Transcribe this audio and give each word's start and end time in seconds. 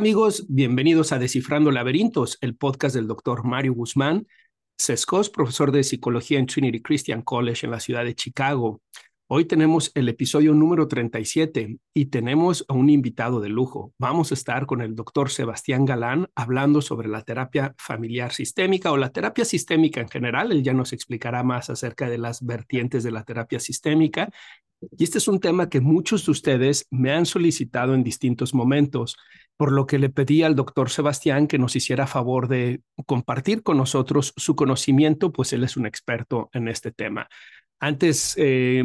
amigos? 0.00 0.46
Bienvenidos 0.48 1.12
a 1.12 1.18
Descifrando 1.18 1.70
Laberintos, 1.70 2.38
el 2.40 2.56
podcast 2.56 2.94
del 2.94 3.06
doctor 3.06 3.44
Mario 3.44 3.74
Guzmán, 3.74 4.26
Sescos, 4.78 5.28
profesor 5.28 5.72
de 5.72 5.84
psicología 5.84 6.38
en 6.38 6.46
Trinity 6.46 6.80
Christian 6.80 7.20
College 7.20 7.66
en 7.66 7.70
la 7.70 7.80
ciudad 7.80 8.06
de 8.06 8.14
Chicago. 8.14 8.80
Hoy 9.28 9.44
tenemos 9.44 9.92
el 9.94 10.08
episodio 10.08 10.54
número 10.54 10.88
37 10.88 11.76
y 11.92 12.06
tenemos 12.06 12.64
a 12.68 12.72
un 12.72 12.88
invitado 12.88 13.40
de 13.40 13.50
lujo. 13.50 13.92
Vamos 13.98 14.30
a 14.30 14.34
estar 14.34 14.64
con 14.64 14.80
el 14.80 14.96
doctor 14.96 15.28
Sebastián 15.28 15.84
Galán 15.84 16.30
hablando 16.34 16.80
sobre 16.80 17.06
la 17.06 17.20
terapia 17.20 17.74
familiar 17.76 18.32
sistémica 18.32 18.92
o 18.92 18.96
la 18.96 19.10
terapia 19.10 19.44
sistémica 19.44 20.00
en 20.00 20.08
general. 20.08 20.50
Él 20.50 20.62
ya 20.62 20.72
nos 20.72 20.94
explicará 20.94 21.42
más 21.42 21.68
acerca 21.68 22.08
de 22.08 22.16
las 22.16 22.42
vertientes 22.42 23.04
de 23.04 23.10
la 23.10 23.24
terapia 23.24 23.60
sistémica. 23.60 24.30
Y 24.96 25.04
este 25.04 25.18
es 25.18 25.28
un 25.28 25.40
tema 25.40 25.68
que 25.68 25.82
muchos 25.82 26.24
de 26.24 26.32
ustedes 26.32 26.86
me 26.90 27.12
han 27.12 27.26
solicitado 27.26 27.92
en 27.92 28.02
distintos 28.02 28.54
momentos 28.54 29.18
por 29.60 29.72
lo 29.72 29.86
que 29.86 29.98
le 29.98 30.08
pedí 30.08 30.42
al 30.42 30.56
doctor 30.56 30.88
Sebastián 30.88 31.46
que 31.46 31.58
nos 31.58 31.76
hiciera 31.76 32.06
favor 32.06 32.48
de 32.48 32.80
compartir 33.04 33.62
con 33.62 33.76
nosotros 33.76 34.32
su 34.34 34.56
conocimiento, 34.56 35.34
pues 35.34 35.52
él 35.52 35.64
es 35.64 35.76
un 35.76 35.84
experto 35.84 36.48
en 36.54 36.66
este 36.66 36.92
tema. 36.92 37.28
Antes 37.78 38.36
eh, 38.38 38.82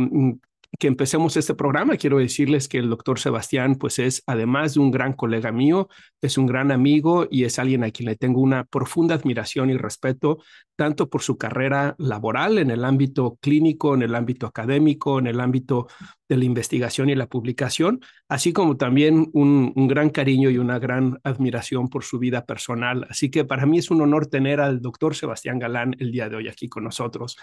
que 0.79 0.87
empecemos 0.87 1.37
este 1.37 1.55
programa, 1.55 1.97
quiero 1.97 2.17
decirles 2.17 2.67
que 2.67 2.77
el 2.77 2.89
doctor 2.89 3.19
Sebastián, 3.19 3.75
pues 3.75 3.99
es, 3.99 4.23
además 4.25 4.73
de 4.73 4.79
un 4.79 4.91
gran 4.91 5.13
colega 5.13 5.51
mío, 5.51 5.89
es 6.21 6.37
un 6.37 6.45
gran 6.45 6.71
amigo 6.71 7.27
y 7.29 7.43
es 7.43 7.59
alguien 7.59 7.83
a 7.83 7.91
quien 7.91 8.09
le 8.09 8.15
tengo 8.15 8.41
una 8.41 8.63
profunda 8.63 9.15
admiración 9.15 9.69
y 9.69 9.77
respeto, 9.77 10.39
tanto 10.75 11.09
por 11.09 11.21
su 11.21 11.37
carrera 11.37 11.95
laboral 11.97 12.57
en 12.57 12.71
el 12.71 12.83
ámbito 12.83 13.37
clínico, 13.41 13.95
en 13.95 14.01
el 14.01 14.15
ámbito 14.15 14.47
académico, 14.47 15.19
en 15.19 15.27
el 15.27 15.39
ámbito 15.39 15.87
de 16.27 16.37
la 16.37 16.45
investigación 16.45 17.09
y 17.09 17.15
la 17.15 17.27
publicación, 17.27 18.01
así 18.27 18.51
como 18.51 18.77
también 18.77 19.29
un, 19.33 19.71
un 19.75 19.87
gran 19.87 20.09
cariño 20.09 20.49
y 20.49 20.57
una 20.57 20.79
gran 20.79 21.19
admiración 21.23 21.89
por 21.89 22.03
su 22.03 22.19
vida 22.19 22.45
personal. 22.45 23.05
Así 23.09 23.29
que 23.29 23.45
para 23.45 23.65
mí 23.65 23.77
es 23.77 23.91
un 23.91 24.01
honor 24.01 24.27
tener 24.27 24.59
al 24.59 24.81
doctor 24.81 25.15
Sebastián 25.15 25.59
Galán 25.59 25.95
el 25.99 26.11
día 26.11 26.29
de 26.29 26.35
hoy 26.35 26.47
aquí 26.47 26.67
con 26.67 26.83
nosotros. 26.83 27.37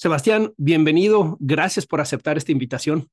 Sebastián, 0.00 0.54
bienvenido. 0.56 1.36
Gracias 1.40 1.86
por 1.86 2.00
aceptar 2.00 2.38
esta 2.38 2.52
invitación. 2.52 3.10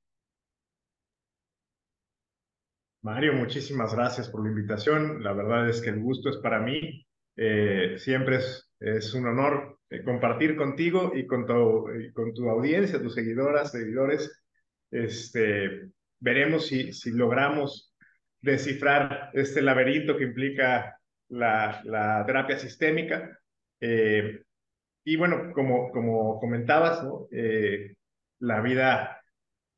Mario, 3.01 3.33
muchísimas 3.33 3.93
gracias 3.93 4.29
por 4.29 4.41
la 4.41 4.51
invitación. 4.51 5.21
La 5.21 5.33
verdad 5.33 5.67
es 5.67 5.81
que 5.81 5.89
el 5.89 5.99
gusto 5.99 6.29
es 6.29 6.37
para 6.37 6.61
mí. 6.61 7.05
Eh, 7.35 7.95
siempre 7.97 8.37
es, 8.37 8.71
es, 8.79 9.13
un 9.13 9.27
honor 9.27 9.81
eh, 9.89 10.01
compartir 10.01 10.55
contigo 10.55 11.11
y 11.13 11.27
con 11.27 11.45
tu, 11.45 11.87
con 12.13 12.33
tu 12.33 12.49
audiencia, 12.49 13.01
tus 13.01 13.15
seguidoras, 13.15 13.73
seguidores. 13.73 14.41
Este, 14.89 15.89
veremos 16.21 16.67
si, 16.67 16.93
si 16.93 17.11
logramos 17.11 17.93
descifrar 18.39 19.31
este 19.33 19.61
laberinto 19.61 20.15
que 20.15 20.23
implica 20.23 20.97
la, 21.27 21.81
la 21.83 22.23
terapia 22.25 22.57
sistémica. 22.57 23.37
Eh, 23.81 24.43
y 25.07 25.15
bueno, 25.15 25.53
como, 25.53 25.89
como 25.89 26.37
comentabas, 26.37 27.01
¿no? 27.01 27.29
Eh, 27.31 27.95
la 28.39 28.59
vida 28.59 29.23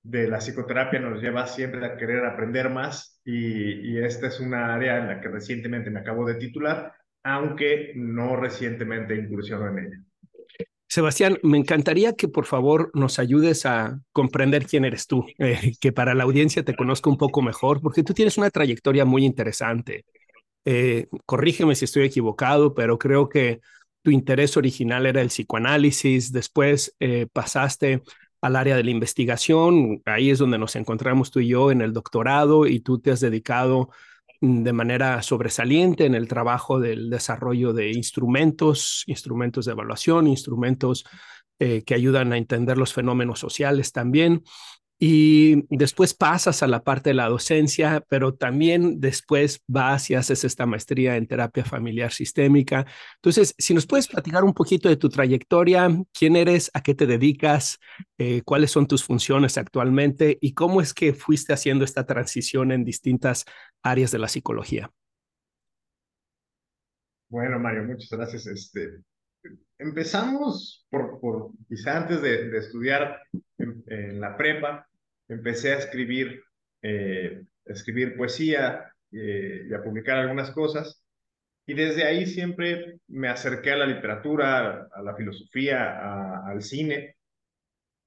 de 0.02 0.28
la 0.28 0.40
psicoterapia 0.40 1.00
nos 1.00 1.22
lleva 1.22 1.46
siempre 1.46 1.86
a 1.86 1.96
querer 1.98 2.26
aprender 2.26 2.72
más 2.72 3.22
y, 3.24 4.00
esta 4.00 4.26
es 4.26 4.40
una 4.40 4.74
área 4.74 4.98
en 4.98 5.08
la 5.08 5.22
que 5.22 5.28
recientemente 5.28 5.92
me 5.92 6.00
acabo 6.00 6.26
de 6.26 6.34
titular, 6.34 6.94
aunque 7.22 7.92
no 7.96 8.38
recientemente 8.38 9.16
incursiono 9.16 9.68
en 9.68 9.86
ella. 9.86 9.98
Sebastián, 10.88 11.38
me 11.44 11.60
encantaría 11.60 12.14
que 12.14 12.28
por 12.28 12.46
favor 12.46 12.90
nos 12.96 13.20
ayudes 13.20 13.68
a 13.68 14.00
comprender 14.12 14.66
quién 14.66 14.84
eres 14.84 15.06
tú, 15.06 15.28
eh, 15.38 15.74
que 15.80 15.92
para 15.92 16.16
la 16.16 16.24
audiencia 16.24 16.64
te 16.64 16.76
conozca 16.76 17.08
un 17.08 17.18
poco 17.20 17.44
mejor, 17.44 17.82
porque 17.82 18.02
tú 18.02 18.16
tienes 18.16 18.40
una 18.40 18.50
trayectoria 18.50 19.06
muy 19.06 19.26
interesante. 19.26 20.06
Eh, 20.66 21.08
corrígeme 21.28 21.76
si 21.76 21.86
estoy 21.86 22.06
equivocado, 22.06 22.74
pero 22.74 22.98
creo 22.98 23.30
que 23.30 23.62
tu 24.02 24.12
interés 24.12 24.58
original 24.58 25.06
era 25.06 25.22
el 25.22 25.28
psicoanálisis, 25.28 26.32
después 26.32 26.96
eh, 27.00 27.28
pasaste 27.32 28.02
al 28.42 28.56
área 28.56 28.76
de 28.76 28.84
la 28.84 28.92
investigación, 28.92 30.02
ahí 30.06 30.30
es 30.30 30.40
donde 30.40 30.58
nos 30.58 30.76
encontramos 30.76 31.32
tú 31.32 31.40
y 31.40 31.50
yo 31.50 31.72
en 31.72 31.82
el 31.82 31.94
doctorado 31.94 32.66
y 32.68 32.80
tú 32.80 33.00
te 33.00 33.12
has 33.12 33.20
dedicado 33.20 33.90
mm, 34.42 34.64
de 34.64 34.74
manera 34.74 35.22
sobresaliente 35.22 36.06
en 36.06 36.16
el 36.16 36.28
trabajo 36.28 36.80
del 36.80 37.10
desarrollo 37.10 37.74
de 37.74 37.92
instrumentos, 37.92 39.04
instrumentos 39.08 39.66
de 39.66 39.74
evaluación, 39.74 40.28
instrumentos 40.28 41.04
eh, 41.60 41.84
que 41.84 41.94
ayudan 41.94 42.32
a 42.32 42.38
entender 42.38 42.78
los 42.78 42.94
fenómenos 42.94 43.40
sociales 43.40 43.92
también 43.92 44.44
y 45.02 45.66
después 45.70 46.14
pasas 46.14 46.62
a 46.62 46.68
la 46.68 46.84
parte 46.84 47.12
de 47.12 47.14
la 47.14 47.30
docencia, 47.30 48.04
pero 48.10 48.36
también 48.36 49.00
después 49.00 49.64
vas 49.66 50.10
y 50.10 50.16
haces 50.16 50.44
esta 50.44 50.66
maestría 50.66 51.16
en 51.16 51.26
terapia 51.26 51.64
familiar 51.64 52.12
sistémica. 52.12 52.86
Entonces, 53.16 53.56
si 53.58 53.74
nos 53.74 53.88
puedes 53.88 54.10
platicar 54.10 54.44
un 54.44 54.54
poquito 54.54 54.90
de 54.90 54.98
tu 54.98 55.08
trayectoria, 55.08 55.90
quién 56.14 56.36
eres, 56.36 56.70
a 56.74 56.84
qué 56.84 56.94
te 56.96 57.08
dedicas, 57.08 57.80
eh, 58.18 58.42
cuáles 58.44 58.72
son 58.72 58.88
tus 58.88 59.06
funciones 59.06 59.58
actualmente 59.58 60.38
y 60.42 60.54
cómo 60.54 60.82
es 60.82 60.94
que 60.94 61.14
fuiste 61.14 61.54
haciendo 61.54 61.86
esta 61.86 62.06
transición 62.06 62.74
en 62.74 62.84
distintas 62.84 63.46
áreas 63.82 64.12
de 64.12 64.20
la 64.20 64.28
psicología. 64.28 64.92
Bueno, 67.30 67.58
Mario, 67.58 67.84
muchas 67.84 68.10
gracias. 68.10 68.48
Este, 68.48 69.02
empezamos 69.78 70.86
por, 70.90 71.20
por 71.20 71.52
quizá 71.68 71.98
antes 71.98 72.22
de, 72.22 72.58
estudiar 72.58 73.22
en, 73.58 74.20
la 74.20 74.36
prepa, 74.36 74.89
empecé 75.30 75.74
a 75.74 75.78
escribir, 75.78 76.44
eh, 76.82 77.44
escribir 77.66 78.18
poesía 78.18 78.92
eh, 79.12 79.68
y 79.70 79.74
a 79.74 79.84
publicar 79.84 80.18
algunas 80.18 80.52
cosas. 80.52 81.04
Y 81.66 81.76
desde 81.76 82.04
ahí 82.04 82.26
siempre 82.26 83.00
me 83.08 83.30
acerqué 83.30 83.72
a 83.72 83.78
la 83.78 83.86
literatura, 83.86 84.90
a 84.92 85.02
la 85.04 85.16
filosofía, 85.16 86.44
al 86.46 86.64
cine, 86.64 87.16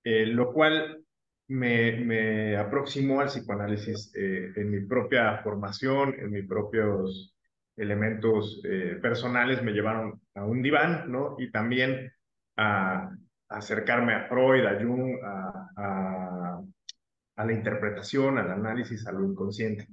eh, 0.05 0.27
lo 0.27 0.53
cual 0.53 1.05
me, 1.47 1.93
me, 1.93 2.57
aproximó 2.57 3.21
al 3.21 3.29
psicoanálisis 3.29 4.13
en 4.15 4.71
mi 4.71 4.81
propia 4.87 5.39
formación, 5.45 6.15
en 6.19 6.33
mis 6.33 6.47
propios 6.47 7.37
elementos 7.77 8.61
personales, 9.01 9.63
me 9.63 9.73
llevaron 9.73 10.21
a 10.35 10.45
un 10.45 10.63
diván, 10.63 11.11
¿no? 11.11 11.37
Y 11.39 11.51
también 11.53 12.13
a, 12.57 13.11
acercarme 13.49 14.15
a 14.15 14.29
Freud, 14.29 14.65
a 14.67 14.81
Jung, 14.81 15.19
a 15.23 15.63
a 15.77 16.63
la 17.45 17.53
interpretación, 17.53 18.39
al 18.39 18.51
análisis, 18.51 19.07
a 19.07 19.13
lo 19.13 19.25
inconsciente. 19.25 19.87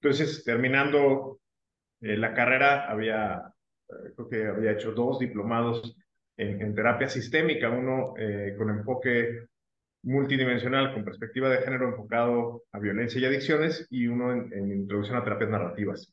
Entonces, 0.00 0.44
terminando 0.44 1.40
eh, 2.00 2.16
la 2.16 2.34
carrera, 2.34 2.90
había, 2.90 3.52
eh, 3.88 4.12
creo 4.14 4.28
que 4.28 4.46
había 4.46 4.72
hecho 4.72 4.92
dos 4.92 5.18
diplomados 5.18 5.96
en, 6.36 6.74
terapia 6.74 7.08
sistémica, 7.08 7.70
uno 7.70 8.14
eh, 8.18 8.54
con 8.58 8.68
enfoque 8.68 9.46
multidimensional, 10.02 10.92
con 10.92 11.04
perspectiva 11.04 11.48
de 11.48 11.62
género 11.62 11.88
enfocado 11.88 12.64
a 12.72 12.78
violencia 12.78 13.20
y 13.20 13.24
adicciones, 13.24 13.86
y 13.90 14.06
uno 14.06 14.32
en, 14.32 14.70
introducción 14.70 15.16
a 15.16 15.24
terapias 15.24 15.50
narrativas. 15.50 16.12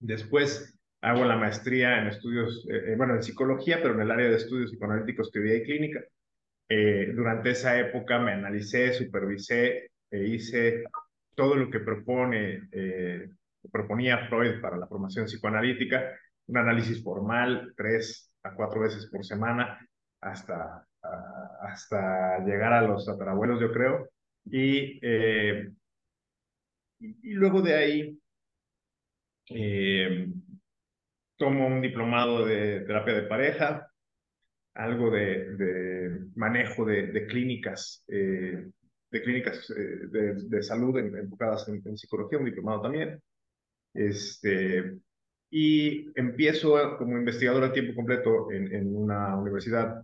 Después 0.00 0.76
hago 1.00 1.24
la 1.24 1.36
maestría 1.36 1.98
en 1.98 2.08
estudios, 2.08 2.66
bueno, 2.96 3.14
en 3.14 3.22
psicología, 3.22 3.78
pero 3.80 3.94
en 3.94 4.00
el 4.00 4.10
área 4.10 4.28
de 4.28 4.36
estudios 4.36 4.70
psicoanalíticos, 4.72 5.30
teoría 5.30 5.56
y 5.56 5.62
clínica. 5.62 6.00
Eh, 6.68 7.12
durante 7.14 7.50
esa 7.50 7.78
época 7.78 8.18
me 8.18 8.32
analicé, 8.32 8.92
supervisé 8.92 9.90
e 10.10 10.24
hice 10.24 10.84
todo 11.34 11.54
lo 11.54 11.70
que 11.70 11.80
propone, 11.80 12.68
eh, 12.72 13.28
proponía 13.70 14.26
Freud 14.28 14.60
para 14.60 14.76
la 14.76 14.86
formación 14.88 15.26
psicoanalítica, 15.26 16.18
un 16.46 16.58
análisis 16.58 17.02
formal 17.02 17.72
tres 17.76 18.32
a 18.42 18.54
cuatro 18.54 18.80
veces 18.80 19.06
por 19.10 19.24
semana 19.24 19.78
hasta, 20.20 20.86
hasta 21.60 22.38
llegar 22.44 22.72
a 22.72 22.82
los 22.82 23.06
tatarabuelos, 23.06 23.60
yo 23.60 23.72
creo. 23.72 24.08
Y, 24.44 24.98
eh, 25.02 25.70
y, 27.00 27.32
luego 27.32 27.62
de 27.62 27.74
ahí 27.74 28.18
tomo 31.36 31.66
un 31.66 31.80
diplomado 31.80 32.44
de 32.44 32.80
terapia 32.80 33.14
de 33.14 33.22
pareja, 33.22 33.85
algo 34.76 35.10
de, 35.10 36.20
manejo 36.34 36.84
de, 36.84 37.26
clínicas, 37.26 38.04
eh, 38.08 38.68
de 39.10 39.22
clínicas 39.22 39.70
eh, 39.70 40.34
de, 40.48 40.62
salud 40.62 40.98
enfocadas 40.98 41.68
en, 41.68 41.96
psicología, 41.96 42.38
un 42.38 42.44
diplomado 42.44 42.82
también. 42.82 43.20
Este, 43.94 44.98
y 45.50 46.10
empiezo 46.18 46.96
como 46.98 47.16
investigador 47.16 47.64
a 47.64 47.72
tiempo 47.72 47.94
completo 47.94 48.50
en, 48.50 48.94
una 48.94 49.36
universidad 49.36 50.02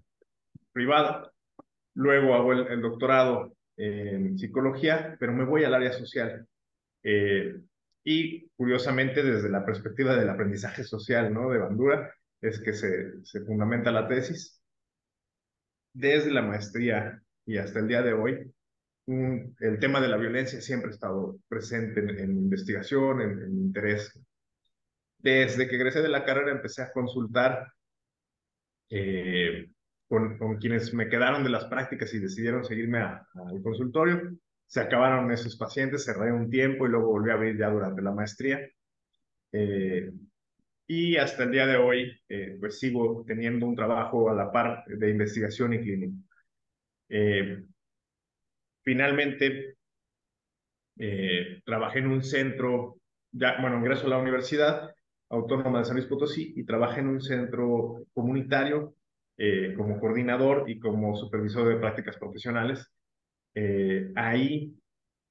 privada. 0.72 1.30
Luego 1.94 2.34
hago 2.34 2.52
el, 2.54 2.80
doctorado 2.80 3.54
en 3.76 4.38
psicología, 4.38 5.16
pero 5.20 5.32
me 5.32 5.44
voy 5.44 5.64
al 5.64 5.74
área 5.74 5.92
social. 5.92 6.46
Eh, 7.02 7.60
y 8.04 8.48
curiosamente, 8.56 9.22
desde 9.22 9.50
la 9.50 9.64
perspectiva 9.66 10.16
del 10.16 10.30
aprendizaje 10.30 10.82
social 10.84 11.32
¿no? 11.32 11.50
de 11.50 11.58
Bandura, 11.58 12.14
es 12.40 12.58
que 12.60 12.72
se 12.72 13.40
fundamenta 13.44 13.92
la 13.92 14.08
tesis 14.08 14.61
desde 15.92 16.30
la 16.30 16.42
maestría 16.42 17.20
y 17.46 17.58
hasta 17.58 17.80
el 17.80 17.88
día 17.88 18.02
de 18.02 18.12
hoy, 18.12 18.52
el 19.06 19.78
tema 19.80 20.00
de 20.00 20.08
la 20.08 20.16
violencia 20.16 20.60
siempre 20.60 20.90
ha 20.90 20.94
estado 20.94 21.38
presente 21.48 22.00
en, 22.00 22.30
investigación, 22.30 23.20
en, 23.20 23.50
interés. 23.50 24.18
Desde 25.18 25.68
que 25.68 25.76
egresé 25.76 26.02
de 26.02 26.08
la 26.08 26.24
carrera 26.24 26.52
empecé 26.52 26.82
a 26.82 26.92
consultar 26.92 27.72
eh, 28.90 29.70
con, 30.08 30.38
con, 30.38 30.58
quienes 30.58 30.94
me 30.94 31.08
quedaron 31.08 31.42
de 31.42 31.50
las 31.50 31.64
prácticas 31.66 32.12
y 32.14 32.20
decidieron 32.20 32.64
seguirme 32.64 32.98
al 32.98 33.62
consultorio. 33.62 34.36
Se 34.66 34.80
acabaron 34.80 35.30
esos 35.32 35.56
pacientes, 35.56 36.04
cerré 36.04 36.32
un 36.32 36.48
tiempo 36.48 36.86
y 36.86 36.90
luego 36.90 37.08
volví 37.08 37.30
a 37.30 37.34
abrir 37.34 37.58
ya 37.58 37.68
durante 37.70 38.02
la 38.02 38.12
maestría. 38.12 38.60
Eh, 39.52 40.10
y 40.86 41.16
hasta 41.16 41.44
el 41.44 41.52
día 41.52 41.66
de 41.66 41.76
hoy, 41.76 42.12
eh, 42.28 42.56
pues 42.60 42.78
sigo 42.78 43.24
teniendo 43.26 43.66
un 43.66 43.76
trabajo 43.76 44.30
a 44.30 44.34
la 44.34 44.50
par 44.52 44.84
de 44.86 45.10
investigación 45.10 45.72
y 45.74 45.80
clínica. 45.80 46.16
Eh, 47.08 47.64
finalmente, 48.82 49.76
eh, 50.98 51.62
trabajé 51.64 52.00
en 52.00 52.08
un 52.08 52.22
centro, 52.22 52.98
ya, 53.30 53.60
bueno, 53.60 53.78
ingreso 53.78 54.06
a 54.06 54.10
la 54.10 54.18
Universidad 54.18 54.90
Autónoma 55.30 55.78
de 55.78 55.84
San 55.86 55.96
Luis 55.96 56.06
Potosí 56.08 56.52
y 56.56 56.64
trabajé 56.64 57.00
en 57.00 57.08
un 57.08 57.20
centro 57.20 58.04
comunitario 58.12 58.94
como 59.76 59.98
coordinador 59.98 60.70
y 60.70 60.78
como 60.78 61.16
supervisor 61.16 61.68
de 61.68 61.80
prácticas 61.80 62.16
profesionales. 62.16 62.86
ahí 64.14 64.72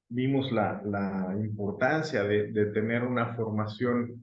vimos 0.08 0.52
la, 0.52 0.82
la 0.84 1.34
importancia 1.42 2.24
de, 2.24 2.52
de 2.52 2.66
tener 2.66 3.04
una 3.04 3.34
formación 3.34 4.22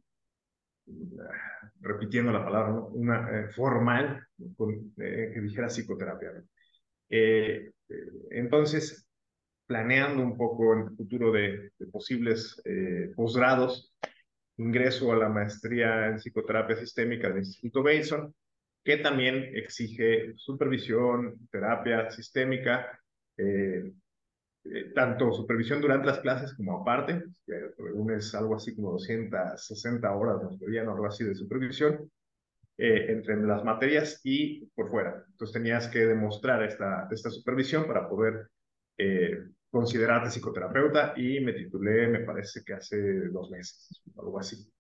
repitiendo 1.81 2.31
la 2.31 2.44
palabra, 2.44 2.74
una 2.74 3.39
eh, 3.39 3.50
formal, 3.50 4.25
eh, 4.39 5.31
que 5.33 5.41
dijera 5.41 5.68
psicoterapia. 5.68 6.44
Eh, 7.09 7.71
entonces, 8.31 9.07
planeando 9.65 10.24
un 10.24 10.38
poco 10.38 10.74
en 10.74 10.80
el 10.81 10.95
futuro 10.95 11.31
de, 11.31 11.71
posibles 11.91 12.62
posgrados, 13.15 13.94
ingreso 14.57 15.12
a 15.12 15.18
la 15.18 15.30
maestría 15.30 16.07
en 16.07 16.18
psicoterapia 16.18 16.75
sistémica 16.75 17.30
del 17.30 17.39
Instituto 17.39 17.83
Bason, 17.83 18.33
que 18.83 18.97
también 18.97 19.51
exige 19.56 20.33
supervisión, 20.36 21.47
terapia 21.51 22.09
sistémica, 22.09 23.00
eh, 24.74 24.92
tanto 24.94 25.31
supervisión 25.33 25.81
durante 25.81 26.07
las 26.07 26.19
clases 26.19 26.54
como 26.54 26.81
aparte, 26.81 27.24
que 27.45 27.71
es 28.16 28.36
algo 28.36 28.56
así 28.56 28.75
como 28.75 28.92
260 28.92 30.12
horas, 30.16 30.42
nos 30.44 30.57
pedían 30.57 30.89
algo 30.89 31.06
así 31.07 31.24
de 31.24 31.36
supervisión, 31.36 32.10
eh, 32.77 33.12
entre 33.12 33.36
las 33.45 33.63
materias 33.63 34.21
y 34.24 34.66
por 34.68 34.89
fuera. 34.89 35.25
Entonces 35.31 35.54
tenías 35.54 35.88
que 35.89 36.00
demostrar 36.06 36.63
esta, 36.63 37.07
esta 37.12 37.30
supervisión 37.30 37.86
para 37.88 38.07
poder 38.07 38.50
eh, 38.98 39.50
considerarte 39.69 40.30
psicoterapeuta 40.30 41.13
y 41.18 41.42
me 41.42 41.54
titulé, 41.54 42.07
me 42.07 42.19
parece 42.22 42.63
que 42.65 42.74
hace 42.74 43.30
dos 43.30 43.50
meses, 43.51 44.01
algo 44.18 44.39
así. 44.39 44.72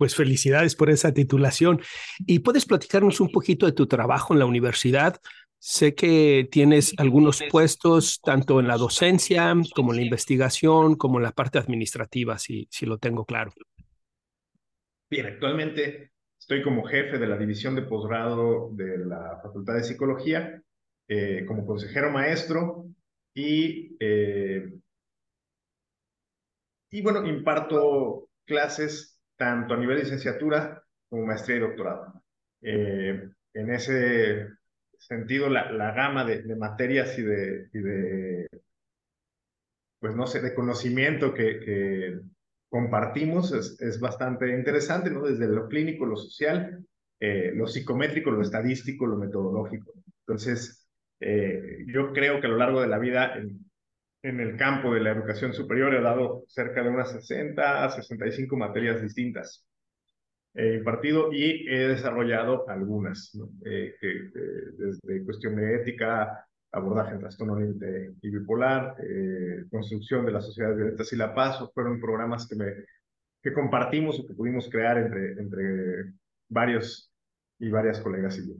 Pues 0.00 0.16
felicidades 0.16 0.76
por 0.76 0.88
esa 0.88 1.12
titulación. 1.12 1.82
¿Y 2.20 2.38
puedes 2.38 2.64
platicarnos 2.64 3.20
un 3.20 3.30
poquito 3.30 3.66
de 3.66 3.72
tu 3.72 3.86
trabajo 3.86 4.32
en 4.32 4.38
la 4.38 4.46
universidad? 4.46 5.20
Sé 5.58 5.94
que 5.94 6.48
tienes 6.50 6.94
algunos 6.96 7.42
puestos 7.50 8.18
tanto 8.22 8.60
en 8.60 8.66
la 8.66 8.78
docencia 8.78 9.54
como 9.74 9.92
en 9.92 9.98
la 9.98 10.04
investigación, 10.04 10.94
como 10.94 11.18
en 11.18 11.24
la 11.24 11.32
parte 11.32 11.58
administrativa, 11.58 12.38
si, 12.38 12.66
si 12.70 12.86
lo 12.86 12.96
tengo 12.96 13.26
claro. 13.26 13.52
Bien, 15.10 15.26
actualmente 15.26 16.12
estoy 16.38 16.62
como 16.62 16.82
jefe 16.84 17.18
de 17.18 17.26
la 17.26 17.36
división 17.36 17.74
de 17.74 17.82
posgrado 17.82 18.70
de 18.72 19.04
la 19.04 19.38
Facultad 19.42 19.74
de 19.74 19.84
Psicología, 19.84 20.62
eh, 21.08 21.44
como 21.46 21.66
consejero 21.66 22.10
maestro 22.10 22.86
y, 23.34 23.98
eh, 24.00 24.72
y 26.88 27.02
bueno, 27.02 27.26
imparto 27.26 28.30
clases 28.46 29.09
tanto 29.40 29.72
a 29.72 29.78
nivel 29.78 29.96
de 29.96 30.02
licenciatura 30.02 30.84
como 31.08 31.24
maestría 31.24 31.56
y 31.56 31.60
doctorado. 31.60 32.22
Eh, 32.60 33.26
en 33.54 33.70
ese 33.70 34.48
sentido 34.98 35.48
la, 35.48 35.72
la 35.72 35.92
gama 35.92 36.26
de, 36.26 36.42
de, 36.42 36.56
materias 36.56 37.18
y 37.18 37.22
de, 37.22 38.46
pues 39.98 40.14
no 40.14 40.26
sé, 40.26 40.42
de 40.42 40.54
conocimiento 40.54 41.32
que, 41.32 42.20
compartimos 42.68 43.52
es, 43.52 43.98
bastante 43.98 44.50
interesante, 44.50 45.10
¿no? 45.10 45.22
Desde 45.22 45.48
lo 45.48 45.68
clínico, 45.68 46.04
lo 46.04 46.16
social, 46.16 46.86
eh, 47.18 47.50
lo 47.54 47.66
psicométrico, 47.66 48.30
lo 48.30 48.42
estadístico, 48.42 49.06
lo 49.06 49.16
metodológico. 49.16 49.94
Entonces, 50.20 50.86
eh, 51.18 51.78
yo 51.86 52.12
creo 52.12 52.40
que 52.40 52.46
a 52.46 52.50
lo 52.50 52.58
largo 52.58 52.82
de 52.82 52.88
la 52.88 52.98
vida 52.98 53.42
en 54.22 54.40
el 54.40 54.56
campo 54.56 54.92
de 54.92 55.00
la 55.00 55.10
educación 55.10 55.52
superior 55.52 55.94
he 55.94 56.02
dado 56.02 56.44
cerca 56.46 56.82
de 56.82 56.90
unas 56.90 57.12
60 57.12 57.84
a 57.84 57.90
65 57.90 58.56
materias 58.56 59.00
distintas 59.00 59.66
eh, 60.54 60.76
impartido 60.78 61.32
y 61.32 61.68
he 61.68 61.88
desarrollado 61.88 62.68
algunas, 62.68 63.38
eh, 63.64 63.94
desde 64.76 65.24
cuestión 65.24 65.54
de 65.54 65.76
ética, 65.76 66.44
abordaje 66.72 67.12
en 67.12 67.20
trastorno 67.20 67.58
límite 67.58 68.14
y 68.20 68.30
bipolar, 68.30 68.96
eh, 69.00 69.64
construcción 69.70 70.26
de 70.26 70.32
la 70.32 70.40
sociedad 70.40 70.74
violentas 70.74 71.12
y 71.12 71.16
la 71.16 71.34
paz, 71.34 71.58
fueron 71.72 72.00
programas 72.00 72.48
que, 72.48 72.56
me, 72.56 72.66
que 73.40 73.52
compartimos 73.52 74.18
o 74.18 74.26
que 74.26 74.34
pudimos 74.34 74.68
crear 74.68 74.98
entre, 74.98 75.32
entre 75.32 76.14
varios 76.48 77.12
y 77.60 77.68
varias 77.68 78.00
colegas 78.00 78.38
y 78.38 78.48
yo. 78.48 78.54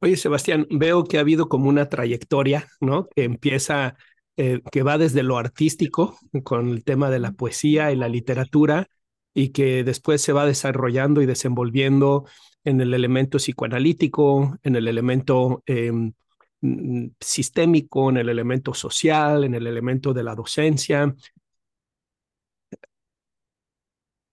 Oye, 0.00 0.16
Sebastián, 0.16 0.66
veo 0.70 1.04
que 1.04 1.18
ha 1.18 1.22
habido 1.22 1.48
como 1.48 1.68
una 1.68 1.88
trayectoria, 1.88 2.66
¿no? 2.80 3.08
Que 3.08 3.24
empieza, 3.24 3.96
que 4.36 4.82
va 4.82 4.98
desde 4.98 5.22
lo 5.22 5.38
artístico, 5.38 6.18
con 6.42 6.70
el 6.70 6.84
tema 6.84 7.10
de 7.10 7.20
la 7.20 7.32
poesía 7.32 7.92
y 7.92 7.96
la 7.96 8.08
literatura, 8.08 8.88
y 9.34 9.50
que 9.50 9.84
después 9.84 10.22
se 10.22 10.32
va 10.32 10.46
desarrollando 10.46 11.20
y 11.20 11.26
desenvolviendo 11.26 12.24
en 12.64 12.80
el 12.80 12.94
elemento 12.94 13.38
psicoanalítico, 13.38 14.56
en 14.62 14.76
el 14.76 14.88
elemento 14.88 15.62
em, 15.66 16.12
mm, 16.60 17.08
sistémico, 17.20 18.10
en 18.10 18.18
el 18.18 18.28
elemento 18.28 18.74
social, 18.74 19.44
en 19.44 19.54
el 19.54 19.66
elemento 19.66 20.14
de 20.14 20.22
la 20.24 20.34
docencia. 20.34 21.14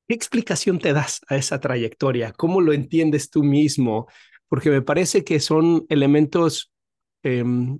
¿Qué 0.08 0.16
explicación 0.16 0.80
te 0.80 0.94
das 0.94 1.22
a 1.30 1.38
esa 1.38 1.60
trayectoria? 1.60 2.34
¿Cómo 2.34 2.62
lo 2.62 2.74
entiendes 2.74 3.30
tú 3.30 3.44
mismo? 3.44 4.08
Porque 4.48 4.70
me 4.70 4.82
parece 4.82 5.24
que 5.24 5.40
son 5.40 5.86
elementos 5.90 6.72
em, 7.24 7.80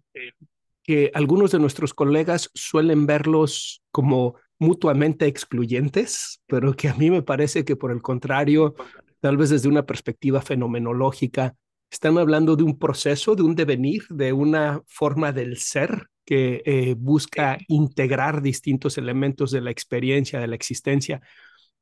que 0.92 1.10
algunos 1.14 1.52
de 1.52 1.60
nuestros 1.60 1.94
colegas 1.94 2.50
suelen 2.54 3.06
verlos 3.06 3.82
como 3.92 4.36
mutuamente 4.60 5.26
excluyentes, 5.26 6.42
pero 6.48 6.74
que 6.74 6.90
a 6.90 6.96
mí 6.96 7.10
me 7.10 7.22
parece 7.22 7.64
que 7.64 7.78
por 7.78 7.94
el 7.94 8.02
contrario, 8.02 8.76
tal 9.22 9.38
vez 9.38 9.52
desde 9.52 9.70
una 9.70 9.86
perspectiva 9.86 10.42
fenomenológica, 10.42 11.56
están 11.90 12.18
hablando 12.18 12.58
de 12.58 12.64
un 12.64 12.78
proceso, 12.78 13.38
de 13.38 13.44
un 13.44 13.56
devenir, 13.56 14.04
de 14.10 14.34
una 14.34 14.82
forma 14.86 15.32
del 15.32 15.60
ser 15.60 16.08
que 16.26 16.62
eh, 16.66 16.94
busca 16.98 17.58
integrar 17.70 18.42
distintos 18.42 18.98
elementos 18.98 19.52
de 19.52 19.62
la 19.62 19.72
experiencia, 19.72 20.42
de 20.42 20.48
la 20.48 20.56
existencia. 20.56 21.22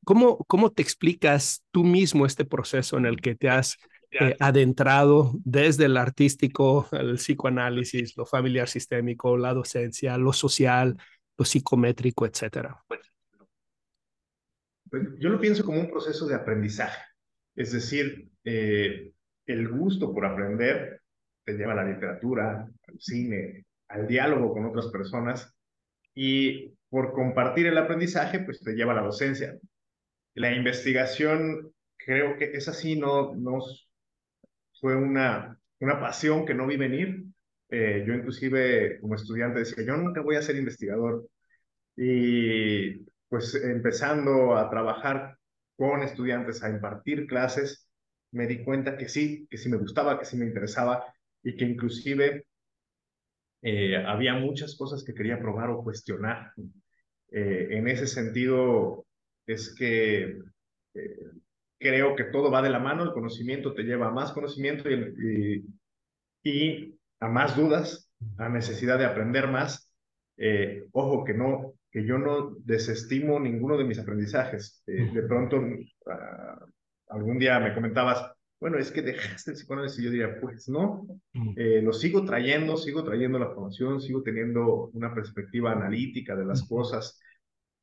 ¿Cómo, 0.05 0.45
¿Cómo 0.45 0.69
te 0.69 0.83
explicas 0.83 1.63
tú 1.71 1.83
mismo 1.83 2.27
este 2.27 2.45
proceso 2.45 2.95
en 2.99 3.07
el 3.07 3.21
que 3.21 3.33
te 3.33 3.49
has 3.49 3.75
eh, 4.11 4.35
adentrado 4.39 5.33
desde 5.43 5.85
el 5.85 5.97
artístico, 5.97 6.87
el 6.91 7.15
psicoanálisis, 7.15 8.17
lo 8.17 8.25
familiar 8.25 8.67
sistémico, 8.67 9.37
la 9.37 9.53
docencia, 9.53 10.17
lo 10.17 10.33
social, 10.33 10.97
lo 11.37 11.45
psicométrico, 11.45 12.25
etcétera? 12.25 12.83
Pues, 12.87 13.01
yo 15.19 15.29
lo 15.29 15.39
pienso 15.39 15.63
como 15.63 15.79
un 15.79 15.89
proceso 15.89 16.25
de 16.25 16.35
aprendizaje, 16.35 17.01
es 17.55 17.71
decir, 17.71 18.29
eh, 18.43 19.11
el 19.45 19.67
gusto 19.69 20.13
por 20.13 20.25
aprender 20.25 21.01
te 21.43 21.53
lleva 21.53 21.73
a 21.73 21.77
la 21.77 21.85
literatura, 21.85 22.67
al 22.87 22.99
cine, 22.99 23.65
al 23.89 24.07
diálogo 24.07 24.53
con 24.53 24.65
otras 24.65 24.87
personas 24.87 25.55
y 26.15 26.73
por 26.89 27.13
compartir 27.13 27.67
el 27.67 27.77
aprendizaje, 27.77 28.39
pues 28.39 28.59
te 28.61 28.73
lleva 28.73 28.93
a 28.93 28.95
la 28.95 29.03
docencia. 29.03 29.57
La 30.33 30.51
investigación, 30.51 31.71
creo 31.97 32.37
que 32.37 32.51
es 32.53 32.67
así, 32.67 32.95
no, 32.95 33.35
no 33.35 33.59
fue 34.79 34.95
una, 34.95 35.57
una 35.79 35.99
pasión 35.99 36.45
que 36.45 36.53
no 36.53 36.67
vi 36.67 36.77
venir, 36.77 37.25
eh, 37.69 38.03
yo 38.07 38.13
inclusive 38.13 38.99
como 39.01 39.15
estudiante 39.15 39.59
decía, 39.59 39.83
yo 39.85 39.95
nunca 39.97 40.21
voy 40.21 40.35
a 40.35 40.41
ser 40.41 40.55
investigador. 40.55 41.27
Y 41.95 43.05
pues 43.29 43.55
empezando 43.55 44.55
a 44.57 44.69
trabajar 44.69 45.37
con 45.77 46.01
estudiantes, 46.03 46.63
a 46.63 46.69
impartir 46.69 47.27
clases, 47.27 47.89
me 48.31 48.47
di 48.47 48.63
cuenta 48.63 48.97
que 48.97 49.09
sí, 49.09 49.47
que 49.49 49.57
sí 49.57 49.69
me 49.69 49.77
gustaba, 49.77 50.19
que 50.19 50.25
sí 50.25 50.37
me 50.37 50.45
interesaba 50.45 51.03
y 51.43 51.55
que 51.55 51.65
inclusive 51.65 52.45
eh, 53.61 53.97
había 53.97 54.33
muchas 54.35 54.75
cosas 54.77 55.03
que 55.03 55.13
quería 55.13 55.39
probar 55.39 55.69
o 55.69 55.83
cuestionar. 55.83 56.53
Eh, 57.31 57.67
en 57.71 57.87
ese 57.87 58.07
sentido, 58.07 59.05
es 59.45 59.75
que 59.75 60.39
creo 61.79 62.15
que 62.15 62.25
todo 62.25 62.51
va 62.51 62.61
de 62.61 62.69
la 62.69 62.79
mano, 62.79 63.03
el 63.03 63.13
conocimiento 63.13 63.73
te 63.73 63.83
lleva 63.83 64.07
a 64.07 64.11
más 64.11 64.31
conocimiento 64.33 64.89
y, 64.89 65.63
y, 66.43 66.49
y 66.49 66.99
a 67.19 67.27
más 67.27 67.55
dudas, 67.55 68.11
a 68.37 68.49
necesidad 68.49 68.99
de 68.99 69.05
aprender 69.05 69.47
más. 69.47 69.91
Eh, 70.37 70.85
ojo, 70.91 71.23
que, 71.23 71.33
no, 71.33 71.73
que 71.91 72.05
yo 72.05 72.17
no 72.17 72.55
desestimo 72.63 73.39
ninguno 73.39 73.77
de 73.77 73.83
mis 73.83 73.99
aprendizajes. 73.99 74.83
Eh, 74.87 75.09
de 75.13 75.23
pronto, 75.23 75.61
ah, 76.07 76.65
algún 77.09 77.39
día 77.39 77.59
me 77.59 77.73
comentabas, 77.73 78.31
bueno, 78.59 78.77
es 78.77 78.91
que 78.91 79.01
dejaste 79.01 79.51
el 79.51 79.57
psicoanálisis 79.57 79.99
y 79.99 80.03
yo 80.03 80.11
diría, 80.11 80.39
pues 80.39 80.67
no, 80.67 81.07
eh, 81.55 81.81
lo 81.81 81.93
sigo 81.93 82.25
trayendo, 82.25 82.75
sigo 82.75 83.03
trayendo 83.03 83.39
la 83.39 83.51
formación, 83.51 84.01
sigo 84.01 84.21
teniendo 84.21 84.89
una 84.93 85.13
perspectiva 85.13 85.71
analítica 85.71 86.35
de 86.35 86.45
las 86.45 86.67
cosas 86.67 87.19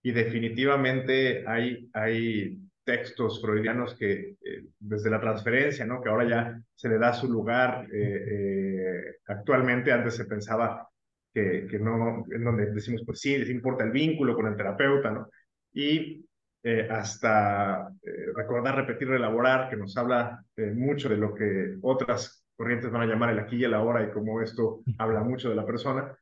y 0.03 0.13
definitivamente 0.13 1.47
hay, 1.49 1.89
hay 1.95 2.59
textos 2.87 3.43
freudianos 3.43 3.95
que 3.97 4.37
eh, 4.43 4.65
desde 4.79 5.11
la 5.11 5.21
transferencia, 5.21 5.85
¿no? 5.85 6.01
que 6.01 6.09
ahora 6.09 6.29
ya 6.29 6.63
se 6.75 6.89
le 6.89 6.99
da 6.99 7.13
su 7.13 7.31
lugar, 7.31 7.87
eh, 7.93 9.17
actualmente 9.27 9.93
antes 9.93 10.15
se 10.15 10.25
pensaba 10.25 10.89
que, 11.35 11.67
que 11.69 11.79
no, 11.79 12.25
en 12.31 12.45
donde 12.45 12.71
decimos, 12.71 13.03
pues 13.05 13.21
sí, 13.21 13.37
les 13.37 13.51
importa 13.51 13.85
el 13.85 13.91
vínculo 13.91 14.35
con 14.35 14.47
el 14.47 14.57
terapeuta, 14.57 15.11
¿no? 15.11 15.29
Y 15.75 16.25
eh, 16.69 16.89
hasta 16.91 17.93
eh, 18.03 18.33
recordar, 18.35 18.75
repetir, 18.75 19.09
elaborar, 19.09 19.71
que 19.71 19.77
nos 19.77 19.97
habla 19.97 20.43
eh, 20.57 20.73
mucho 20.75 21.09
de 21.09 21.17
lo 21.17 21.33
que 21.33 21.77
otras 21.81 22.45
corrientes 22.57 22.91
van 22.91 23.03
a 23.03 23.07
llamar 23.07 23.31
el 23.31 23.39
aquí 23.39 23.55
y 23.55 23.63
el 23.63 23.75
ahora 23.75 24.03
y 24.03 24.11
cómo 24.11 24.43
esto 24.43 24.81
habla 24.99 25.23
mucho 25.23 25.49
de 25.49 25.55
la 25.55 25.65
persona. 25.65 26.19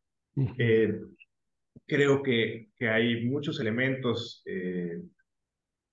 creo 1.87 2.23
que, 2.23 2.69
que 2.77 2.89
hay 2.89 3.25
muchos 3.25 3.59
elementos 3.59 4.43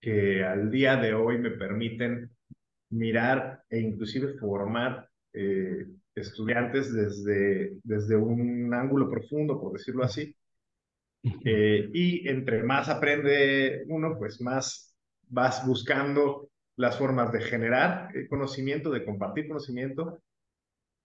que 0.02 0.44
al 0.44 0.72
día 0.72 0.98
de 0.98 1.14
hoy 1.14 1.38
me 1.38 1.52
permiten 1.52 2.32
mirar 2.90 3.64
e 3.70 3.80
inclusive 3.80 4.34
formar 4.40 5.08
estudiantes 6.16 6.94
desde, 6.94 7.78
desde 7.84 8.16
un 8.16 8.74
ángulo 8.74 9.10
profundo, 9.10 9.60
por 9.60 9.74
decirlo 9.74 10.04
así, 10.04 10.36
eh, 11.24 11.90
y 11.94 12.28
entre 12.28 12.64
más 12.64 12.90
aprende 12.90 13.84
uno, 13.88 14.18
pues 14.18 14.42
más 14.42 14.96
vas 15.28 15.66
buscando 15.66 16.50
las 16.76 16.98
formas 16.98 17.32
de 17.32 17.42
generar 17.42 18.10
conocimiento, 18.30 18.90
de 18.90 19.06
compartir 19.06 19.48
conocimiento 19.48 20.22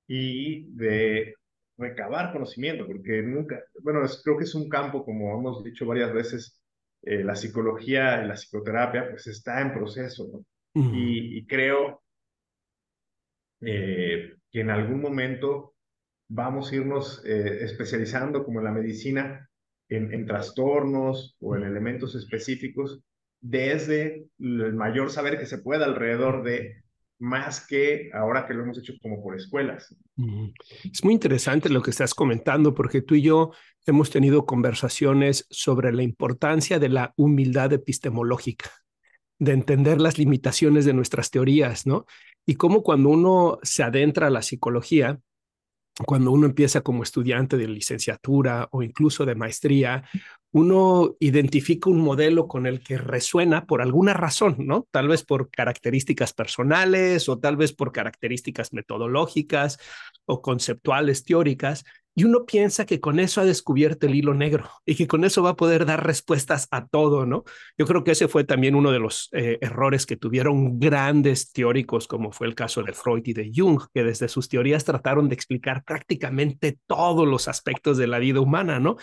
y 0.08 0.64
de 0.74 1.34
recabar 1.76 2.32
conocimiento, 2.32 2.86
porque 2.86 3.22
nunca, 3.22 3.62
bueno, 3.82 4.00
creo 4.24 4.38
que 4.38 4.44
es 4.44 4.54
un 4.54 4.68
campo, 4.68 5.04
como 5.04 5.38
hemos 5.38 5.62
dicho 5.62 5.86
varias 5.86 6.12
veces, 6.12 6.60
eh, 7.02 7.22
la 7.24 7.34
psicología 7.34 8.22
y 8.22 8.28
la 8.28 8.34
psicoterapia, 8.34 9.08
pues 9.10 9.26
está 9.26 9.60
en 9.60 9.72
proceso, 9.72 10.28
¿no? 10.32 10.44
y, 10.74 11.46
creo 11.46 12.02
eh, 13.62 14.34
que 14.50 14.60
en 14.60 14.68
algún 14.68 15.00
momento 15.00 15.74
vamos 16.28 16.70
a 16.70 16.76
irnos 16.76 17.24
especializando, 17.24 18.44
como 18.44 18.58
en 18.58 18.66
la 18.66 18.72
medicina, 18.72 19.48
en, 19.88 20.26
trastornos 20.26 21.36
o 21.40 21.56
en 21.56 21.62
elementos 21.62 22.14
específicos 22.14 23.00
desde 23.40 24.26
el 24.38 24.74
mayor 24.74 25.10
saber 25.10 25.38
que 25.38 25.46
se 25.46 25.58
pueda 25.58 25.84
alrededor 25.84 26.42
de 26.42 26.82
más 27.18 27.66
que 27.66 28.10
ahora 28.12 28.46
que 28.46 28.54
lo 28.54 28.62
hemos 28.62 28.78
hecho 28.78 28.94
como 29.00 29.22
por 29.22 29.36
escuelas. 29.36 29.94
Es 30.92 31.02
muy 31.04 31.14
interesante 31.14 31.68
lo 31.68 31.82
que 31.82 31.90
estás 31.90 32.14
comentando 32.14 32.74
porque 32.74 33.02
tú 33.02 33.14
y 33.14 33.22
yo 33.22 33.52
hemos 33.86 34.10
tenido 34.10 34.46
conversaciones 34.46 35.46
sobre 35.50 35.92
la 35.92 36.02
importancia 36.02 36.78
de 36.78 36.88
la 36.88 37.12
humildad 37.16 37.72
epistemológica, 37.72 38.70
de 39.38 39.52
entender 39.52 40.00
las 40.00 40.18
limitaciones 40.18 40.84
de 40.84 40.92
nuestras 40.92 41.30
teorías, 41.30 41.86
¿no? 41.86 42.06
Y 42.44 42.54
cómo 42.54 42.82
cuando 42.82 43.10
uno 43.10 43.58
se 43.62 43.82
adentra 43.82 44.26
a 44.26 44.30
la 44.30 44.42
psicología, 44.42 45.20
cuando 46.04 46.30
uno 46.30 46.46
empieza 46.46 46.82
como 46.82 47.02
estudiante 47.02 47.56
de 47.56 47.68
licenciatura 47.68 48.68
o 48.70 48.82
incluso 48.82 49.24
de 49.24 49.34
maestría, 49.34 50.04
uno 50.52 51.16
identifica 51.20 51.90
un 51.90 52.00
modelo 52.00 52.48
con 52.48 52.66
el 52.66 52.80
que 52.80 52.98
resuena 52.98 53.66
por 53.66 53.82
alguna 53.82 54.12
razón, 54.12 54.56
¿no? 54.58 54.86
Tal 54.90 55.08
vez 55.08 55.24
por 55.24 55.50
características 55.50 56.32
personales 56.32 57.28
o 57.28 57.38
tal 57.38 57.56
vez 57.56 57.72
por 57.72 57.92
características 57.92 58.72
metodológicas 58.72 59.78
o 60.26 60.42
conceptuales 60.42 61.24
teóricas, 61.24 61.84
y 62.18 62.24
uno 62.24 62.46
piensa 62.46 62.86
que 62.86 62.98
con 62.98 63.20
eso 63.20 63.42
ha 63.42 63.44
descubierto 63.44 64.06
el 64.06 64.14
hilo 64.14 64.32
negro 64.32 64.70
y 64.86 64.94
que 64.94 65.06
con 65.06 65.22
eso 65.24 65.42
va 65.42 65.50
a 65.50 65.56
poder 65.56 65.84
dar 65.84 66.04
respuestas 66.04 66.66
a 66.70 66.86
todo, 66.86 67.26
¿no? 67.26 67.44
Yo 67.76 67.84
creo 67.84 68.04
que 68.04 68.12
ese 68.12 68.26
fue 68.26 68.44
también 68.44 68.74
uno 68.74 68.90
de 68.90 68.98
los 68.98 69.28
eh, 69.32 69.58
errores 69.60 70.06
que 70.06 70.16
tuvieron 70.16 70.80
grandes 70.80 71.52
teóricos, 71.52 72.08
como 72.08 72.32
fue 72.32 72.46
el 72.46 72.54
caso 72.54 72.82
de 72.82 72.94
Freud 72.94 73.22
y 73.26 73.34
de 73.34 73.52
Jung, 73.54 73.82
que 73.92 74.02
desde 74.02 74.28
sus 74.28 74.48
teorías 74.48 74.84
trataron 74.84 75.28
de 75.28 75.34
explicar 75.34 75.84
prácticamente 75.84 76.78
todos 76.86 77.28
los 77.28 77.48
aspectos 77.48 77.98
de 77.98 78.06
la 78.06 78.18
vida 78.18 78.40
humana, 78.40 78.80
¿no? 78.80 78.96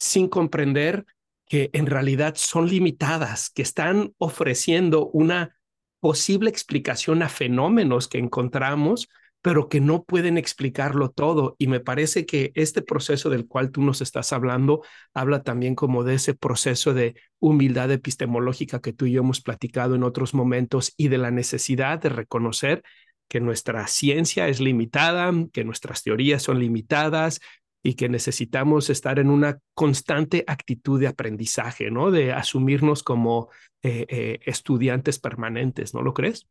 Sin 0.00 0.26
comprender 0.26 1.06
que 1.46 1.70
en 1.72 1.86
realidad 1.86 2.34
son 2.34 2.66
limitadas, 2.66 3.48
que 3.48 3.62
están 3.62 4.12
ofreciendo 4.18 5.06
una 5.06 5.56
posible 6.00 6.50
explicación 6.50 7.22
a 7.22 7.28
fenómenos 7.28 8.08
que 8.08 8.18
encontramos 8.18 9.08
pero 9.46 9.68
que 9.68 9.80
no 9.80 10.02
pueden 10.02 10.38
explicarlo 10.38 11.10
todo. 11.10 11.54
Y 11.56 11.68
me 11.68 11.78
parece 11.78 12.26
que 12.26 12.50
este 12.56 12.82
proceso 12.82 13.30
del 13.30 13.46
cual 13.46 13.70
tú 13.70 13.80
nos 13.80 14.00
estás 14.00 14.32
hablando 14.32 14.82
habla 15.14 15.44
también 15.44 15.76
como 15.76 16.02
de 16.02 16.14
ese 16.14 16.34
proceso 16.34 16.94
de 16.94 17.14
humildad 17.38 17.92
epistemológica 17.92 18.80
que 18.80 18.92
tú 18.92 19.06
y 19.06 19.12
yo 19.12 19.20
hemos 19.20 19.40
platicado 19.40 19.94
en 19.94 20.02
otros 20.02 20.34
momentos 20.34 20.94
y 20.96 21.06
de 21.06 21.18
la 21.18 21.30
necesidad 21.30 22.00
de 22.00 22.08
reconocer 22.08 22.82
que 23.28 23.38
nuestra 23.38 23.86
ciencia 23.86 24.48
es 24.48 24.58
limitada, 24.58 25.32
que 25.52 25.62
nuestras 25.62 26.02
teorías 26.02 26.42
son 26.42 26.58
limitadas 26.58 27.38
y 27.84 27.94
que 27.94 28.08
necesitamos 28.08 28.90
estar 28.90 29.20
en 29.20 29.30
una 29.30 29.60
constante 29.74 30.42
actitud 30.48 30.98
de 30.98 31.06
aprendizaje, 31.06 31.92
¿no? 31.92 32.10
De 32.10 32.32
asumirnos 32.32 33.04
como 33.04 33.48
eh, 33.84 34.06
eh, 34.08 34.40
estudiantes 34.44 35.20
permanentes, 35.20 35.94
¿no 35.94 36.02
lo 36.02 36.14
crees? 36.14 36.48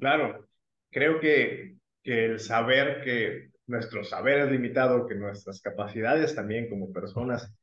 Claro, 0.00 0.44
creo 0.96 1.20
que, 1.20 1.76
que 2.02 2.24
el 2.24 2.40
saber 2.40 3.02
que 3.04 3.50
nuestro 3.66 4.02
saber 4.02 4.38
es 4.38 4.50
limitado, 4.50 5.06
que 5.06 5.14
nuestras 5.14 5.60
capacidades 5.60 6.34
también 6.34 6.70
como 6.70 6.90
personas 6.90 7.54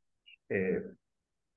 eh, 0.48 0.80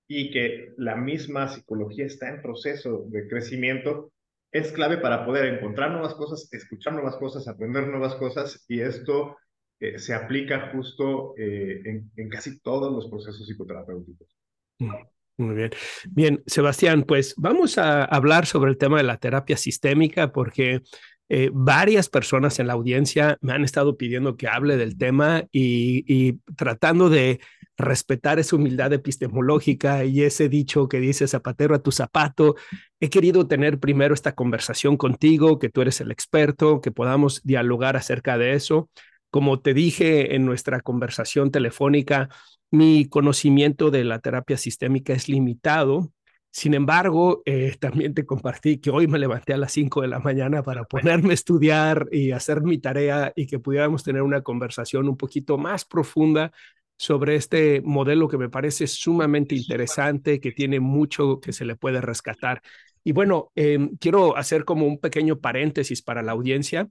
y 0.08 0.32
que 0.32 0.74
la 0.78 0.96
misma 0.96 1.50
psicología 1.50 2.08
está 2.08 2.30
en 2.30 2.42
proceso 2.42 3.06
de 3.10 3.28
crecimiento, 3.28 4.12
es 4.52 4.72
clave 4.72 4.98
para 4.98 5.24
poder 5.24 5.54
encontrar 5.54 5.92
nuevas 5.92 6.16
cosas, 6.16 6.52
escuchar 6.52 6.94
nuevas 6.94 7.18
cosas, 7.18 7.48
aprender 7.48 7.88
nuevas 7.88 8.16
cosas 8.16 8.66
y 8.68 8.82
esto 8.82 9.38
eh, 9.80 10.00
se 10.00 10.16
aplica 10.16 10.72
justo 10.72 11.36
eh, 11.38 11.84
en, 11.86 12.10
en, 12.16 12.30
casi 12.30 12.60
todos 12.60 12.92
los 12.92 13.08
procesos 13.08 13.46
psicoterapéuticos. 13.46 14.36
Mm, 14.80 14.96
muy 15.38 15.56
bien. 15.56 15.70
Bien, 16.10 16.44
Sebastián, 16.48 17.04
pues 17.04 17.36
vamos 17.38 17.78
a 17.78 18.04
hablar 18.04 18.48
sobre 18.48 18.72
el 18.72 18.80
tema 18.80 18.98
de 18.98 19.04
la 19.04 19.18
terapia 19.18 19.58
sistémica 19.58 20.32
porque 20.32 20.82
eh, 21.30 21.50
varias 21.54 22.08
personas 22.08 22.60
en 22.60 22.68
la 22.68 22.74
audiencia 22.74 23.38
me 23.42 23.52
han 23.54 23.64
estado 23.64 23.98
pidiendo 23.98 24.38
que 24.38 24.48
hable 24.48 24.78
del 24.78 24.98
tema 24.98 25.44
y, 25.52 26.34
tratando 26.56 27.10
de 27.10 27.42
respetar 27.78 28.40
esa 28.40 28.56
humildad 28.56 28.94
epistemológica 28.94 30.04
y 30.06 30.24
ese 30.24 30.50
dicho 30.50 30.88
que 30.88 31.00
dice 31.00 31.28
zapatero 31.28 31.76
a 31.76 31.80
tu 31.80 31.92
zapato. 31.92 32.56
He 33.00 33.10
querido 33.10 33.48
tener 33.48 33.80
primero 33.80 34.14
esta 34.14 34.34
conversación 34.34 34.98
contigo, 34.98 35.60
que 35.60 35.70
tú 35.70 35.82
eres 35.82 36.02
el 36.02 36.12
experto, 36.12 36.82
que 36.82 36.92
podamos 36.92 37.42
dialogar 37.44 37.96
acerca 37.98 38.38
de 38.38 38.54
eso. 38.54 38.90
Como 39.30 39.60
te 39.60 39.74
dije 39.74 40.36
en 40.36 40.46
nuestra 40.46 40.80
conversación 40.82 41.52
telefónica, 41.52 42.30
mi 42.72 43.08
conocimiento 43.08 43.92
de 43.92 44.06
la 44.06 44.20
terapia 44.20 44.58
sistémica 44.58 45.14
es 45.14 45.30
limitado 45.30 46.12
sin 46.58 46.74
embargo, 46.74 47.44
eh, 47.46 47.76
también 47.80 48.16
te 48.16 48.26
compartí 48.26 48.80
que 48.80 48.90
hoy 48.90 49.06
me 49.06 49.20
levanté 49.20 49.54
a 49.54 49.58
las 49.58 49.72
5 49.74 50.02
de 50.02 50.08
la 50.08 50.18
mañana 50.18 50.64
para 50.64 50.86
ponerme 50.86 51.30
a 51.30 51.34
estudiar 51.36 52.08
y 52.12 52.32
hacer 52.32 52.64
mi 52.64 52.80
tarea 52.80 53.32
y 53.36 53.46
que 53.46 53.60
pudiéramos 53.60 54.04
tener 54.04 54.24
una 54.24 54.42
conversación 54.42 55.08
un 55.08 55.18
poquito 55.18 55.60
más 55.60 55.86
profunda 55.86 56.52
sobre 56.98 57.36
este 57.36 57.82
modelo 57.82 58.28
que 58.28 58.40
me 58.40 58.50
parece 58.50 58.88
sumamente 58.88 59.54
interesante, 59.54 60.40
que 60.40 60.52
tiene 60.52 60.80
mucho 60.80 61.40
que 61.40 61.54
se 61.54 61.64
le 61.64 61.76
puede 61.76 62.02
rescatar. 62.02 62.64
Y 63.04 63.12
bueno, 63.12 63.52
em, 63.54 63.96
quiero 63.98 64.36
hacer 64.36 64.66
como 64.66 64.88
un 64.88 65.00
pequeño 65.00 65.40
paréntesis 65.40 66.02
para 66.02 66.24
la 66.24 66.32
audiencia. 66.32 66.90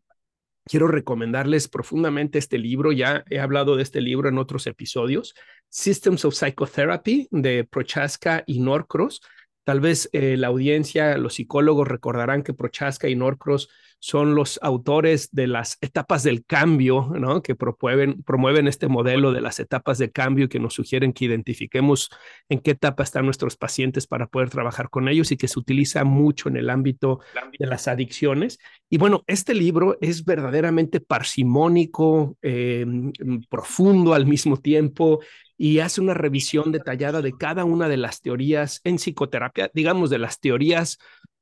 Quiero 0.64 0.87
recomendarles 0.87 1.66
profundamente 1.66 2.38
este 2.38 2.58
libro. 2.58 2.92
Ya 2.92 3.25
he 3.30 3.40
hablado 3.40 3.75
de 3.75 3.82
este 3.82 4.00
libro 4.00 4.28
en 4.28 4.38
otros 4.38 4.68
episodios. 4.68 5.35
Systems 5.70 6.25
of 6.25 6.37
Psychotherapy 6.37 7.26
de 7.32 7.64
Prochaska 7.64 8.44
y 8.46 8.61
Norcross. 8.61 9.20
Tal 9.66 9.80
vez 9.80 10.08
eh, 10.12 10.37
la 10.37 10.46
audiencia, 10.46 11.18
los 11.18 11.35
psicólogos 11.35 11.88
recordarán 11.88 12.44
que 12.44 12.54
Prochaska 12.54 13.08
y 13.08 13.16
Norcross 13.16 13.68
son 13.99 14.37
los 14.37 14.61
autores 14.62 15.30
de 15.32 15.49
las 15.49 15.76
etapas 15.80 16.23
del 16.23 16.44
cambio, 16.44 17.11
¿no? 17.18 17.42
que 17.42 17.56
promueven, 17.56 18.23
promueven 18.23 18.68
este 18.68 18.87
modelo 18.87 19.32
de 19.32 19.40
las 19.40 19.58
etapas 19.58 19.99
de 19.99 20.12
cambio 20.12 20.49
que 20.49 20.61
nos 20.61 20.75
sugieren 20.75 21.12
que 21.12 21.25
identifiquemos 21.25 22.11
en 22.49 22.61
qué 22.61 22.70
etapa 22.70 23.02
están 23.02 23.25
nuestros 23.25 23.56
pacientes 23.56 24.06
para 24.06 24.28
poder 24.28 24.50
trabajar 24.50 24.88
con 24.88 25.08
ellos 25.08 25.32
y 25.32 25.37
que 25.37 25.49
se 25.49 25.58
utiliza 25.58 26.04
mucho 26.04 26.49
en 26.49 26.58
el 26.58 26.70
ámbito 26.70 27.18
de 27.58 27.66
las 27.66 27.88
adicciones. 27.88 28.61
Y 28.88 28.99
bueno, 28.99 29.25
este 29.26 29.52
libro 29.52 29.99
es 30.00 30.25
verdaderamente 30.25 31.00
parsimónico, 31.00 32.37
em, 32.40 33.11
profundo 33.50 34.14
al 34.14 34.26
mismo 34.26 34.58
tiempo, 34.58 35.18
y 35.56 35.78
hace 35.80 36.00
una 36.00 36.14
revisión 36.14 36.72
detallada 36.72 37.22
de 37.22 37.32
cada 37.32 37.64
una 37.64 37.88
de 37.88 37.96
las 37.96 38.20
teorías 38.20 38.80
en 38.84 38.96
psicoterapia, 38.96 39.70
digamos, 39.75 40.10
de 40.10 40.18
las 40.18 40.40
teorías 40.40 40.98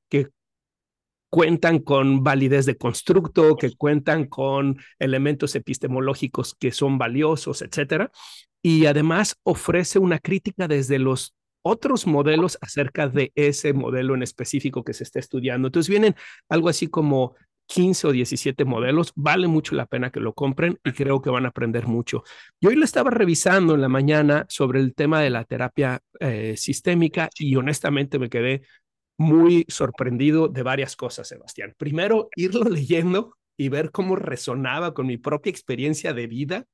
que 0.09 0.29
cuentan 1.31 1.81
con 1.81 2.23
validez 2.23 2.65
de 2.65 2.77
constructo, 2.77 3.57
que 3.57 3.75
cuentan 3.77 4.27
con 4.27 4.79
elementos 5.01 5.57
epistemológicos 5.57 6.55
que 6.55 6.71
son 6.71 6.97
valiosos, 6.97 7.63
etcétera. 7.63 8.13
Y 8.63 8.87
además 8.87 9.37
ofrece 9.43 9.99
una 9.99 10.21
crítica 10.21 10.69
desde 10.69 11.01
los 11.01 11.35
otros 11.63 12.07
modelos 12.07 12.57
acerca 12.61 13.09
de 13.09 13.33
ese 13.35 13.73
modelo 13.73 14.15
en 14.15 14.23
específico 14.23 14.85
que 14.85 14.93
se 14.93 15.03
está 15.03 15.19
estudiando. 15.19 15.67
Entonces 15.67 15.89
vienen 15.89 16.15
algo 16.49 16.69
así 16.69 16.87
como 16.87 17.35
15 17.67 18.09
o 18.09 18.13
17 18.13 18.65
modelos, 18.65 19.13
vale 19.15 19.47
mucho 19.47 19.75
la 19.75 19.87
pena 19.87 20.11
que 20.11 20.21
lo 20.21 20.35
compren 20.35 20.79
y 20.85 20.93
creo 20.93 21.21
que 21.23 21.31
van 21.31 21.47
a 21.47 21.49
aprender 21.49 21.87
mucho. 21.87 22.23
Yo 22.61 22.71
hoy 22.71 22.77
lo 22.77 22.85
estaba 22.85 23.11
revisando 23.11 23.75
en 23.75 23.81
la 23.81 23.89
mañana 23.89 24.47
sobre 24.49 24.81
el 24.81 24.95
tema 24.95 25.21
de 25.21 25.31
la 25.31 25.45
terapia 25.45 26.01
eh, 26.21 26.57
sistémica 26.57 27.31
y 27.39 27.57
honestamente 27.57 28.19
me 28.19 28.29
quedé 28.29 28.63
muy 29.17 29.65
sorprendido 29.69 30.49
de 30.49 30.63
varias 30.63 30.97
cosas, 30.97 31.29
Sebastián. 31.29 31.75
Primero, 31.77 32.29
irlo 32.37 32.65
leyendo 32.69 33.37
y 33.57 33.69
ver 33.69 33.91
cómo 33.91 34.17
resonaba 34.17 34.95
con 34.95 35.07
mi 35.07 35.17
propia 35.17 35.51
experiencia 35.51 36.13
de 36.13 36.27
vida 36.27 36.67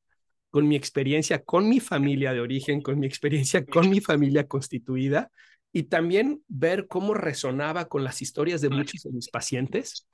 con 0.51 0.67
mi 0.67 0.77
experiencia 0.77 1.43
con 1.43 1.69
mi 1.69 1.81
familia 1.81 2.33
de 2.33 2.41
origen, 2.41 2.83
con 2.83 2.99
mi 2.99 3.07
experiencia 3.07 3.65
con 3.65 3.89
mi 3.89 4.01
familia 4.01 4.47
constituida 4.47 5.31
y 5.73 5.85
también 5.85 6.43
ver 6.49 6.89
cómo 6.89 7.15
resonaba 7.15 7.87
con 7.87 8.05
las 8.05 8.21
historias 8.23 8.61
de 8.61 8.71
muchos 8.71 9.03
de 9.05 9.13
mis 9.13 9.31
pacientes. 9.31 10.09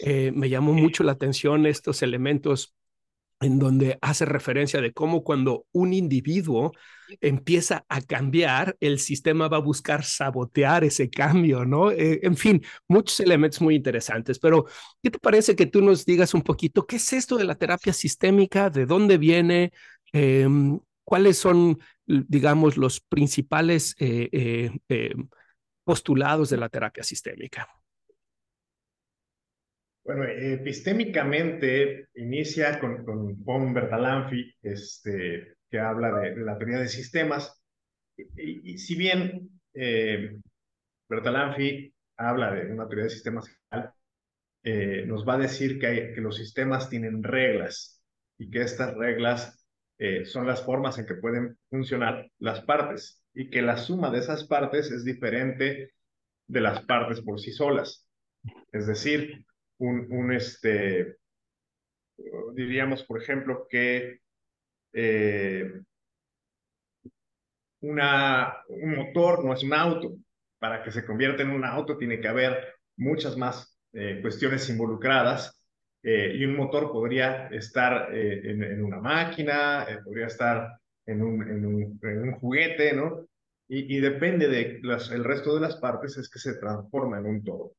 Eh, 0.00 0.32
me 0.32 0.48
llamó 0.48 0.72
mucho 0.72 1.04
la 1.04 1.12
atención 1.12 1.66
estos 1.66 2.02
elementos 2.02 2.74
en 3.40 3.58
donde 3.58 3.98
hace 4.00 4.24
referencia 4.24 4.80
de 4.80 4.92
cómo 4.92 5.24
cuando 5.24 5.66
un 5.72 5.92
individuo 5.92 6.72
empieza 7.20 7.84
a 7.88 8.00
cambiar, 8.00 8.76
el 8.80 8.98
sistema 8.98 9.48
va 9.48 9.58
a 9.58 9.60
buscar 9.60 10.04
sabotear 10.04 10.84
ese 10.84 11.10
cambio, 11.10 11.64
¿no? 11.64 11.90
Eh, 11.90 12.20
en 12.22 12.36
fin, 12.36 12.62
muchos 12.88 13.20
elementos 13.20 13.60
muy 13.60 13.74
interesantes, 13.74 14.38
pero 14.38 14.66
¿qué 15.02 15.10
te 15.10 15.18
parece 15.18 15.56
que 15.56 15.66
tú 15.66 15.82
nos 15.82 16.04
digas 16.06 16.34
un 16.34 16.42
poquito 16.42 16.86
qué 16.86 16.96
es 16.96 17.12
esto 17.12 17.36
de 17.36 17.44
la 17.44 17.56
terapia 17.56 17.92
sistémica? 17.92 18.70
¿De 18.70 18.86
dónde 18.86 19.18
viene? 19.18 19.72
Em, 20.12 20.78
¿Cuáles 21.04 21.36
son, 21.38 21.78
digamos, 22.06 22.76
los 22.76 23.00
principales 23.00 23.94
eh, 23.98 24.70
eh, 24.88 25.14
postulados 25.84 26.48
de 26.50 26.56
la 26.58 26.68
terapia 26.68 27.02
sistémica? 27.02 27.68
Bueno, 30.04 30.24
epistémicamente 30.24 32.08
inicia 32.14 32.80
con, 32.80 33.04
con 33.04 33.44
von 33.44 33.72
Bertalanffy, 33.72 34.52
este, 34.62 35.54
que 35.70 35.78
habla 35.78 36.20
de, 36.20 36.36
la 36.36 36.58
teoría 36.58 36.78
de 36.78 36.88
sistemas. 36.88 37.62
Y, 38.16 38.78
si 38.78 38.96
bien 38.96 39.48
eh, 39.74 40.36
Bertalanffy 41.08 41.94
habla 42.16 42.52
de 42.52 42.72
una 42.72 42.86
teoría 42.86 43.04
de 43.04 43.10
sistemas 43.10 43.48
eh, 44.64 45.04
nos 45.06 45.26
va 45.26 45.34
a 45.34 45.38
decir 45.38 45.78
que, 45.78 46.12
que, 46.14 46.20
los 46.20 46.36
sistemas 46.36 46.88
tienen 46.88 47.22
reglas 47.24 48.00
y 48.38 48.48
que 48.48 48.62
estas 48.62 48.94
reglas 48.94 49.66
eh, 49.98 50.24
son 50.24 50.46
las 50.46 50.64
formas 50.64 50.98
en 50.98 51.06
que 51.06 51.14
pueden 51.14 51.58
funcionar 51.68 52.30
las 52.38 52.60
partes 52.62 53.22
y 53.34 53.50
que 53.50 53.62
la 53.62 53.76
suma 53.76 54.10
de 54.10 54.18
esas 54.18 54.44
partes 54.44 54.90
es 54.90 55.04
diferente 55.04 55.92
de 56.46 56.60
las 56.60 56.82
partes 56.82 57.20
por 57.22 57.40
sí 57.40 57.52
solas. 57.52 58.06
Es 58.72 58.86
decir, 58.86 59.44
un, 59.82 60.32
este, 60.32 61.16
diríamos, 62.54 63.02
por 63.02 63.20
ejemplo, 63.20 63.66
que 63.68 64.20
eh, 64.92 65.72
una, 67.80 68.54
un 68.68 68.96
motor 68.96 69.44
no 69.44 69.52
es 69.54 69.62
un 69.62 69.74
auto. 69.74 70.16
Para 70.58 70.84
que 70.84 70.92
se 70.92 71.04
convierta 71.04 71.42
en 71.42 71.50
un 71.50 71.64
auto 71.64 71.98
tiene 71.98 72.20
que 72.20 72.28
haber 72.28 72.76
muchas 72.96 73.36
más 73.36 73.76
eh, 73.92 74.20
cuestiones 74.22 74.68
involucradas 74.68 75.60
eh, 76.04 76.36
y 76.36 76.44
un 76.44 76.56
motor 76.56 76.92
podría 76.92 77.48
estar 77.48 78.14
en, 78.14 78.84
una 78.84 79.00
máquina, 79.00 79.84
podría 80.04 80.26
estar 80.26 80.78
en 81.06 81.20
un, 81.22 81.42
en 81.50 81.66
un, 81.66 82.32
juguete, 82.34 82.92
¿no? 82.92 83.26
Y, 83.66 83.98
depende 83.98 84.48
de 84.48 84.80
el 85.12 85.24
resto 85.24 85.54
de 85.54 85.62
las 85.62 85.76
partes 85.76 86.16
es 86.18 86.28
que 86.28 86.38
se 86.38 86.54
transforma 86.54 87.18
en 87.18 87.26
un 87.26 87.42
todo. 87.42 87.72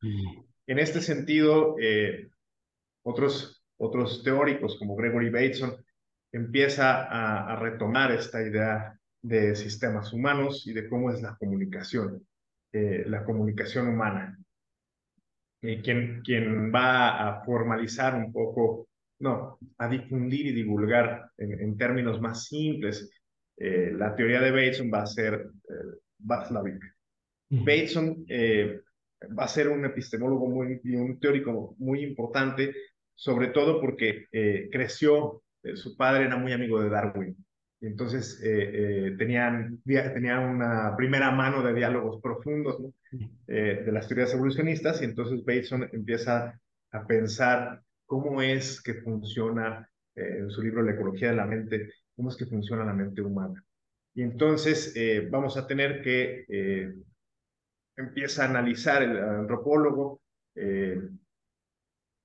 En 0.65 0.80
este 0.80 1.02
sentido, 1.02 1.76
eh, 1.80 2.30
otros, 3.04 3.63
otros 3.78 4.23
teóricos 4.23 4.78
como 4.80 4.95
Gregory 4.95 5.30
Bateson 5.30 5.76
empieza 6.32 7.04
a, 7.04 7.56
retomar 7.58 8.12
esta 8.12 8.41
idea 8.41 8.97
de 9.21 9.56
sistemas 9.56 10.13
humanos 10.13 10.65
y 10.65 10.73
de 10.73 10.89
cómo 10.89 11.12
es 11.12 11.21
la 11.21 11.36
comunicación, 11.36 12.26
eh, 12.71 13.04
la 13.08 13.23
comunicación 13.23 13.89
humana. 13.89 14.38
Eh, 15.62 15.82
quien, 15.82 16.21
quien 16.23 16.73
va 16.73 17.30
a 17.30 17.43
formalizar 17.43 18.15
un 18.15 18.32
poco, 18.32 18.88
no, 19.19 19.60
a 19.78 19.88
difundir 19.88 20.47
y 20.47 20.54
divulgar 20.54 21.30
en, 21.38 21.78
términos 21.78 22.19
más 22.19 22.45
simples 22.45 23.10
la 23.56 24.15
teoría 24.15 24.41
de 24.41 24.52
Bateson 24.52 24.91
va 24.91 25.04
a 25.04 25.06
ser 25.06 25.47
Václavic. 26.17 26.84
Bateson 27.49 28.26
va 29.38 29.45
a 29.45 29.47
ser 29.47 29.69
un 29.69 29.86
epistemólogo 29.86 30.47
muy, 30.47 30.79
y 30.83 30.95
un 30.95 31.19
teórico 31.19 31.75
muy 31.77 32.03
importante, 32.03 32.73
sobre 33.15 33.47
todo 33.47 33.79
porque 33.79 34.27
eh, 34.31 34.69
creció, 34.71 35.43
eh, 35.63 35.75
su 35.75 35.95
padre 35.95 36.25
era 36.25 36.38
muy 36.38 36.51
amigo 36.51 36.81
de 36.81 36.89
Darwin, 36.89 37.38
entonces 37.81 38.41
eh, 38.43 39.13
tenían, 39.17 39.81
tenían 39.83 40.43
una 40.43 40.95
primera 40.95 41.31
mano 41.31 41.62
de 41.62 41.73
diálogos 41.73 42.21
profundos 42.21 42.81
de 43.45 43.91
las 43.91 44.07
teorías 44.07 44.33
evolucionistas, 44.33 45.01
y 45.01 45.05
entonces 45.05 45.43
Bateson 45.43 45.89
empieza 45.91 46.57
a 46.91 47.05
pensar 47.05 47.81
cómo 48.05 48.41
es 48.41 48.81
que 48.81 48.93
funciona, 48.95 49.89
en 50.15 50.49
su 50.49 50.62
libro 50.62 50.81
La 50.81 50.93
ecología 50.93 51.31
de 51.31 51.36
la 51.36 51.45
mente, 51.45 51.89
cómo 52.15 52.29
es 52.29 52.38
que 52.38 52.45
funciona 52.45 52.86
la 52.86 52.93
mente 52.93 53.21
humana. 53.21 53.62
Y 54.15 54.21
entonces 54.21 54.95
vamos 55.29 55.57
a 55.57 55.67
tener 55.67 56.01
que 56.01 56.45
empieza 57.95 58.43
a 58.43 58.49
analizar 58.49 59.03
el 59.03 59.17
antropólogo, 59.17 60.21
eh, 60.56 61.01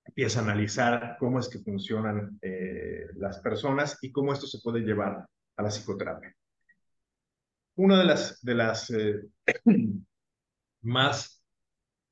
empieza 0.05 0.41
a 0.41 0.43
analizar 0.43 1.17
cómo 1.19 1.39
es 1.39 1.49
que 1.49 1.59
funcionan 1.59 2.39
eh, 2.43 3.07
las 3.17 3.39
personas 3.41 3.99
y 4.03 4.11
cómo 4.11 4.33
esto 4.33 4.47
se 4.47 4.61
puede 4.63 4.81
llevar 4.81 5.27
a 5.57 5.63
la 5.63 5.69
psicoterapia. 5.69 6.35
Una 7.77 7.99
de 8.01 8.55
las, 8.55 8.91
eh, 8.91 9.23
más 10.83 11.45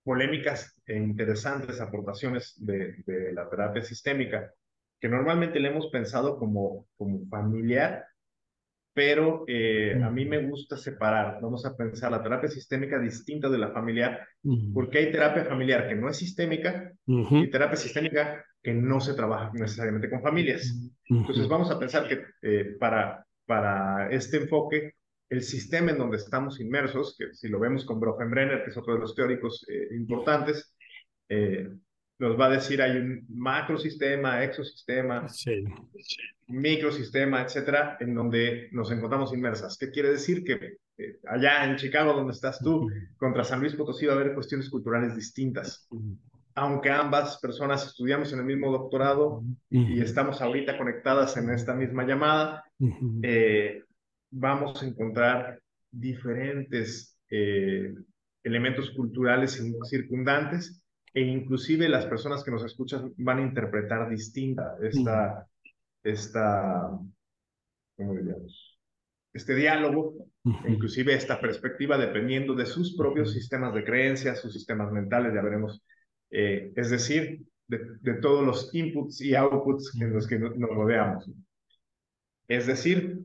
polémicas 0.05 0.81
e 0.87 0.97
interesantes 0.97 1.81
aportaciones 1.81 2.55
de, 2.65 3.33
la 3.33 3.49
terapia 3.49 3.83
sistémica, 3.83 4.53
que 5.01 5.09
normalmente 5.09 5.59
le 5.59 5.69
hemos 5.69 5.89
pensado 5.89 6.39
como 6.39 6.87
familiar, 7.29 8.07
pero 8.97 9.45
eh, 9.47 10.01
a 10.03 10.09
mí 10.09 10.25
me 10.25 10.39
gusta 10.39 10.75
separar, 10.75 11.39
vamos 11.43 11.67
a 11.67 11.77
pensar 11.77 12.11
la 12.11 12.23
terapia 12.23 12.49
sistémica 12.49 12.99
distinta 12.99 13.51
de 13.51 13.59
la 13.59 13.71
familiar, 13.71 14.27
porque 14.73 14.97
hay 14.97 15.13
terapia 15.13 15.45
familiar 15.45 15.87
que 15.87 15.95
no 15.95 16.09
es 16.09 16.17
sistémica 16.17 16.95
y 17.05 17.51
terapia 17.51 17.77
sistémica 17.77 18.43
que 18.63 18.73
no 18.73 18.99
se 19.03 19.13
trabaja 19.13 19.51
necesariamente 19.53 20.09
con 20.09 20.23
familias. 20.23 20.75
Entonces 21.11 21.47
vamos 21.47 21.71
a 21.71 21.79
pensar 21.79 22.09
que 22.09 22.25
eh, 22.41 22.77
para, 22.81 23.23
para 23.45 24.11
este 24.11 24.39
enfoque, 24.39 24.95
el 25.29 25.43
sistema 25.43 25.91
en 25.91 25.99
donde 25.99 26.17
estamos 26.17 26.59
inmersos, 26.59 27.17
que 27.19 27.35
si 27.35 27.49
lo 27.49 27.61
vemos 27.61 27.85
con 27.85 28.01
Brenner, 28.01 28.65
que 28.65 28.71
es 28.71 28.77
otro 28.79 28.95
de 28.95 29.01
los 29.01 29.15
teóricos 29.15 29.67
eh, 29.69 29.95
importantes, 29.95 30.75
nos 32.19 32.39
va 32.39 32.47
a 32.47 32.51
decir 32.51 32.81
hay 32.81 32.97
un 32.97 33.27
macrosistema, 33.29 34.43
exosistema, 34.43 35.27
microsistema, 36.49 37.43
etcétera, 37.43 37.97
en 38.01 38.15
donde 38.15 38.69
nos 38.73 38.91
encontramos 38.91 39.33
inmersas. 39.33 39.77
¿Qué 39.79 39.91
quiere 39.91 40.11
decir? 40.11 40.43
Que 40.45 40.79
eh, 40.99 41.19
allá 41.27 41.65
en 41.65 41.77
Chicago, 41.77 42.15
donde 42.15 42.33
estás 42.33 42.59
tú, 42.61 42.89
contra 43.17 43.45
San 43.45 43.61
Luis 43.61 43.75
Potosí 43.75 44.07
va 44.07 44.15
a 44.15 44.17
haber 44.17 44.35
cuestiones 44.35 44.71
culturales 44.71 45.15
distintas. 45.15 45.89
Aunque 46.55 46.89
ambas 46.91 47.39
personas 47.39 47.87
estudiamos 47.87 48.33
en 48.33 48.39
el 48.39 48.47
mismo 48.47 48.73
doctorado 48.73 49.43
y 49.69 50.01
estamos 50.01 50.41
ahorita 50.41 50.79
conectadas 50.79 51.37
en 51.37 51.51
esta 51.51 51.75
misma 51.75 52.07
llamada, 52.07 52.65
eh, 53.23 53.83
vamos 54.31 54.83
a 54.83 54.87
encontrar 54.87 55.61
diferentes 55.91 57.19
eh, 57.29 57.93
elementos 58.43 58.91
culturales 58.93 59.63
circundantes 59.85 60.83
e 61.17 61.23
inclusive 61.23 61.89
las 61.89 62.05
personas 62.05 62.45
que 62.45 62.51
nos 62.51 62.63
escuchan 62.63 63.15
van 63.17 63.39
a 63.39 63.43
interpretar 63.43 64.07
distinta 64.07 64.77
esta, 64.83 65.49
esta 66.03 66.91
¿cómo 67.97 68.15
diríamos? 68.15 68.79
Este 69.33 69.55
diálogo, 69.55 70.29
e 70.45 70.73
inclusive 70.73 71.15
esta 71.15 71.41
perspectiva, 71.41 71.97
dependiendo 71.97 72.55
de 72.55 72.67
sus 72.67 72.95
propios 72.95 73.33
sistemas 73.33 73.73
de 73.73 73.85
creencias, 73.85 74.43
sus 74.43 74.53
sistemas 74.53 74.93
mentales, 74.93 75.33
ya 75.33 75.41
veremos. 75.41 75.83
Eh, 76.31 76.73
es 76.77 76.91
decir, 76.91 77.47
de, 77.67 77.81
de, 78.03 78.15
todos 78.15 78.45
los 78.45 78.75
inputs 78.75 79.23
y 79.23 79.35
outputs 79.35 79.99
en 79.99 80.13
los 80.13 80.27
que 80.27 80.39
nos 80.39 80.69
rodeamos. 80.69 81.31
Es 82.47 82.67
decir, 82.67 83.21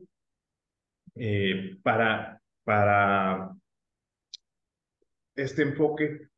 eh, 1.14 1.76
para, 1.82 2.40
para 2.64 3.54
este 5.34 5.62
enfoque, 5.62 6.31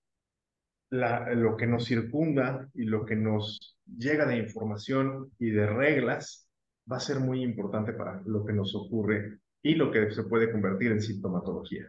la, 0.90 1.32
lo 1.34 1.56
que 1.56 1.66
nos 1.66 1.84
circunda 1.84 2.68
y 2.74 2.84
lo 2.84 3.04
que 3.04 3.16
nos 3.16 3.76
llega 3.96 4.26
de 4.26 4.38
información 4.38 5.30
y 5.38 5.50
de 5.50 5.66
reglas 5.66 6.48
va 6.90 6.98
a 6.98 7.00
ser 7.00 7.20
muy 7.20 7.42
importante 7.42 7.92
para 7.92 8.22
lo 8.26 8.44
que 8.44 8.52
nos 8.52 8.74
ocurre 8.74 9.38
y 9.62 9.74
lo 9.74 9.90
que 9.90 10.10
se 10.10 10.24
puede 10.24 10.52
convertir 10.52 10.92
en 10.92 11.00
sintomatología. 11.00 11.86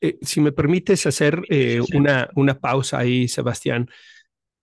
Eh, 0.00 0.18
si 0.22 0.40
me 0.40 0.52
permites 0.52 1.06
hacer 1.06 1.42
eh, 1.48 1.80
una, 1.94 2.28
una 2.34 2.58
pausa 2.58 2.98
ahí, 2.98 3.28
Sebastián. 3.28 3.88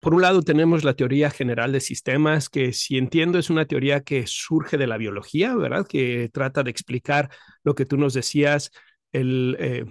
Por 0.00 0.14
un 0.14 0.22
lado 0.22 0.42
tenemos 0.42 0.84
la 0.84 0.94
teoría 0.94 1.30
general 1.30 1.72
de 1.72 1.80
sistemas, 1.80 2.48
que 2.48 2.72
si 2.72 2.98
entiendo 2.98 3.38
es 3.38 3.50
una 3.50 3.66
teoría 3.66 4.00
que 4.00 4.26
surge 4.26 4.76
de 4.76 4.86
la 4.86 4.96
biología, 4.96 5.54
¿verdad? 5.54 5.86
Que 5.86 6.30
trata 6.32 6.62
de 6.62 6.70
explicar 6.70 7.30
lo 7.64 7.74
que 7.74 7.86
tú 7.86 7.96
nos 7.96 8.14
decías, 8.14 8.70
el, 9.12 9.56
eh, 9.58 9.84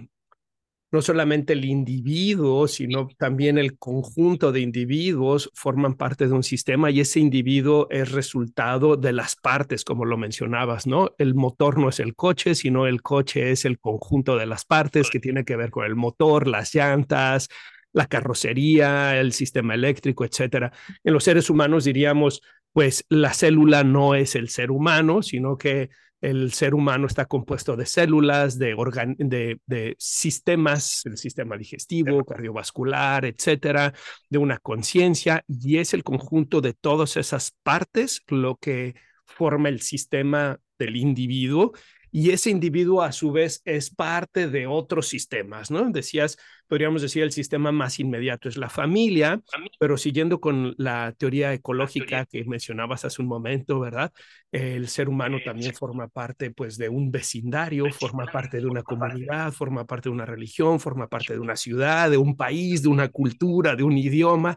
no 0.92 1.00
solamente 1.00 1.54
el 1.54 1.64
individuo, 1.64 2.68
sino 2.68 3.08
también 3.18 3.56
el 3.56 3.78
conjunto 3.78 4.52
de 4.52 4.60
individuos 4.60 5.50
forman 5.54 5.94
parte 5.94 6.28
de 6.28 6.34
un 6.34 6.42
sistema 6.42 6.90
y 6.90 7.00
ese 7.00 7.18
individuo 7.18 7.88
es 7.90 8.12
resultado 8.12 8.96
de 8.98 9.14
las 9.14 9.34
partes, 9.34 9.84
como 9.84 10.04
lo 10.04 10.18
mencionabas, 10.18 10.86
¿no? 10.86 11.14
El 11.16 11.34
motor 11.34 11.78
no 11.78 11.88
es 11.88 11.98
el 11.98 12.14
coche, 12.14 12.54
sino 12.54 12.86
el 12.86 13.00
coche 13.00 13.52
es 13.52 13.64
el 13.64 13.78
conjunto 13.78 14.36
de 14.36 14.44
las 14.44 14.66
partes 14.66 15.08
que 15.08 15.18
tiene 15.18 15.46
que 15.46 15.56
ver 15.56 15.70
con 15.70 15.86
el 15.86 15.96
motor, 15.96 16.46
las 16.46 16.74
llantas, 16.74 17.48
la 17.94 18.06
carrocería, 18.06 19.18
el 19.18 19.32
sistema 19.32 19.74
eléctrico, 19.74 20.26
etcétera. 20.26 20.72
En 21.04 21.14
los 21.14 21.24
seres 21.24 21.48
humanos 21.48 21.84
diríamos, 21.84 22.42
pues 22.72 23.06
la 23.08 23.32
célula 23.32 23.82
no 23.82 24.14
es 24.14 24.34
el 24.34 24.50
ser 24.50 24.70
humano, 24.70 25.22
sino 25.22 25.56
que 25.56 25.88
el 26.22 26.52
ser 26.52 26.74
humano 26.74 27.06
está 27.06 27.26
compuesto 27.26 27.76
de 27.76 27.84
células, 27.84 28.58
de, 28.58 28.74
de, 29.18 29.60
de, 29.66 29.96
sistemas, 29.98 31.04
el 31.04 31.18
sistema 31.18 31.56
digestivo, 31.58 32.24
cardiovascular, 32.24 33.24
etcétera, 33.24 33.92
de 34.30 34.38
una 34.38 34.58
conciencia, 34.58 35.44
y 35.48 35.78
es 35.78 35.92
el 35.92 36.04
conjunto 36.04 36.60
de 36.60 36.72
todas 36.72 37.16
esas 37.16 37.52
partes 37.62 38.22
lo 38.28 38.56
que 38.56 38.94
forma 39.26 39.68
el 39.68 39.80
sistema 39.80 40.58
del 40.78 40.96
individuo 40.96 41.72
y 42.14 42.30
ese 42.30 42.50
individuo 42.50 43.02
a 43.02 43.10
su 43.10 43.32
vez 43.32 43.62
es 43.64 43.88
parte 43.88 44.46
de 44.48 44.66
otros 44.66 45.08
sistemas, 45.08 45.70
¿no? 45.70 45.90
Decías, 45.90 46.36
podríamos 46.72 47.02
decir, 47.02 47.22
el 47.22 47.32
sistema 47.32 47.70
más 47.70 48.00
inmediato 48.00 48.48
es 48.48 48.56
la 48.56 48.70
familia, 48.70 49.38
pero 49.78 49.98
siguiendo 49.98 50.40
con 50.40 50.74
la 50.78 51.12
teoría 51.18 51.52
ecológica 51.52 52.24
que 52.24 52.42
mencionabas 52.46 53.04
hace 53.04 53.20
un 53.20 53.28
momento, 53.28 53.78
¿verdad? 53.78 54.10
El 54.50 54.88
ser 54.88 55.10
humano 55.10 55.36
también 55.44 55.74
forma 55.74 56.08
parte, 56.08 56.50
pues, 56.50 56.78
de 56.78 56.88
un 56.88 57.10
vecindario, 57.10 57.92
forma 57.92 58.24
parte 58.24 58.58
de 58.58 58.64
una 58.64 58.82
comunidad, 58.82 59.52
forma 59.52 59.84
parte 59.84 60.08
de 60.08 60.14
una 60.14 60.24
religión, 60.24 60.80
forma 60.80 61.08
parte 61.08 61.34
de 61.34 61.40
una 61.40 61.56
ciudad, 61.56 62.10
de 62.10 62.16
un 62.16 62.38
país, 62.38 62.82
de 62.82 62.88
una 62.88 63.08
cultura, 63.08 63.76
de 63.76 63.82
un 63.82 63.98
idioma, 63.98 64.56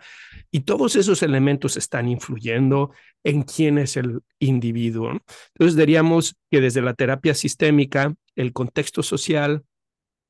y 0.51 0.61
todos 0.61 0.95
esos 0.95 1.21
elementos 1.21 1.75
están 1.75 2.07
influyendo 2.07 2.91
en 3.25 3.43
quién 3.43 3.77
es 3.77 3.97
el 3.97 4.21
individuo. 4.39 5.19
Entonces, 5.49 5.75
diríamos 5.75 6.37
que 6.49 6.61
desde 6.61 6.81
la 6.81 6.93
terapia 6.93 7.33
sistémica, 7.33 8.15
el 8.37 8.53
contexto 8.53 9.03
social, 9.03 9.65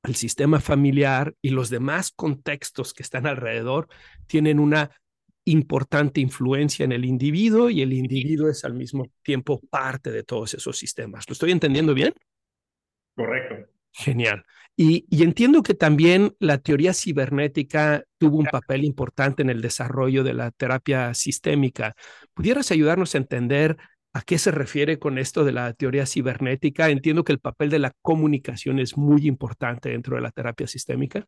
el 0.08 0.16
sistema 0.16 0.60
familiar 0.60 1.34
y 1.42 1.50
los 1.50 1.70
demás 1.70 2.12
contextos 2.16 2.94
que 2.94 3.04
están 3.04 3.28
alrededor 3.28 3.88
tienen 4.28 4.60
una 4.60 4.92
importante 5.46 6.22
influencia 6.22 6.84
en 6.84 6.92
el 6.92 7.06
individuo 7.06 7.70
y 7.70 7.82
el 7.82 7.94
individuo 7.94 8.50
es 8.50 8.66
al 8.66 8.74
mismo 8.74 9.08
tiempo 9.22 9.62
parte 9.70 10.12
de 10.12 10.24
todos 10.24 10.54
esos 10.56 10.78
sistemas. 10.78 11.26
¿Lo 11.28 11.34
estoy 11.34 11.52
entendiendo 11.52 11.94
bien? 11.94 12.14
Correcto. 13.16 13.72
Genial. 13.92 14.44
Y, 14.76 15.06
y, 15.10 15.24
entiendo 15.24 15.64
que 15.64 15.74
también 15.74 16.36
la 16.40 16.58
teoría 16.58 16.94
cibernética 16.94 18.04
tuvo 18.18 18.40
un 18.40 18.46
papel 18.46 18.84
importante 18.84 19.42
en 19.42 19.50
el 19.50 19.62
desarrollo 19.62 20.22
de 20.26 20.34
la 20.34 20.52
terapia 20.52 21.14
sistémica. 21.14 21.96
¿Pudieras 22.34 22.72
ayudarnos 22.72 23.16
a 23.16 23.20
entender 23.20 23.78
a 24.16 24.22
qué 24.22 24.38
se 24.38 24.50
refiere 24.50 24.98
con 24.98 25.18
esto 25.18 25.44
de 25.44 25.52
la 25.52 25.74
teoría 25.74 26.06
cibernética? 26.06 26.90
Entiendo 26.90 27.26
que 27.26 27.34
el 27.34 27.40
papel 27.40 27.70
de 27.70 27.80
la 27.80 27.92
comunicación 28.02 28.80
es 28.80 28.96
muy 28.96 29.28
importante 29.28 29.90
dentro 29.90 30.16
de 30.16 30.22
la 30.22 30.32
terapia 30.32 30.68
sistémica. 30.68 31.28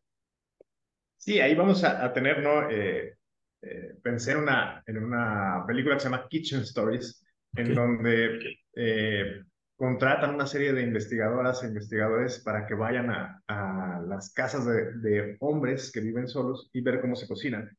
Sí, 1.18 1.38
ahí 1.38 1.54
vamos 1.54 1.84
a, 1.84 2.02
a 2.02 2.14
tener, 2.14 2.42
¿no? 2.42 2.70
Eh, 2.70 3.18
eh, 3.60 3.94
pensé 4.02 4.32
en 4.32 4.38
una, 4.38 4.82
en 4.86 5.04
una 5.04 5.64
película 5.66 5.96
que 5.96 6.00
se 6.00 6.08
llama 6.08 6.26
Kitchen 6.30 6.60
Stories, 6.60 7.22
okay. 7.52 7.66
en 7.66 7.74
donde 7.74 8.56
eh, 8.74 9.42
contratan 9.76 10.34
una 10.34 10.46
serie 10.46 10.72
de 10.72 10.80
investigadoras 10.80 11.62
e 11.62 11.66
investigadores 11.66 12.38
para 12.38 12.66
que 12.66 12.72
vayan 12.72 13.10
a, 13.10 13.42
a 13.48 14.00
las 14.08 14.32
casas 14.32 14.64
de, 14.64 14.94
de, 14.94 15.36
hombres 15.40 15.92
que 15.92 16.00
viven 16.00 16.26
solos 16.26 16.70
y 16.72 16.80
ver 16.80 17.02
cómo 17.02 17.16
se 17.16 17.28
cocinan. 17.28 17.70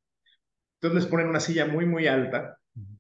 Entonces 0.76 1.02
les 1.02 1.10
ponen 1.10 1.30
una 1.30 1.40
silla 1.40 1.66
muy, 1.66 1.88
muy 1.88 2.06
alta, 2.06 2.60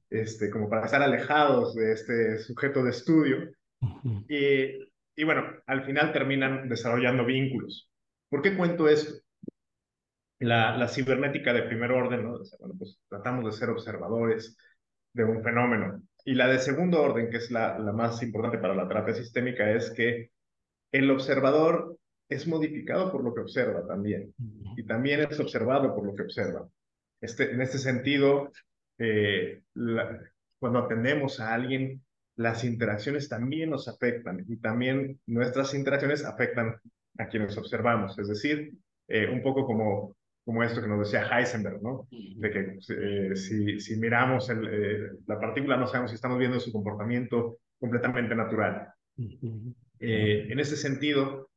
este, 0.09 0.49
como 0.49 0.69
para 0.69 0.85
estar 0.85 1.01
alejados 1.01 1.75
de 1.75 1.93
este 1.93 2.39
sujeto 2.39 2.83
de 2.83 2.89
estudio. 2.89 3.49
Uh 3.81 3.87
-huh. 4.03 4.25
y, 4.27 4.91
y 5.15 5.23
bueno, 5.23 5.43
al 5.65 5.83
final 5.85 6.11
terminan 6.11 6.67
desarrollando 6.67 7.25
vínculos. 7.25 7.89
¿Por 8.29 8.41
qué 8.41 8.55
cuento 8.55 8.87
esto? 8.87 9.21
La, 10.39 10.77
la 10.77 10.87
cibernética 10.87 11.51
de 11.53 11.63
primer 11.63 11.91
orden, 11.91 12.23
¿no? 12.23 12.33
O 12.35 12.45
sea, 12.45 12.57
bueno, 12.59 12.75
pues 12.77 12.97
tratamos 13.09 13.45
de 13.45 13.51
ser 13.51 13.69
observadores 13.69 14.57
de 15.13 15.23
un 15.25 15.43
fenómeno. 15.43 16.01
Y 16.23 16.35
la 16.35 16.47
de 16.47 16.59
segundo 16.59 17.01
orden, 17.01 17.29
que 17.29 17.37
es 17.37 17.51
la, 17.51 17.77
la 17.79 17.91
más 17.91 18.21
importante 18.23 18.57
para 18.57 18.75
la 18.75 18.87
terapia 18.87 19.13
sistémica, 19.15 19.71
es 19.71 19.91
que 19.91 20.31
el 20.91 21.11
observador 21.11 21.97
es 22.29 22.47
modificado 22.47 23.11
por 23.11 23.23
lo 23.23 23.33
que 23.33 23.41
observa 23.41 23.85
también. 23.85 24.33
Y 24.77 24.83
también 24.85 25.21
es 25.21 25.39
observado 25.39 25.93
por 25.95 26.05
lo 26.05 26.13
que 26.15 26.23
observa. 26.23 26.67
Este, 27.21 27.51
en 27.51 27.61
este 27.61 27.79
sentido, 27.79 28.51
eh, 28.99 29.61
la, 29.73 30.19
cuando 30.59 30.79
atendemos 30.79 31.39
a 31.39 31.53
alguien, 31.53 32.01
las 32.35 32.63
interacciones 32.63 33.27
también 33.27 33.69
nos 33.69 33.87
afectan 33.87 34.45
y 34.47 34.57
también 34.57 35.19
nuestras 35.25 35.73
interacciones 35.73 36.23
afectan 36.23 36.75
a 37.17 37.27
quienes 37.27 37.57
observamos. 37.57 38.17
Es 38.17 38.27
decir, 38.27 38.73
eh, 39.07 39.27
un 39.27 39.41
poco 39.41 39.65
como, 39.65 40.15
como 40.45 40.63
esto 40.63 40.81
que 40.81 40.87
nos 40.87 40.99
decía 40.99 41.27
Heisenberg, 41.27 41.81
¿no? 41.81 42.07
De 42.11 42.51
que 42.51 42.77
eh, 42.89 43.35
si, 43.35 43.79
si 43.79 43.97
miramos 43.97 44.49
el, 44.49 44.67
eh, 44.67 45.09
la 45.25 45.39
partícula 45.39 45.77
no 45.77 45.87
sabemos 45.87 46.11
si 46.11 46.15
estamos 46.15 46.37
viendo 46.37 46.59
su 46.59 46.71
comportamiento 46.71 47.57
completamente 47.79 48.35
natural. 48.35 48.93
en 49.17 50.59
ese 50.59 50.77
sentido, 50.77 51.49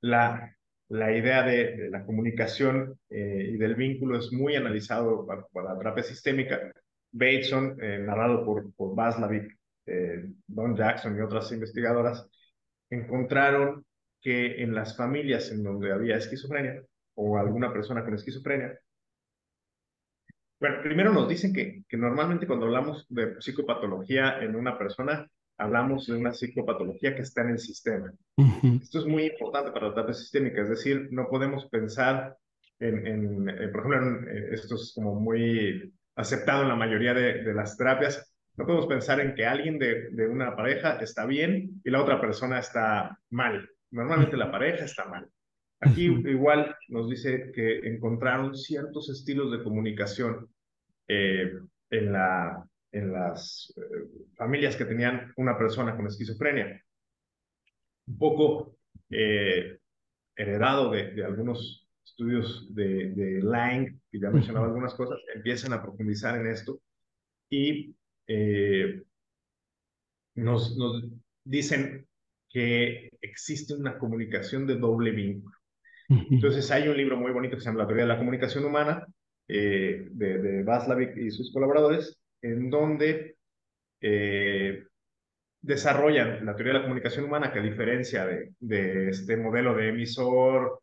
la, 0.00 0.56
la 0.92 1.10
idea 1.16 1.42
de, 1.42 1.88
la 1.90 2.04
comunicación 2.04 2.98
eh, 3.08 3.50
y 3.54 3.56
del 3.56 3.74
vínculo 3.76 4.18
es 4.18 4.30
muy 4.30 4.56
analizado 4.56 5.26
para 5.26 5.72
la 5.72 5.78
terapia 5.78 6.02
sistémica. 6.02 6.70
Bateson, 7.10 7.78
eh, 7.82 7.98
narrado 7.98 8.44
por, 8.44 8.72
por 8.74 8.94
Baslavik, 8.94 9.58
eh, 9.86 10.26
Don 10.46 10.76
Jackson 10.76 11.16
y 11.16 11.20
otras 11.20 11.50
investigadoras, 11.52 12.28
encontraron 12.90 13.84
que 14.20 14.62
en 14.62 14.74
las 14.74 14.94
familias 14.96 15.50
en 15.50 15.62
donde 15.62 15.92
había 15.92 16.16
esquizofrenia 16.16 16.82
o 17.14 17.38
alguna 17.38 17.72
persona 17.72 18.04
con 18.04 18.14
esquizofrenia, 18.14 18.78
bueno, 20.60 20.82
primero 20.82 21.12
nos 21.12 21.28
dicen 21.28 21.54
que, 21.54 21.84
que 21.88 21.96
normalmente 21.96 22.46
cuando 22.46 22.66
hablamos 22.66 23.06
de 23.08 23.40
psicopatología 23.40 24.42
en 24.42 24.54
una 24.54 24.78
persona, 24.78 25.26
hablamos 25.58 26.06
de 26.06 26.16
una 26.16 26.32
psicopatología 26.32 27.14
que 27.14 27.22
está 27.22 27.42
en 27.42 27.50
el 27.50 27.58
sistema. 27.58 28.12
Uh 28.36 28.44
-huh. 28.44 28.82
Esto 28.82 29.00
es 29.00 29.06
muy 29.06 29.24
importante 29.24 29.70
para 29.72 29.88
la 29.88 29.94
terapia 29.94 30.14
sistémica, 30.14 30.62
es 30.62 30.68
decir, 30.68 31.08
no 31.10 31.28
podemos 31.28 31.66
pensar 31.66 32.36
en, 32.78 33.06
en, 33.06 33.48
en 33.48 33.72
por 33.72 33.86
ejemplo, 33.86 34.28
en, 34.28 34.54
esto 34.54 34.74
es 34.74 34.92
como 34.94 35.18
muy 35.20 35.92
aceptado 36.16 36.62
en 36.62 36.68
la 36.68 36.76
mayoría 36.76 37.14
de, 37.14 37.42
de, 37.42 37.54
las 37.54 37.76
terapias, 37.76 38.34
no 38.56 38.66
podemos 38.66 38.86
pensar 38.86 39.20
en 39.20 39.34
que 39.34 39.46
alguien 39.46 39.78
de, 39.78 40.10
de, 40.10 40.28
una 40.28 40.54
pareja 40.54 40.96
está 41.00 41.24
bien 41.24 41.80
y 41.84 41.90
la 41.90 42.02
otra 42.02 42.20
persona 42.20 42.58
está 42.58 43.18
mal. 43.30 43.68
Normalmente 43.90 44.36
la 44.36 44.50
pareja 44.50 44.84
está 44.84 45.06
mal. 45.06 45.26
Aquí 45.80 46.08
uh 46.10 46.18
-huh. 46.18 46.30
igual 46.30 46.76
nos 46.88 47.08
dice 47.08 47.50
que 47.54 47.78
encontraron 47.78 48.54
ciertos 48.54 49.08
estilos 49.08 49.50
de 49.50 49.62
comunicación 49.62 50.48
eh, 51.08 51.52
en, 51.90 52.12
la, 52.12 52.64
en 52.92 53.12
las 53.12 53.74
familias 54.36 54.76
que 54.76 54.84
tenían 54.84 55.32
una 55.36 55.58
persona 55.58 55.96
con 55.96 56.06
esquizofrenia. 56.06 56.80
Un 58.06 58.18
poco 58.18 58.76
heredado 60.36 60.90
de, 60.90 61.12
de, 61.12 61.24
algunos 61.24 61.88
estudios 62.04 62.74
de, 62.74 63.10
de 63.10 63.42
Lang, 63.42 63.98
que 64.10 64.20
ya 64.20 64.30
mencionaba 64.30 64.66
algunas 64.66 64.94
cosas, 64.94 65.18
empiezan 65.34 65.72
a 65.72 65.82
profundizar 65.82 66.38
en 66.38 66.46
esto 66.46 66.80
y 67.50 67.94
nos, 70.34 70.76
nos 70.76 71.04
dicen 71.44 72.06
que 72.48 73.10
existe 73.20 73.74
una 73.74 73.98
comunicación 73.98 74.66
de 74.66 74.76
doble 74.76 75.10
vínculo. 75.10 75.56
Entonces 76.08 76.70
hay 76.70 76.88
un 76.88 76.96
libro 76.96 77.16
muy 77.16 77.32
bonito 77.32 77.56
que 77.56 77.62
se 77.62 77.66
llama 77.66 77.80
La 77.80 77.86
teoría 77.86 78.04
de 78.04 78.08
la 78.08 78.18
comunicación 78.18 78.66
humana, 78.66 79.06
eh, 79.48 80.08
de, 80.10 80.38
de 80.38 80.62
Václavic 80.62 81.16
y 81.16 81.30
sus 81.30 81.50
colaboradores, 81.52 82.21
en 82.42 82.68
donde 82.70 83.36
eh, 84.00 84.84
desarrollan 85.60 86.44
la 86.44 86.54
teoría 86.54 86.74
de 86.74 86.78
la 86.80 86.84
comunicación 86.84 87.24
humana 87.24 87.52
que 87.52 87.60
a 87.60 87.62
diferencia 87.62 88.26
de, 88.26 88.52
de 88.58 89.08
este 89.10 89.36
modelo 89.36 89.74
de 89.74 89.88
emisor, 89.88 90.82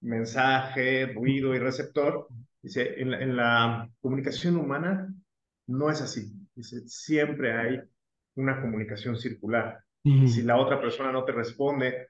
mensaje, 0.00 1.06
ruido 1.06 1.54
y 1.54 1.58
receptor, 1.58 2.28
dice, 2.62 3.00
en 3.00 3.10
la, 3.10 3.22
en 3.22 3.36
la 3.36 3.90
comunicación 4.00 4.56
humana 4.56 5.12
no 5.66 5.90
es 5.90 6.00
así. 6.00 6.32
Dice, 6.54 6.86
siempre 6.88 7.52
hay 7.52 7.80
una 8.36 8.60
comunicación 8.60 9.16
circular. 9.16 9.82
Si 10.04 10.42
la 10.42 10.56
otra 10.56 10.80
persona 10.80 11.12
no 11.12 11.24
te 11.24 11.32
responde, 11.32 12.08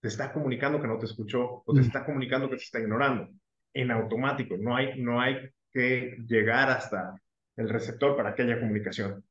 te 0.00 0.08
está 0.08 0.32
comunicando 0.32 0.80
que 0.80 0.88
no 0.88 0.98
te 0.98 1.04
escuchó 1.04 1.62
o 1.66 1.74
te 1.74 1.80
está 1.80 2.04
comunicando 2.04 2.48
que 2.48 2.56
te 2.56 2.62
está 2.62 2.80
ignorando. 2.80 3.28
En 3.74 3.90
automático, 3.90 4.56
no 4.56 4.74
hay, 4.76 4.98
no 5.02 5.20
hay 5.20 5.50
que 5.70 6.16
llegar 6.26 6.70
hasta 6.70 7.20
el 7.56 7.68
receptor 7.68 8.16
para 8.16 8.34
que 8.34 8.42
haya 8.42 8.60
comunicación. 8.60 9.24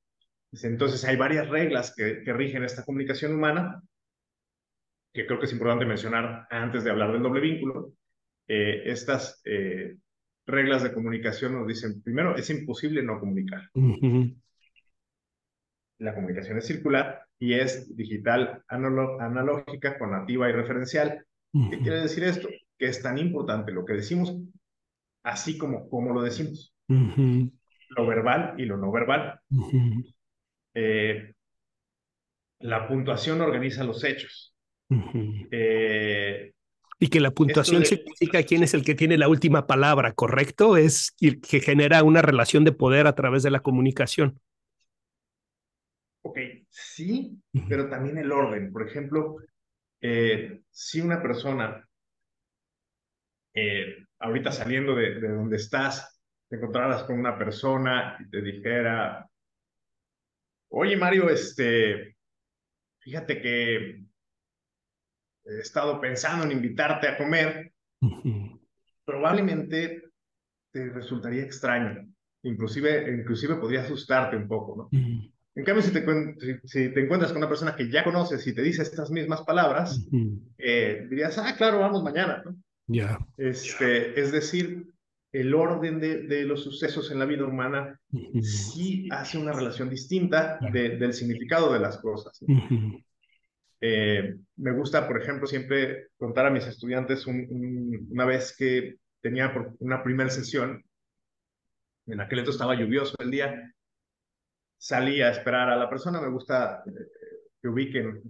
Entonces 0.51 1.03
hay 1.05 1.15
varias 1.15 1.49
reglas 1.49 1.93
que, 1.95 2.21
que 2.23 2.33
rigen 2.33 2.63
esta 2.63 2.83
comunicación 2.83 3.33
humana, 3.33 3.81
que 5.11 5.25
creo 5.25 5.39
que 5.39 5.45
es 5.45 5.53
importante 5.53 5.85
mencionar 5.85 6.47
antes 6.49 6.83
de 6.83 6.91
hablar 6.91 7.11
del 7.11 7.23
doble 7.23 7.41
vínculo. 7.41 7.93
Eh, 8.47 8.83
estas 8.85 9.41
eh, 9.45 9.97
reglas 10.45 10.83
de 10.83 10.93
comunicación 10.93 11.53
nos 11.53 11.67
dicen, 11.67 12.01
primero, 12.01 12.35
es 12.35 12.49
imposible 12.49 13.01
no 13.01 13.19
comunicar 13.19 13.69
la 16.03 16.13
comunicación 16.13 16.57
es 16.57 16.67
circular 16.67 17.21
y 17.39 17.53
es 17.53 17.95
digital 17.95 18.63
analógica, 18.67 19.97
conativa 19.97 20.49
y 20.49 20.51
referencial. 20.51 21.25
¿Qué 21.69 21.79
quiere 21.79 22.01
decir 22.01 22.23
esto? 22.23 22.49
Que 22.77 22.87
es 22.87 23.01
tan 23.01 23.17
importante 23.17 23.71
lo 23.71 23.85
que 23.85 23.93
decimos, 23.93 24.35
así 25.23 25.57
como, 25.57 25.87
como 25.89 26.13
lo 26.13 26.21
decimos. 26.21 26.73
Lo 27.95 28.07
verbal 28.07 28.55
y 28.57 28.65
lo 28.65 28.77
no 28.77 28.91
verbal. 28.91 29.39
Eh, 30.73 31.33
la 32.59 32.87
puntuación 32.87 33.41
organiza 33.41 33.83
los 33.83 34.03
hechos. 34.03 34.55
Eh, 35.51 36.53
y 36.99 37.07
que 37.07 37.19
la 37.19 37.31
puntuación 37.31 37.85
significa 37.85 38.43
quién 38.43 38.63
es 38.63 38.73
el 38.73 38.83
que 38.83 38.95
tiene 38.95 39.17
la 39.17 39.27
última 39.27 39.67
palabra, 39.67 40.13
¿correcto? 40.13 40.77
Es 40.77 41.11
que 41.11 41.59
genera 41.59 42.03
una 42.03 42.21
relación 42.21 42.63
de 42.63 42.71
poder 42.71 43.07
a 43.07 43.15
través 43.15 43.43
de 43.43 43.51
la 43.51 43.59
comunicación. 43.59 44.39
Ok, 46.21 46.37
sí, 46.69 47.37
pero 47.67 47.89
también 47.89 48.17
el 48.17 48.31
orden. 48.31 48.71
Por 48.71 48.87
ejemplo, 48.87 49.37
eh, 49.99 50.61
si 50.69 51.01
una 51.01 51.21
persona, 51.21 51.85
eh, 53.53 53.97
ahorita 54.19 54.51
saliendo 54.53 54.95
de, 54.95 55.19
de, 55.19 55.27
donde 55.27 55.57
estás, 55.57 56.12
te 56.53 56.57
encontraras 56.57 57.01
con 57.05 57.17
una 57.17 57.35
persona 57.35 58.15
y 58.19 58.29
te 58.29 58.39
dijera, 58.39 59.27
oye 60.69 60.95
Mario, 60.95 61.27
este, 61.31 62.15
fíjate 62.99 63.41
que 63.41 64.05
he 65.45 65.59
estado 65.59 65.99
pensando 65.99 66.45
en 66.45 66.51
invitarte 66.51 67.07
a 67.07 67.17
comer, 67.17 67.73
probablemente 69.03 70.03
te 70.71 70.89
resultaría 70.89 71.41
extraño, 71.41 72.07
inclusive, 72.43 73.11
inclusive 73.11 73.55
podría 73.55 73.81
asustarte 73.81 74.35
un 74.35 74.47
poco, 74.47 74.75
¿no? 74.77 74.89
En 75.55 75.65
cambio, 75.65 75.81
si 75.81 75.91
te, 75.91 76.05
si, 76.65 76.93
te, 76.93 77.01
encuentras 77.01 77.31
con 77.31 77.41
una 77.41 77.49
persona 77.49 77.75
que 77.75 77.89
ya 77.89 78.03
conoces 78.03 78.45
y 78.45 78.53
te 78.53 78.61
dice 78.61 78.83
estas 78.83 79.09
mismas 79.09 79.41
palabras, 79.41 80.07
eh, 80.59 81.07
dirías, 81.09 81.35
ah, 81.39 81.55
claro, 81.57 81.79
vamos 81.79 82.03
mañana, 82.03 82.43
¿no? 82.45 82.55
Ya. 82.85 83.17
Este, 83.37 84.19
Es 84.19 84.31
decir, 84.31 84.92
el 85.33 85.53
orden 85.55 85.99
de, 85.99 86.21
de, 86.23 86.43
los 86.45 86.63
sucesos 86.63 87.11
en 87.11 87.17
la 87.17 87.25
vida 87.25 87.43
humana 87.43 87.99
sí 88.41 89.07
hace 89.11 89.39
una 89.39 89.51
relación 89.51 89.89
distinta 89.89 90.59
del 90.71 91.13
significado 91.13 91.73
de 91.73 91.79
las 91.79 91.97
cosas. 91.97 92.39
Eh, 93.85 94.37
me 94.55 94.71
gusta, 94.71 95.05
por 95.05 95.21
ejemplo, 95.21 95.45
siempre 95.45 96.07
contar 96.15 96.45
a 96.45 96.49
mis 96.49 96.65
estudiantes 96.65 97.27
una 97.27 98.23
vez 98.23 98.55
que 98.57 98.95
tenía 99.19 99.53
una 99.79 100.01
primera 100.01 100.29
sesión, 100.29 100.81
en 102.05 102.21
aquel 102.21 102.39
entonces 102.39 102.61
estaba 102.61 102.79
lluvioso 102.79 103.13
el 103.19 103.29
día, 103.29 103.73
salí 104.77 105.21
a 105.21 105.31
esperar 105.31 105.67
a 105.69 105.75
la 105.75 105.89
persona, 105.89 106.21
me 106.21 106.29
gusta 106.29 106.81
eh, 106.85 106.91
que 107.61 107.67
ubiquen, 107.67 108.21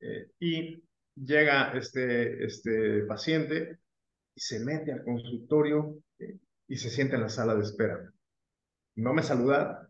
eh, 0.00 0.28
y 0.40 0.82
llega 1.14 1.72
este, 1.72 2.46
este 2.46 3.02
paciente 3.02 3.80
y 4.34 4.40
se 4.40 4.60
mete 4.60 4.92
al 4.92 5.04
consultorio 5.04 5.98
y 6.68 6.76
se 6.76 6.90
sienta 6.90 7.16
en 7.16 7.22
la 7.22 7.28
sala 7.28 7.54
de 7.54 7.62
espera. 7.62 8.12
No 8.96 9.14
me 9.14 9.22
saluda, 9.22 9.88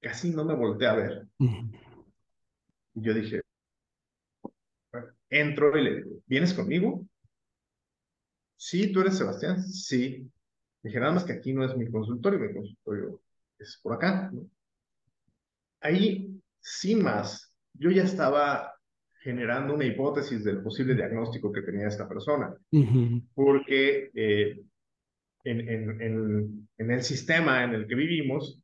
casi 0.00 0.30
no 0.30 0.44
me 0.44 0.54
voltea 0.54 0.92
a 0.92 0.96
ver. 0.96 1.26
Y 1.38 3.02
yo 3.02 3.14
dije, 3.14 3.40
entro 5.28 5.76
y 5.76 5.84
le 5.84 5.96
digo, 5.96 6.10
¿vienes 6.26 6.54
conmigo? 6.54 7.06
Sí, 8.56 8.92
tú 8.92 9.00
eres 9.00 9.18
Sebastián. 9.18 9.62
Sí. 9.62 10.30
Dije, 10.82 11.00
nada 11.00 11.12
más 11.12 11.24
que 11.24 11.32
aquí 11.32 11.52
no 11.52 11.64
es 11.64 11.76
mi 11.76 11.90
consultorio, 11.90 12.38
mi 12.38 12.52
consultorio 12.52 13.20
es 13.58 13.78
por 13.82 13.94
acá. 13.94 14.30
¿no? 14.32 14.48
ahí, 15.84 16.40
sin 16.60 17.02
más, 17.02 17.54
yo 17.74 17.90
ya 17.90 18.02
estaba 18.02 18.74
generando 19.22 19.74
una 19.74 19.84
hipótesis 19.84 20.42
del 20.42 20.62
posible 20.62 20.94
diagnóstico 20.94 21.52
que 21.52 21.62
tenía 21.62 21.88
esta 21.88 22.08
persona, 22.08 22.54
porque 23.34 24.10
eh, 24.14 24.60
en, 25.44 25.68
en, 25.68 26.68
en, 26.78 26.90
el 26.90 27.02
sistema 27.02 27.64
en 27.64 27.74
el 27.74 27.86
que 27.86 27.94
vivimos, 27.94 28.62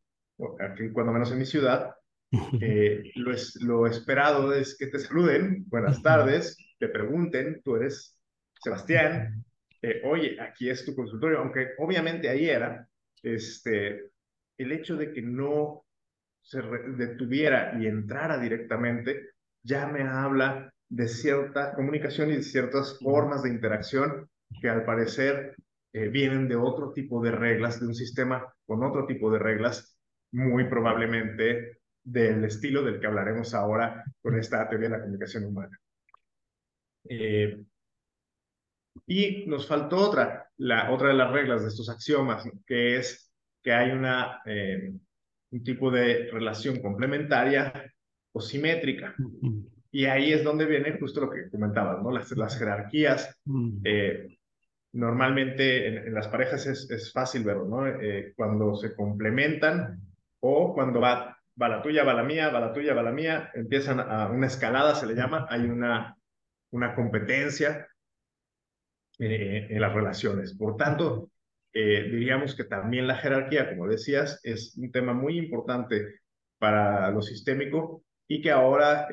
aquí, 0.58 0.90
cuando 0.92 1.12
menos 1.12 1.30
en 1.30 1.38
mi 1.38 1.46
ciudad, 1.46 1.94
eh, 2.60 3.10
lo, 3.16 3.32
es, 3.32 3.56
lo 3.62 3.86
esperado 3.86 4.52
es 4.54 4.76
que 4.78 4.86
te 4.86 4.98
saluden, 4.98 5.64
buenas 5.68 6.02
tardes, 6.02 6.56
te 6.78 6.88
pregunten, 6.88 7.60
tú 7.62 7.76
eres 7.76 8.18
Sebastián, 8.62 9.44
eh, 9.82 10.02
oye, 10.04 10.40
aquí 10.40 10.68
es 10.68 10.84
tu 10.84 10.94
consultorio, 10.94 11.38
aunque 11.38 11.70
obviamente 11.78 12.28
ahí 12.28 12.48
era, 12.48 12.86
este, 13.22 14.10
el 14.58 14.72
hecho 14.72 14.96
de 14.96 15.12
que 15.12 15.22
no 15.22 15.84
se 16.42 16.62
detuviera 16.62 17.78
y 17.80 17.86
entrara 17.86 18.38
directamente, 18.38 19.30
ya 19.62 19.86
me 19.86 20.02
habla 20.02 20.72
de 20.88 21.08
cierta 21.08 21.74
comunicación 21.74 22.30
y 22.30 22.36
de 22.36 22.42
ciertas 22.42 22.98
formas 22.98 23.42
de 23.42 23.50
interacción 23.50 24.28
que 24.60 24.68
al 24.68 24.84
parecer 24.84 25.54
eh, 25.92 26.08
vienen 26.08 26.48
de 26.48 26.56
otro 26.56 26.92
tipo 26.92 27.22
de 27.22 27.32
reglas, 27.32 27.80
de 27.80 27.86
un 27.86 27.94
sistema 27.94 28.46
con 28.66 28.82
otro 28.84 29.06
tipo 29.06 29.30
de 29.30 29.38
reglas, 29.38 29.98
muy 30.32 30.64
probablemente 30.68 31.80
del 32.02 32.44
estilo 32.44 32.82
del 32.82 33.00
que 33.00 33.06
hablaremos 33.06 33.52
ahora 33.54 34.04
con 34.22 34.38
esta 34.38 34.68
teoría 34.68 34.88
de 34.88 34.96
la 34.96 35.02
comunicación 35.02 35.44
humana. 35.44 35.78
Eh, 37.08 37.64
y 39.06 39.46
nos 39.46 39.66
faltó 39.66 39.96
otra, 39.96 40.48
la, 40.58 40.92
otra 40.92 41.08
de 41.08 41.14
las 41.14 41.32
reglas 41.32 41.62
de 41.62 41.68
estos 41.68 41.88
axiomas, 41.88 42.48
que 42.66 42.96
es 42.96 43.32
que 43.62 43.72
hay 43.72 43.90
una 43.90 44.40
eh, 44.46 44.92
un 45.50 45.64
tipo 45.64 45.90
de 45.90 46.30
relación 46.30 46.80
complementaria 46.80 47.72
o 48.32 48.40
simétrica. 48.40 49.14
Y 49.90 50.04
ahí 50.04 50.32
es 50.32 50.44
donde 50.44 50.66
viene 50.66 50.98
justo 50.98 51.20
lo 51.20 51.30
que 51.30 51.50
comentabas, 51.50 52.02
¿no? 52.02 52.12
Las, 52.12 52.30
las 52.32 52.56
jerarquías. 52.58 53.36
Eh, 53.84 54.38
normalmente 54.92 55.86
en, 55.86 56.14
las 56.14 56.28
parejas 56.28 56.66
es, 56.66 56.90
es 56.90 57.12
fácil 57.12 57.44
verlo, 57.44 57.66
¿no? 57.66 57.86
Eh, 57.86 58.32
cuando 58.36 58.74
se 58.74 58.94
complementan 58.94 60.00
o 60.40 60.74
cuando 60.74 61.00
va, 61.00 61.38
va 61.60 61.68
la 61.68 61.82
tuya, 61.82 62.04
va 62.04 62.14
la 62.14 62.22
mía, 62.22 62.50
va 62.50 62.60
la 62.60 62.72
tuya, 62.72 62.94
va 62.94 63.02
la 63.02 63.12
mía, 63.12 63.50
empiezan 63.54 64.00
a 64.00 64.28
una 64.28 64.46
escalada, 64.46 64.94
se 64.94 65.06
le 65.06 65.14
llama, 65.14 65.46
hay 65.48 65.62
una, 65.62 66.16
una 66.70 66.94
competencia 66.94 67.86
eh, 69.18 69.68
en 69.70 69.80
las 69.80 69.92
relaciones. 69.92 70.54
Por 70.56 70.76
tanto, 70.76 71.30
eh, 71.72 72.08
diríamos 72.10 72.56
que 72.56 72.64
también 72.64 73.06
la 73.06 73.16
jerarquía, 73.16 73.70
como 73.70 73.86
decías, 73.86 74.40
es 74.42 74.76
un 74.76 74.90
tema 74.90 75.12
muy 75.12 75.38
importante 75.38 76.20
para 76.58 77.10
lo 77.10 77.22
sistémico 77.22 78.02
y 78.26 78.42
que 78.42 78.50
ahora 78.50 79.08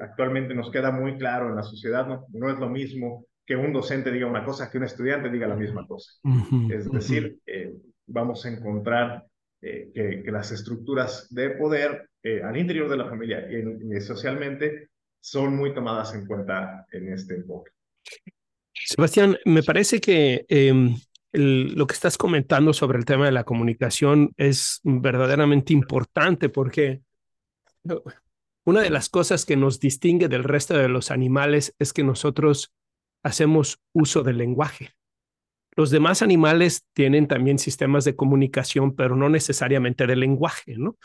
actualmente 0.00 0.54
nos 0.54 0.70
queda 0.70 0.90
muy 0.90 1.16
claro 1.16 1.48
en 1.48 1.56
la 1.56 1.62
sociedad, 1.62 2.06
¿no? 2.06 2.26
no 2.30 2.50
es 2.50 2.58
lo 2.58 2.68
mismo 2.68 3.27
que 3.48 3.56
un 3.56 3.72
docente 3.72 4.12
diga 4.12 4.26
una 4.26 4.44
cosa 4.44 4.70
que 4.70 4.76
un 4.76 4.84
estudiante 4.84 5.30
diga 5.30 5.48
la 5.48 5.56
misma 5.56 5.86
cosa. 5.86 6.12
es 6.70 6.90
decir, 6.92 7.38
eh, 7.46 7.72
vamos 8.06 8.44
a 8.44 8.50
encontrar 8.50 9.24
que, 9.58 9.90
que, 10.22 10.30
las 10.30 10.52
estructuras 10.52 11.26
de 11.30 11.50
poder 11.50 12.10
al 12.44 12.58
interior 12.58 12.90
de 12.90 12.98
la 12.98 13.08
familia 13.08 13.48
y, 13.50 13.96
y 13.96 14.00
socialmente 14.02 14.90
son 15.18 15.56
muy 15.56 15.72
tomadas 15.72 16.14
en 16.14 16.26
cuenta 16.26 16.84
en 16.92 17.10
este 17.10 17.36
enfoque. 17.36 17.70
Sebastián, 18.74 19.38
me 19.46 19.62
parece 19.62 19.98
que 19.98 20.44
em, 20.50 20.94
lo 21.32 21.86
que 21.86 21.94
estás 21.94 22.18
comentando 22.18 22.74
sobre 22.74 22.98
el 22.98 23.06
tema 23.06 23.24
de 23.24 23.32
la 23.32 23.44
comunicación 23.44 24.34
es 24.36 24.80
verdaderamente 24.84 25.72
importante 25.72 26.50
porque 26.50 27.00
una 28.64 28.82
de 28.82 28.90
las 28.90 29.08
cosas 29.08 29.46
que 29.46 29.56
nos 29.56 29.80
distingue 29.80 30.28
del 30.28 30.44
resto 30.44 30.76
de 30.76 30.90
los 30.90 31.10
animales 31.10 31.74
es 31.78 31.94
que 31.94 32.04
nosotros 32.04 32.74
hacemos 33.28 33.80
uso 33.92 34.22
del 34.22 34.38
lenguaje. 34.38 34.90
Los 35.76 35.90
demás 35.90 36.22
animales 36.22 36.84
tienen 36.92 37.28
también 37.28 37.58
sistemas 37.58 38.04
de 38.04 38.16
comunicación, 38.16 38.96
pero 38.96 39.14
no 39.14 39.28
necesariamente 39.28 40.06
de 40.06 40.16
lenguaje, 40.16 40.76
¿no? 40.76 40.96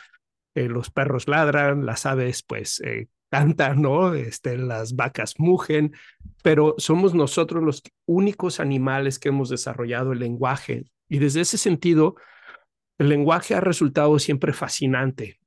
Eh, 0.55 0.67
los 0.67 0.89
perros 0.89 1.27
ladran, 1.27 1.85
las 1.85 2.05
aves 2.05 2.43
pues 2.43 2.79
eh, 2.81 3.07
cantan, 3.29 3.81
¿no? 3.81 4.13
Este, 4.13 4.57
las 4.57 4.95
vacas 4.95 5.35
mugen, 5.39 5.93
pero 6.41 6.75
somos 6.77 7.13
nosotros 7.13 7.63
los 7.63 7.83
únicos 8.05 8.59
animales 8.59 9.19
que 9.19 9.29
hemos 9.29 9.49
desarrollado 9.49 10.11
el 10.11 10.19
lenguaje. 10.19 10.85
Y 11.07 11.19
desde 11.19 11.41
ese 11.41 11.57
sentido, 11.57 12.15
el 12.97 13.09
lenguaje 13.09 13.55
ha 13.55 13.61
resultado 13.61 14.17
siempre 14.19 14.53
fascinante, 14.53 15.39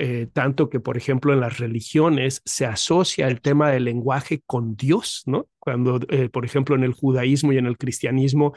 eh, 0.00 0.28
tanto 0.32 0.70
que, 0.70 0.78
por 0.78 0.96
ejemplo, 0.96 1.32
en 1.32 1.40
las 1.40 1.58
religiones 1.58 2.40
se 2.44 2.64
asocia 2.64 3.26
el 3.26 3.40
tema 3.40 3.68
del 3.70 3.84
lenguaje 3.84 4.42
con 4.46 4.76
Dios, 4.76 5.24
¿no? 5.26 5.48
Cuando, 5.58 5.98
eh, 6.08 6.28
por 6.28 6.44
ejemplo, 6.44 6.76
en 6.76 6.84
el 6.84 6.92
judaísmo 6.92 7.52
y 7.52 7.58
en 7.58 7.66
el 7.66 7.76
cristianismo 7.76 8.54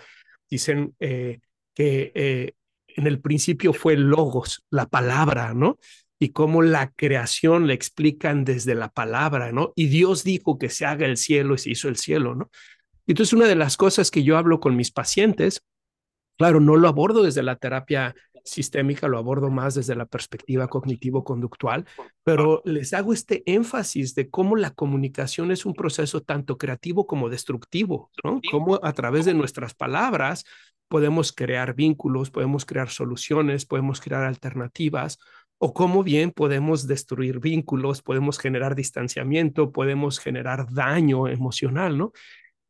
dicen 0.48 0.96
eh, 1.00 1.40
que 1.74 2.54
en 2.88 3.08
el 3.08 3.20
principio 3.22 3.74
fue 3.74 3.96
logos, 3.96 4.64
la 4.70 4.86
palabra, 4.86 5.56
¿no? 5.56 5.80
y 6.20 6.30
cómo 6.30 6.62
la 6.62 6.92
creación 6.92 7.66
la 7.66 7.74
explican 7.74 8.46
desde 8.46 8.76
la 8.76 8.90
palabra, 8.90 9.52
¿no? 9.52 9.74
Y 9.76 9.88
Dios 9.88 10.24
dijo 10.24 10.60
que 10.60 10.70
se 10.70 10.86
haga 10.86 11.08
el 11.08 11.18
cielo 11.18 11.56
y 11.56 11.58
se 11.58 11.72
hizo 11.72 11.90
el 11.90 11.96
cielo, 11.96 12.36
¿no? 12.36 12.52
Entonces, 13.08 13.34
una 13.34 13.48
de 13.48 13.56
las 13.56 13.76
cosas 13.76 14.12
que 14.12 14.22
yo 14.22 14.38
hablo 14.38 14.60
con 14.60 14.76
mis 14.76 14.92
pacientes, 14.92 15.64
claro, 16.38 16.60
no 16.60 16.76
lo 16.76 16.88
abordo 16.88 17.24
desde 17.24 17.42
la 17.42 17.56
terapia 17.56 18.14
sistémica, 18.44 19.08
lo 19.08 19.18
abordo 19.18 19.50
más 19.50 19.76
desde 19.76 19.96
la 19.96 20.06
perspectiva 20.06 20.68
cognitivo-conductual, 20.68 21.86
pero 22.24 22.62
les 22.66 22.94
hago 22.94 23.14
este 23.14 23.44
énfasis 23.46 24.16
de 24.16 24.30
cómo 24.30 24.56
la 24.56 24.72
comunicación 24.72 25.52
es 25.52 25.66
un 25.66 25.74
proceso 25.74 26.22
tanto 26.22 26.58
creativo 26.58 27.08
como 27.08 27.30
destructivo, 27.30 28.12
¿no? 28.24 28.42
Cómo 28.52 28.80
a 28.82 28.94
través 28.94 29.26
de 29.26 29.34
nuestras 29.34 29.74
palabras 29.74 30.46
podemos 30.88 31.32
crear 31.32 31.74
vínculos, 31.74 32.32
podemos 32.32 32.66
crear 32.66 32.90
soluciones, 32.90 33.66
podemos 33.66 34.02
crear 34.02 34.24
alternativas, 34.24 35.18
o 35.64 35.74
cómo 35.74 36.04
bien 36.04 36.32
podemos 36.32 36.88
destruir 36.88 37.40
vínculos, 37.40 38.02
podemos 38.02 38.40
generar 38.40 38.76
distanciamiento, 38.76 39.72
podemos 39.72 40.20
generar 40.20 40.66
daño 40.74 41.28
emocional, 41.28 42.00
¿no? 42.00 42.14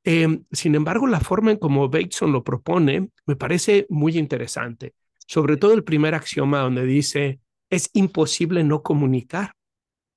Em, 0.04 0.44
sin 0.52 0.76
embargo, 0.76 1.08
la 1.08 1.22
forma 1.22 1.52
en 1.52 1.58
como 1.58 1.88
Bateson 1.88 2.34
lo 2.34 2.44
propone 2.44 3.10
me 3.26 3.38
parece 3.38 3.86
muy 3.90 4.18
interesante, 4.18 4.94
sobre 5.28 5.58
todo 5.58 5.74
el 5.74 5.84
primer 5.84 6.16
axioma 6.16 6.60
donde 6.60 6.86
dice, 6.86 7.40
es 7.70 7.90
imposible 7.94 8.64
no 8.64 8.84
comunicar. 8.84 9.54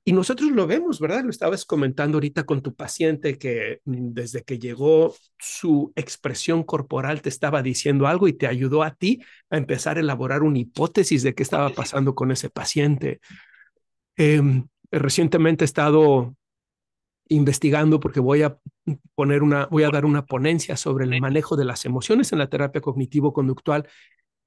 Y 0.07 0.13
nosotros 0.13 0.51
lo 0.51 0.67
vemos, 0.67 1.01
¿verdad? 1.01 1.25
Lo 1.25 1.31
estabas 1.31 1.65
comentando 1.65 2.17
ahorita 2.17 2.45
con 2.45 2.61
tu 2.61 2.75
paciente 2.75 3.39
que 3.39 3.81
mm, 3.87 4.13
desde 4.13 4.43
que 4.43 4.59
llegó 4.59 5.15
su 5.39 5.93
expresión 5.97 6.63
corporal 6.63 7.23
te 7.23 7.31
estaba 7.31 7.63
diciendo 7.63 8.07
algo 8.07 8.29
y 8.29 8.35
te 8.35 8.47
ayudó 8.47 8.83
a 8.83 8.95
ti 8.95 9.23
a 9.49 9.57
empezar 9.57 9.97
a 9.97 10.01
elaborar 10.01 10.43
una 10.43 10.59
hipótesis 10.59 11.23
de 11.23 11.35
qué 11.35 11.43
estaba 11.43 11.71
pasando 11.71 12.15
con 12.15 12.31
ese 12.33 12.51
paciente. 12.51 13.21
Em, 14.17 14.67
recientemente 14.91 15.65
he 15.65 15.67
estado 15.67 16.37
investigando 17.29 17.99
porque 18.01 18.21
voy 18.21 18.43
a 18.43 18.59
poner 19.15 19.43
una, 19.43 19.67
voy 19.67 19.85
a 19.85 19.91
dar 19.91 20.05
una 20.05 20.27
ponencia 20.27 20.77
sobre 20.77 21.07
el 21.07 21.21
manejo 21.21 21.57
de 21.57 21.65
las 21.65 21.87
emociones 21.87 22.33
en 22.33 22.39
la 22.39 22.49
terapia 22.49 22.83
cognitivo-conductual 22.83 23.89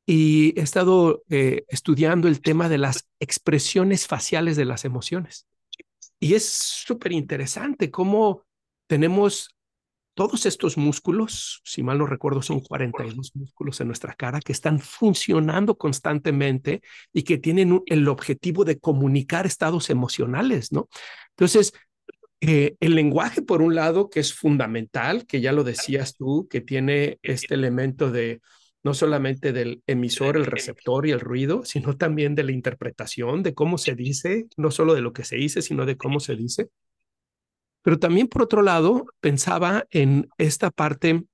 y 0.09 0.57
he 0.57 0.63
estado 0.63 1.21
eh, 1.29 1.65
estudiando 1.67 2.29
el 2.29 2.39
tema 2.39 2.69
de 2.69 2.77
las 2.77 3.09
expresiones 3.19 4.07
faciales 4.07 4.55
de 4.55 4.63
las 4.63 4.85
emociones. 4.85 5.47
Y 6.17 6.33
es 6.33 6.47
súper 6.49 7.11
interesante 7.11 7.91
cómo 7.91 8.45
tenemos 8.87 9.53
todos 10.13 10.45
estos 10.47 10.77
músculos, 10.77 11.61
si 11.63 11.83
mal 11.83 11.99
no 11.99 12.07
recuerdo, 12.07 12.41
son 12.41 12.61
42 12.61 13.35
músculos 13.35 13.81
en 13.81 13.87
nuestra 13.87 14.15
cara 14.15 14.39
que 14.39 14.53
están 14.53 14.79
funcionando 14.79 15.77
constantemente 15.77 16.81
y 17.13 17.21
que 17.23 17.37
tienen 17.37 17.83
el 17.85 18.07
objetivo 18.07 18.63
de 18.65 18.79
comunicar 18.79 19.45
estados 19.45 19.91
emocionales, 19.91 20.71
¿no? 20.71 20.87
Entonces, 21.31 21.73
eh, 22.39 22.77
el 22.79 22.95
lenguaje, 22.95 23.41
por 23.41 23.61
un 23.61 23.75
lado, 23.75 24.09
que 24.09 24.21
es 24.21 24.33
fundamental, 24.33 25.27
que 25.27 25.41
ya 25.41 25.51
lo 25.51 25.63
decías 25.63 26.15
tú, 26.15 26.47
que 26.49 26.61
tiene 26.61 27.19
este 27.21 27.53
elemento 27.53 28.09
de 28.09 28.41
no 28.87 28.93
solamente 28.93 29.51
del 29.51 29.83
emisor, 29.85 30.37
el 30.37 30.45
receptor 30.45 31.05
y 31.05 31.11
el 31.11 31.19
ruido, 31.19 31.65
sino 31.65 31.97
también 31.97 32.35
de 32.35 32.43
la 32.43 32.53
interpretación, 32.53 33.43
de 33.43 33.53
cómo 33.53 33.77
se 33.77 33.95
dice, 33.95 34.47
no 34.55 34.71
solo 34.71 34.93
de 34.93 35.01
lo 35.01 35.11
que 35.11 35.25
se 35.25 35.35
dice, 35.35 35.61
sino 35.61 35.85
de 35.85 35.97
cómo 35.97 36.21
se 36.21 36.37
dice. 36.37 36.69
Pero 37.81 37.99
también, 37.99 38.29
por 38.29 38.43
otro 38.43 38.61
lado, 38.61 39.07
pensaba 39.19 39.85
en 39.89 40.29
esta 40.37 40.71
parte 40.71 41.25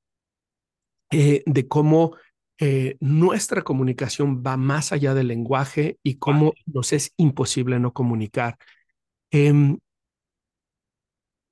eh, 1.12 1.44
de 1.46 1.68
cómo 1.68 2.16
eh, 2.58 2.98
nuestra 3.00 3.62
comunicación 3.62 4.42
va 4.44 4.58
más 4.58 4.92
allá 4.92 5.14
del 5.14 5.28
lenguaje 5.28 6.00
y 6.02 6.16
cómo 6.16 6.54
nos 6.66 6.92
es 6.92 7.14
imposible 7.18 7.80
no 7.80 7.94
comunicar. 7.94 8.58
Em, 9.30 9.78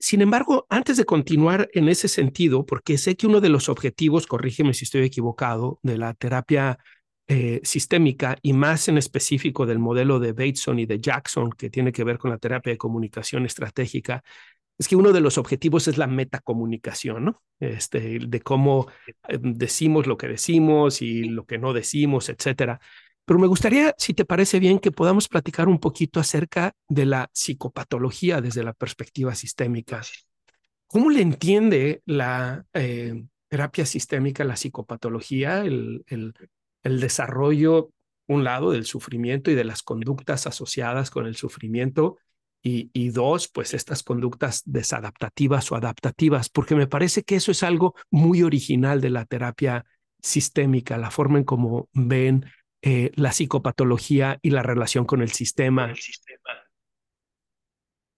sin 0.02 0.22
embargo, 0.22 0.66
antes 0.70 0.98
de 0.98 1.06
continuar 1.06 1.70
en 1.74 1.88
ese 1.88 2.08
sentido, 2.08 2.66
porque 2.66 2.98
sé 2.98 3.16
que 3.16 3.28
uno 3.28 3.40
de 3.40 3.50
los 3.50 3.70
objetivos, 3.70 4.26
corrígeme 4.26 4.74
si 4.74 4.86
estoy 4.86 5.04
equivocado, 5.04 5.80
de 5.84 5.98
la 6.00 6.16
terapia 6.16 6.80
eh, 7.28 7.62
sistémica 7.64 8.36
y 8.42 8.54
más 8.54 8.88
en 8.88 8.98
específico 8.98 9.68
del 9.68 9.78
modelo 9.78 10.20
de 10.20 10.34
Bateson 10.34 10.80
y 10.80 10.88
de 10.88 11.00
Jackson, 11.00 11.52
que 11.52 11.70
tiene 11.70 11.92
que 11.92 12.04
ver 12.04 12.18
con 12.18 12.32
la 12.32 12.40
terapia 12.40 12.74
de 12.74 12.80
comunicación 12.80 13.46
estratégica, 13.46 14.24
es 14.80 14.88
que 14.88 14.96
uno 14.96 15.12
de 15.12 15.22
los 15.22 15.38
objetivos 15.38 15.88
es 15.88 16.00
la 16.00 16.08
metacomunicación, 16.08 17.26
¿no? 17.26 17.44
Este, 17.60 18.18
de 18.20 18.42
cómo 18.42 18.88
eh, 19.30 19.38
decimos 19.40 20.08
lo 20.08 20.18
que 20.18 20.28
decimos 20.28 21.04
y 21.04 21.26
lo 21.26 21.46
que 21.46 21.60
no 21.60 21.74
decimos, 21.74 22.30
etcétera. 22.30 22.80
Pero 23.26 23.40
me 23.40 23.48
gustaría, 23.48 23.94
si 23.98 24.14
te 24.14 24.26
parece 24.26 24.60
bien, 24.60 24.80
que 24.80 24.92
podamos 24.92 25.28
platicar 25.28 25.68
un 25.68 25.80
poquito 25.80 26.20
acerca 26.20 26.74
de 26.88 27.06
la 27.06 27.30
psicopatología 27.34 28.42
desde 28.42 28.64
la 28.64 28.74
perspectiva 28.74 29.36
sistémica. 29.36 30.02
¿Cómo 30.88 31.10
le 31.10 31.22
entiende 31.22 32.02
la 32.06 32.66
eh, 32.74 33.24
terapia 33.48 33.86
sistémica, 33.86 34.44
la 34.44 34.56
psicopatología, 34.56 35.62
el, 35.62 36.04
el, 36.08 36.34
el 36.84 37.00
desarrollo, 37.00 37.92
un 38.28 38.44
lado, 38.44 38.72
del 38.72 38.86
sufrimiento 38.86 39.52
y 39.52 39.56
de 39.56 39.64
las 39.64 39.84
conductas 39.84 40.48
asociadas 40.48 41.12
con 41.12 41.26
el 41.26 41.36
sufrimiento? 41.36 42.18
Y, 42.64 42.92
y, 42.94 43.10
dos, 43.10 43.48
pues 43.48 43.74
estas 43.74 44.04
conductas 44.04 44.62
desadaptativas 44.66 45.72
o 45.72 45.76
adaptativas, 45.76 46.50
porque 46.50 46.76
me 46.76 46.86
parece 46.86 47.24
que 47.24 47.36
eso 47.36 47.52
es 47.52 47.64
algo 47.64 47.96
muy 48.12 48.44
original 48.44 49.02
de 49.02 49.10
la 49.10 49.26
terapia 49.26 49.84
sistémica, 50.22 50.98
la 51.00 51.10
forma 51.10 51.40
en 51.40 51.44
cómo 51.44 51.90
ven 51.94 52.46
eh, 52.82 53.12
la 53.16 53.32
psicopatología 53.32 54.40
y 54.42 54.50
la 54.50 54.64
relación 54.64 55.06
con 55.06 55.22
el 55.22 55.30
sistema. 55.30 55.94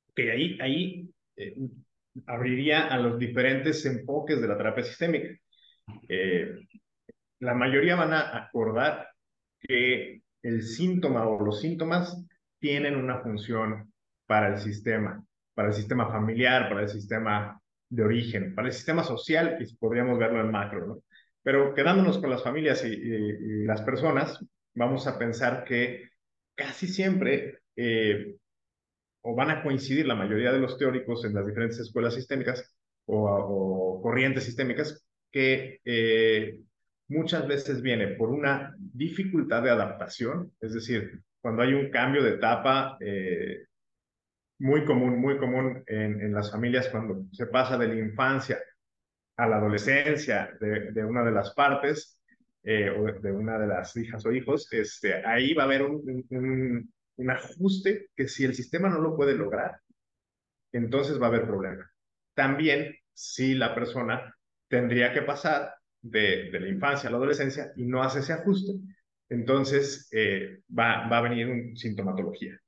Ok, 0.10 0.20
ahí, 0.32 0.58
ahí 0.62 1.10
eh, 1.36 1.56
abriría 2.28 2.88
a 2.88 2.98
los 2.98 3.18
diferentes 3.18 3.86
enfoques 3.86 4.40
de 4.40 4.48
la 4.48 4.58
terapia 4.58 4.84
sistémica. 4.84 5.30
Eh, 6.08 6.56
la 7.40 7.54
mayoría 7.54 7.96
van 7.96 8.14
a 8.14 8.38
acordar 8.38 9.10
que 9.60 10.22
el 10.42 10.64
síntoma 10.64 11.28
o 11.28 11.44
los 11.44 11.62
síntomas 11.62 12.24
tienen 12.60 12.96
una 12.96 13.20
función 13.20 13.92
para 14.26 14.54
el 14.54 14.60
sistema, 14.60 15.24
para 15.54 15.70
el 15.70 15.74
sistema 15.74 16.08
familiar, 16.08 16.70
para 16.70 16.84
el 16.84 16.90
sistema 16.90 17.60
de 17.90 18.04
origen, 18.04 18.56
para 18.56 18.68
el 18.68 18.74
sistema 18.74 19.04
social, 19.04 19.58
y 19.60 19.76
podríamos 19.76 20.18
verlo 20.18 20.42
en 20.42 20.52
macro, 20.52 20.88
¿no? 20.88 21.04
Pero 21.44 21.74
quedándonos 21.74 22.20
con 22.20 22.30
las 22.30 22.42
familias 22.42 22.84
y, 22.86 23.66
las 23.66 23.82
personas, 23.82 24.44
vamos 24.76 25.08
a 25.08 25.18
pensar 25.18 25.64
que 25.64 26.10
casi 26.56 26.88
siempre, 26.88 27.60
eh, 27.76 28.36
o 29.22 29.36
van 29.36 29.52
a 29.52 29.64
coincidir 29.64 30.06
la 30.08 30.16
mayoría 30.16 30.52
de 30.52 30.60
los 30.60 30.78
teóricos 30.78 31.26
en 31.26 31.34
las 31.34 31.46
diferentes 31.48 31.80
escuelas 31.80 32.14
sistémicas 32.16 32.76
o, 33.06 34.00
corrientes 34.02 34.44
sistémicas, 34.44 35.06
que 35.32 35.80
eh, 35.86 36.60
muchas 37.08 37.48
veces 37.48 37.82
viene 37.82 38.08
por 38.10 38.30
una 38.30 38.76
dificultad 38.78 39.64
de 39.64 39.72
adaptación, 39.72 40.52
es 40.60 40.74
decir, 40.74 41.22
cuando 41.42 41.64
hay 41.64 41.74
un 41.74 41.90
cambio 41.90 42.24
de 42.24 42.36
etapa 42.36 42.98
eh, 43.00 43.66
muy 44.60 44.86
común, 44.86 45.20
muy 45.20 45.38
común 45.38 45.84
en, 45.88 46.22
en, 46.22 46.34
las 46.34 46.52
familias 46.52 46.88
cuando 46.90 47.26
se 47.32 47.48
pasa 47.48 47.78
de 47.78 47.88
la 47.88 47.96
infancia 47.96 48.60
a 49.38 49.48
la 49.48 49.58
adolescencia 49.58 50.52
de, 50.60 51.04
una 51.04 51.24
de 51.24 51.32
las 51.32 51.54
partes, 51.54 52.20
eh, 52.64 52.92
de 53.22 53.32
una 53.32 53.60
de 53.60 53.68
las 53.68 53.96
hijas 53.98 54.26
o 54.26 54.32
hijos, 54.32 54.72
este, 54.72 55.26
ahí 55.26 55.54
va 55.54 55.64
a 55.64 55.66
haber 55.66 55.84
un, 55.84 56.26
un, 56.30 56.94
un 57.18 57.30
ajuste 57.30 58.08
que 58.16 58.28
si 58.28 58.46
el 58.46 58.56
sistema 58.56 58.90
no 58.90 59.00
lo 59.00 59.16
puede 59.16 59.36
lograr, 59.36 59.80
entonces 60.72 61.22
va 61.22 61.26
a 61.28 61.30
haber 61.30 61.46
problema. 61.46 61.90
También 62.34 62.96
si 63.14 63.54
la 63.54 63.76
persona 63.76 64.36
tendría 64.68 65.14
que 65.14 65.22
pasar 65.22 65.74
de, 66.02 66.50
de, 66.52 66.60
la 66.60 66.68
infancia 66.68 67.08
a 67.08 67.12
la 67.12 67.18
adolescencia 67.18 67.72
y 67.76 67.86
no 67.86 68.02
hace 68.02 68.20
ese 68.20 68.34
ajuste, 68.34 68.74
entonces 69.30 70.10
eh, 70.12 70.62
va, 70.78 71.08
va 71.08 71.20
a 71.20 71.22
venir 71.22 71.48
una 71.48 71.76
sintomatología. 71.76 72.60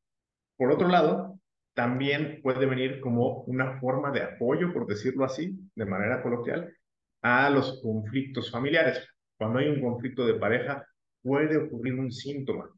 Por 0.57 0.71
otro 0.71 0.87
lado, 0.87 1.39
también 1.73 2.39
puede 2.41 2.65
venir 2.65 3.01
como 3.01 3.41
una 3.43 3.79
forma 3.79 4.11
de 4.11 4.23
apoyo, 4.23 4.71
por 4.71 4.87
decirlo 4.87 5.25
así, 5.25 5.59
de 5.75 5.85
manera 5.85 6.21
coloquial, 6.23 6.73
a 7.21 7.49
los 7.49 7.81
conflictos 7.81 8.49
familiares. 8.49 9.05
Cuando 9.37 9.59
hay 9.59 9.69
un 9.69 9.81
conflicto 9.81 10.25
de 10.25 10.35
pareja, 10.35 10.87
puede 11.21 11.57
ocurrir 11.57 11.95
un 11.95 12.11
síntoma. 12.11 12.69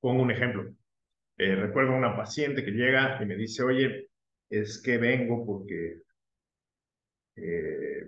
Pongo 0.00 0.22
un 0.22 0.30
ejemplo. 0.30 0.74
Eh, 1.38 1.54
recuerdo 1.56 1.92
a 1.92 1.98
una 1.98 2.16
paciente 2.16 2.64
que 2.64 2.70
llega 2.72 3.22
y 3.22 3.26
me 3.26 3.36
dice, 3.36 3.62
oye, 3.62 4.08
es 4.50 4.80
que 4.82 4.98
vengo 4.98 5.44
porque 5.46 6.02
eh, 7.36 8.06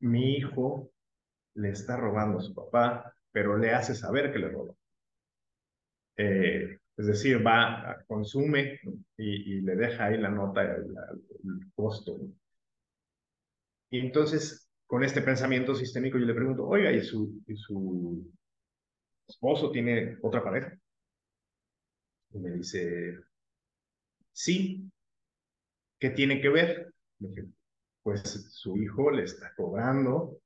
mi 0.00 0.36
hijo 0.36 0.90
le 1.54 1.70
está 1.70 1.96
robando 1.96 2.38
a 2.38 2.42
su 2.42 2.54
papá, 2.54 3.14
pero 3.32 3.56
le 3.58 3.72
hace 3.72 3.94
saber 3.94 4.32
que 4.32 4.38
le 4.38 4.48
roba. 4.48 4.74
Eh, 6.16 6.78
es 6.96 7.06
decir, 7.06 7.46
va, 7.46 8.02
consume 8.06 8.80
y, 9.16 9.58
y, 9.58 9.60
le 9.60 9.76
deja 9.76 10.06
ahí 10.06 10.18
la 10.18 10.30
nota, 10.30 10.62
el, 10.62 10.86
el 11.44 11.72
costo. 11.74 12.18
Y 13.90 14.00
entonces, 14.00 14.65
con 14.86 15.02
este 15.02 15.20
pensamiento 15.22 15.74
sistémico, 15.74 16.18
yo 16.18 16.26
le 16.26 16.34
pregunto, 16.34 16.66
oiga, 16.66 16.92
¿y 16.92 17.02
su, 17.02 17.42
y 17.46 17.56
su 17.56 18.32
esposo 19.26 19.70
tiene 19.70 20.18
otra 20.22 20.42
pareja? 20.42 20.76
Y 22.32 22.38
me 22.38 22.52
dice, 22.52 23.18
sí, 24.32 24.90
¿qué 25.98 26.10
tiene 26.10 26.40
que 26.40 26.48
ver? 26.48 26.92
dije, 27.18 27.46
pues 28.02 28.22
su 28.52 28.76
hijo 28.76 29.10
le 29.10 29.24
está 29.24 29.52
cobrando 29.56 30.38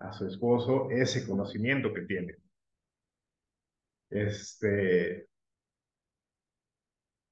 a 0.00 0.12
su 0.12 0.26
esposo 0.26 0.90
ese 0.90 1.26
conocimiento 1.26 1.92
que 1.94 2.02
tiene. 2.02 2.36
Este, 4.10 5.28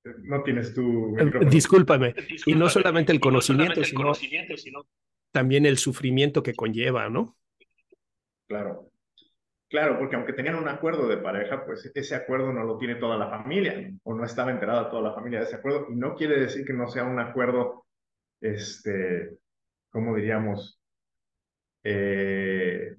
no 0.05 0.43
tienes 0.43 0.75
tu... 0.75 1.17
Discúlpame. 1.51 2.15
Y 2.47 2.55
no 2.55 2.69
solamente 2.69 3.13
el 3.13 3.21
conocimiento, 3.21 3.83
sino, 3.85 4.15
sino 4.15 4.87
también 5.33 5.67
el 5.67 5.79
sufrimiento 5.79 6.43
que 6.43 6.55
conlleva, 6.55 7.09
¿no? 7.09 7.37
Claro. 8.47 8.91
Claro, 9.69 9.99
porque 9.99 10.17
aunque 10.17 10.33
tenían 10.33 10.55
un 10.55 10.69
acuerdo 10.69 11.07
de 11.09 11.19
pareja, 11.19 11.67
pues 11.67 11.91
ese 11.95 12.15
acuerdo 12.15 12.53
no 12.53 12.65
lo 12.65 12.79
tiene 12.79 12.95
toda 12.95 13.19
la 13.19 13.29
familia 13.29 13.91
o 14.03 14.15
no 14.15 14.25
estaba 14.25 14.51
enterada 14.51 14.89
toda 14.89 15.03
la 15.03 15.15
familia 15.15 15.41
de 15.41 15.45
ese 15.45 15.57
acuerdo 15.57 15.89
y 15.91 15.95
no 15.95 16.15
quiere 16.15 16.41
decir 16.41 16.65
que 16.65 16.73
no 16.73 16.89
sea 16.89 17.05
un 17.05 17.21
acuerdo, 17.21 17.85
este, 18.41 19.37
¿cómo 19.91 20.17
diríamos? 20.17 20.81
Eh, 21.85 22.97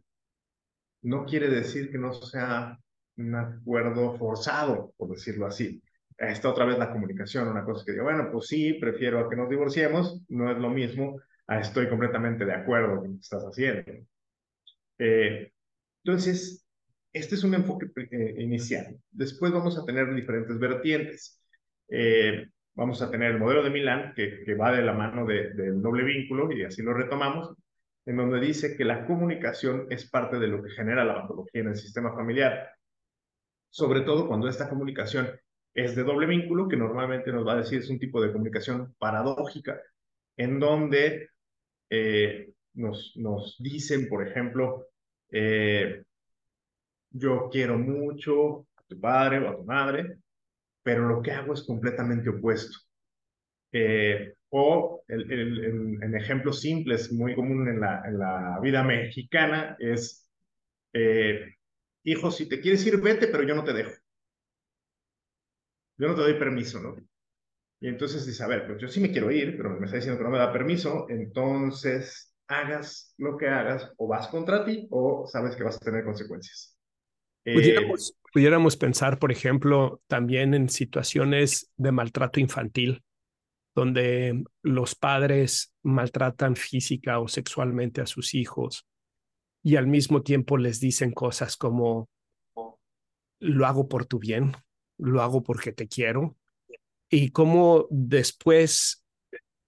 no 1.01 1.25
quiere 1.25 1.49
decir 1.49 1.89
que 1.89 1.97
no 1.97 2.13
sea 2.13 2.77
un 3.17 3.35
acuerdo 3.35 4.15
forzado, 4.17 4.93
por 4.95 5.09
decirlo 5.09 5.47
así. 5.47 5.81
Está 6.17 6.49
otra 6.49 6.65
vez 6.65 6.77
la 6.77 6.91
comunicación, 6.91 7.47
una 7.47 7.63
cosa 7.65 7.83
que 7.83 7.93
digo, 7.93 8.03
bueno, 8.03 8.29
pues 8.31 8.45
sí, 8.47 8.73
prefiero 8.73 9.19
a 9.19 9.29
que 9.29 9.35
nos 9.35 9.49
divorciemos, 9.49 10.21
no 10.27 10.51
es 10.51 10.57
lo 10.57 10.69
mismo, 10.69 11.19
a 11.49 11.59
estoy 11.59 11.89
completamente 11.89 12.45
de 12.45 12.53
acuerdo 12.53 12.97
con 12.97 13.07
lo 13.07 13.13
que 13.15 13.21
estás 13.21 13.43
haciendo. 13.43 13.91
Eh, 14.99 15.51
entonces, 16.03 16.63
este 17.11 17.35
es 17.35 17.43
un 17.43 17.55
enfoque 17.55 17.87
eh, 18.11 18.35
inicial. 18.37 18.99
Después 19.09 19.51
vamos 19.51 19.77
a 19.77 19.83
tener 19.83 20.13
diferentes 20.13 20.59
vertientes. 20.59 21.43
Eh, 21.89 22.47
vamos 22.75 23.01
a 23.01 23.09
tener 23.09 23.31
el 23.31 23.39
modelo 23.39 23.63
de 23.63 23.71
Milán, 23.71 24.13
que, 24.15 24.43
que 24.43 24.53
va 24.53 24.71
de 24.71 24.83
la 24.83 24.93
mano 24.93 25.25
de, 25.25 25.49
del 25.55 25.81
doble 25.81 26.03
vínculo, 26.03 26.51
y 26.51 26.63
así 26.63 26.83
lo 26.83 26.93
retomamos, 26.93 27.55
en 28.05 28.17
donde 28.17 28.39
dice 28.39 28.77
que 28.77 28.85
la 28.85 29.07
comunicación 29.07 29.87
es 29.89 30.07
parte 30.07 30.37
de 30.37 30.47
lo 30.47 30.61
que 30.61 30.69
genera 30.69 31.03
la 31.03 31.21
patología 31.21 31.61
en 31.61 31.69
el 31.69 31.75
sistema 31.75 32.13
familiar. 32.13 32.69
Sobre 33.71 34.01
todo 34.01 34.27
cuando 34.27 34.47
esta 34.47 34.69
comunicación 34.69 35.31
es 35.73 35.95
de 35.95 36.03
doble 36.03 36.27
vínculo, 36.27 36.67
que 36.67 36.77
normalmente 36.77 37.31
nos 37.31 37.45
va 37.45 37.53
a 37.53 37.57
decir 37.57 37.79
es 37.79 37.89
un 37.89 37.97
tipo 37.97 38.21
de 38.21 38.31
comunicación 38.31 38.93
paradójica, 38.99 39.81
en 40.37 40.59
donde 40.59 41.29
eh, 41.89 42.51
nos, 42.73 43.55
dicen, 43.59 44.07
por 44.07 44.27
ejemplo, 44.27 44.87
eh, 45.31 46.03
yo 47.11 47.49
quiero 47.51 47.77
mucho 47.77 48.67
a 48.75 48.83
tu 48.87 48.99
padre 48.99 49.39
o 49.39 49.49
a 49.49 49.55
tu 49.55 49.63
madre, 49.63 50.17
pero 50.83 51.07
lo 51.07 51.21
que 51.21 51.31
hago 51.31 51.53
es 51.53 51.63
completamente 51.63 52.29
opuesto. 52.29 52.77
Eh, 53.71 54.33
o 54.49 55.03
el, 55.07 56.15
ejemplo 56.15 56.53
simple, 56.53 56.97
muy 57.11 57.35
común 57.35 57.67
en 57.67 57.79
la, 57.79 58.03
en 58.05 58.17
la 58.17 58.59
vida 58.61 58.83
mexicana, 58.83 59.75
es, 59.79 60.27
hijo, 62.03 62.31
si 62.31 62.47
te 62.47 62.59
quieres 62.59 62.85
ir, 62.85 62.99
vete, 62.99 63.27
pero 63.27 63.43
yo 63.43 63.55
no 63.55 63.63
te 63.63 63.73
dejo. 63.73 63.91
Yo 65.97 66.07
no 66.07 66.15
te 66.15 66.21
doy 66.21 66.33
permiso, 66.39 66.79
¿no? 66.79 66.95
Y 67.81 67.87
entonces 67.87 68.25
dice, 68.25 68.43
a 68.43 68.47
ver, 68.47 68.67
pues 68.67 68.81
yo 68.81 68.87
sí 68.87 68.99
me 68.99 69.11
quiero 69.11 69.31
ir, 69.31 69.55
pero 69.55 69.69
me 69.79 69.85
está 69.85 69.95
diciendo 69.97 70.17
que 70.17 70.23
no 70.25 70.31
me 70.31 70.37
da 70.37 70.51
permiso, 70.51 71.05
entonces 71.09 72.35
hagas 72.47 73.13
lo 73.17 73.37
que 73.37 73.47
hagas, 73.47 73.91
o 73.97 74.07
vas 74.07 74.27
contra 74.27 74.65
ti 74.65 74.87
o 74.89 75.27
sabes 75.27 75.55
que 75.55 75.63
vas 75.63 75.77
a 75.77 75.79
tener 75.79 76.03
consecuencias. 76.03 76.77
Pudiéramos, 77.43 78.09
eh, 78.09 78.13
pudiéramos 78.33 78.75
pensar, 78.75 79.17
por 79.17 79.31
ejemplo, 79.31 80.01
también 80.07 80.53
en 80.53 80.67
situaciones 80.67 81.71
de 81.77 81.91
maltrato 81.91 82.39
infantil, 82.39 83.03
donde 83.75 84.43
los 84.61 84.95
padres 84.95 85.73
maltratan 85.83 86.55
física 86.55 87.19
o 87.19 87.27
sexualmente 87.27 88.01
a 88.01 88.07
sus 88.07 88.33
hijos 88.33 88.85
y 89.63 89.75
al 89.75 89.87
mismo 89.87 90.21
tiempo 90.21 90.57
les 90.57 90.79
dicen 90.79 91.11
cosas 91.11 91.55
como, 91.55 92.09
lo 93.39 93.65
hago 93.65 93.87
por 93.87 94.05
tu 94.05 94.19
bien, 94.19 94.53
lo 94.97 95.21
hago 95.21 95.43
porque 95.43 95.71
te 95.71 95.87
quiero, 95.87 96.35
y 97.09 97.31
cómo 97.31 97.87
después 97.89 99.03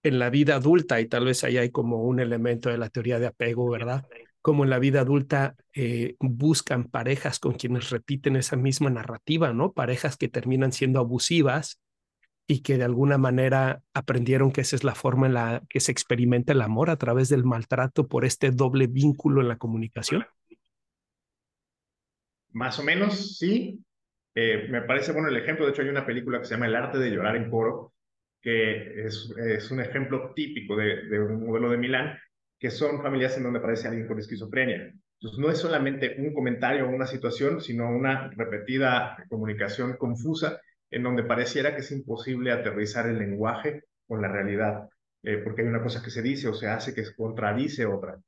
en 0.04 0.20
la 0.20 0.30
vida 0.30 0.56
adulta, 0.56 1.00
y 1.00 1.08
tal 1.08 1.26
vez 1.26 1.44
ahí 1.44 1.58
hay 1.58 1.70
como 1.70 2.04
un 2.04 2.20
elemento 2.20 2.70
de 2.70 2.78
la 2.78 2.90
teoría 2.90 3.20
de 3.20 3.28
apego, 3.28 3.70
¿verdad? 3.70 4.06
Como 4.42 4.64
en 4.64 4.72
la 4.72 4.80
vida 4.80 5.02
adulta 5.02 5.56
eh, 5.74 6.16
buscan 6.20 6.86
parejas 6.86 7.40
con 7.40 7.54
quienes 7.54 7.92
repiten 7.92 8.36
esa 8.36 8.56
misma 8.56 8.90
narrativa, 8.90 9.54
¿no? 9.54 9.74
Parejas 9.74 10.18
que 10.18 10.28
terminan 10.28 10.72
siendo 10.72 11.00
abusivas 11.00 11.80
y 12.48 12.62
que 12.62 12.78
de 12.78 12.84
alguna 12.84 13.18
manera 13.18 13.84
aprendieron 13.94 14.52
que 14.52 14.62
esa 14.62 14.76
es 14.76 14.84
la 14.84 14.96
forma 14.96 15.28
en 15.28 15.36
la 15.36 15.64
que 15.70 15.80
se 15.80 15.92
experimenta 15.92 16.54
el 16.54 16.62
amor 16.62 16.90
a 16.90 16.98
través 16.98 17.30
del 17.30 17.44
maltrato 17.44 18.08
por 18.08 18.26
este 18.26 18.50
doble 18.52 18.88
vínculo 18.88 19.42
en 19.42 19.48
la 19.48 19.58
comunicación. 19.58 20.26
Más 22.50 22.80
o 22.80 22.84
menos, 22.84 23.38
sí. 23.38 23.80
Eh, 24.36 24.68
me 24.70 24.82
parece 24.84 25.12
bueno 25.12 25.30
el 25.30 25.38
ejemplo. 25.38 25.66
De 25.66 25.72
hecho, 25.72 25.82
hay 25.82 25.90
una 25.90 26.06
película 26.06 26.40
que 26.40 26.46
se 26.46 26.54
llama 26.54 26.68
El 26.68 26.76
arte 26.76 26.98
de 26.98 27.10
llorar 27.10 27.36
en 27.36 27.50
coro, 27.50 27.94
que 28.42 29.06
es, 29.06 29.34
es 29.38 29.72
un 29.72 29.82
ejemplo 29.82 30.34
típico 30.34 30.76
de, 30.76 31.20
un 31.20 31.46
modelo 31.46 31.70
de 31.70 31.78
Milán, 31.78 32.18
que 32.60 32.72
son 32.72 33.02
familias 33.02 33.38
en 33.38 33.44
donde 33.44 33.60
aparece 33.60 33.88
alguien 33.88 34.08
con 34.08 34.20
esquizofrenia. 34.20 34.94
Entonces, 35.20 35.40
no 35.40 35.52
es 35.52 35.60
solamente 35.60 36.16
un 36.18 36.34
comentario 36.34 36.86
o 36.86 36.90
una 36.90 37.06
situación, 37.06 37.62
sino 37.62 37.90
una 37.90 38.30
repetida 38.36 39.24
comunicación 39.30 39.98
confusa 39.98 40.60
en 40.90 41.04
donde 41.04 41.24
pareciera 41.24 41.74
que 41.74 41.82
es 41.82 41.92
imposible 41.92 42.52
aterrizar 42.52 43.08
el 43.08 43.18
lenguaje 43.18 43.84
con 44.08 44.22
la 44.22 44.28
realidad, 44.28 44.90
eh, 45.24 45.38
porque 45.38 45.62
hay 45.62 45.68
una 45.68 45.82
cosa 45.82 46.04
que 46.04 46.10
se 46.10 46.22
dice 46.22 46.50
o 46.50 46.54
se 46.54 46.68
hace 46.68 46.94
que 46.94 47.04
contradice 47.16 47.86
otra. 47.86 48.20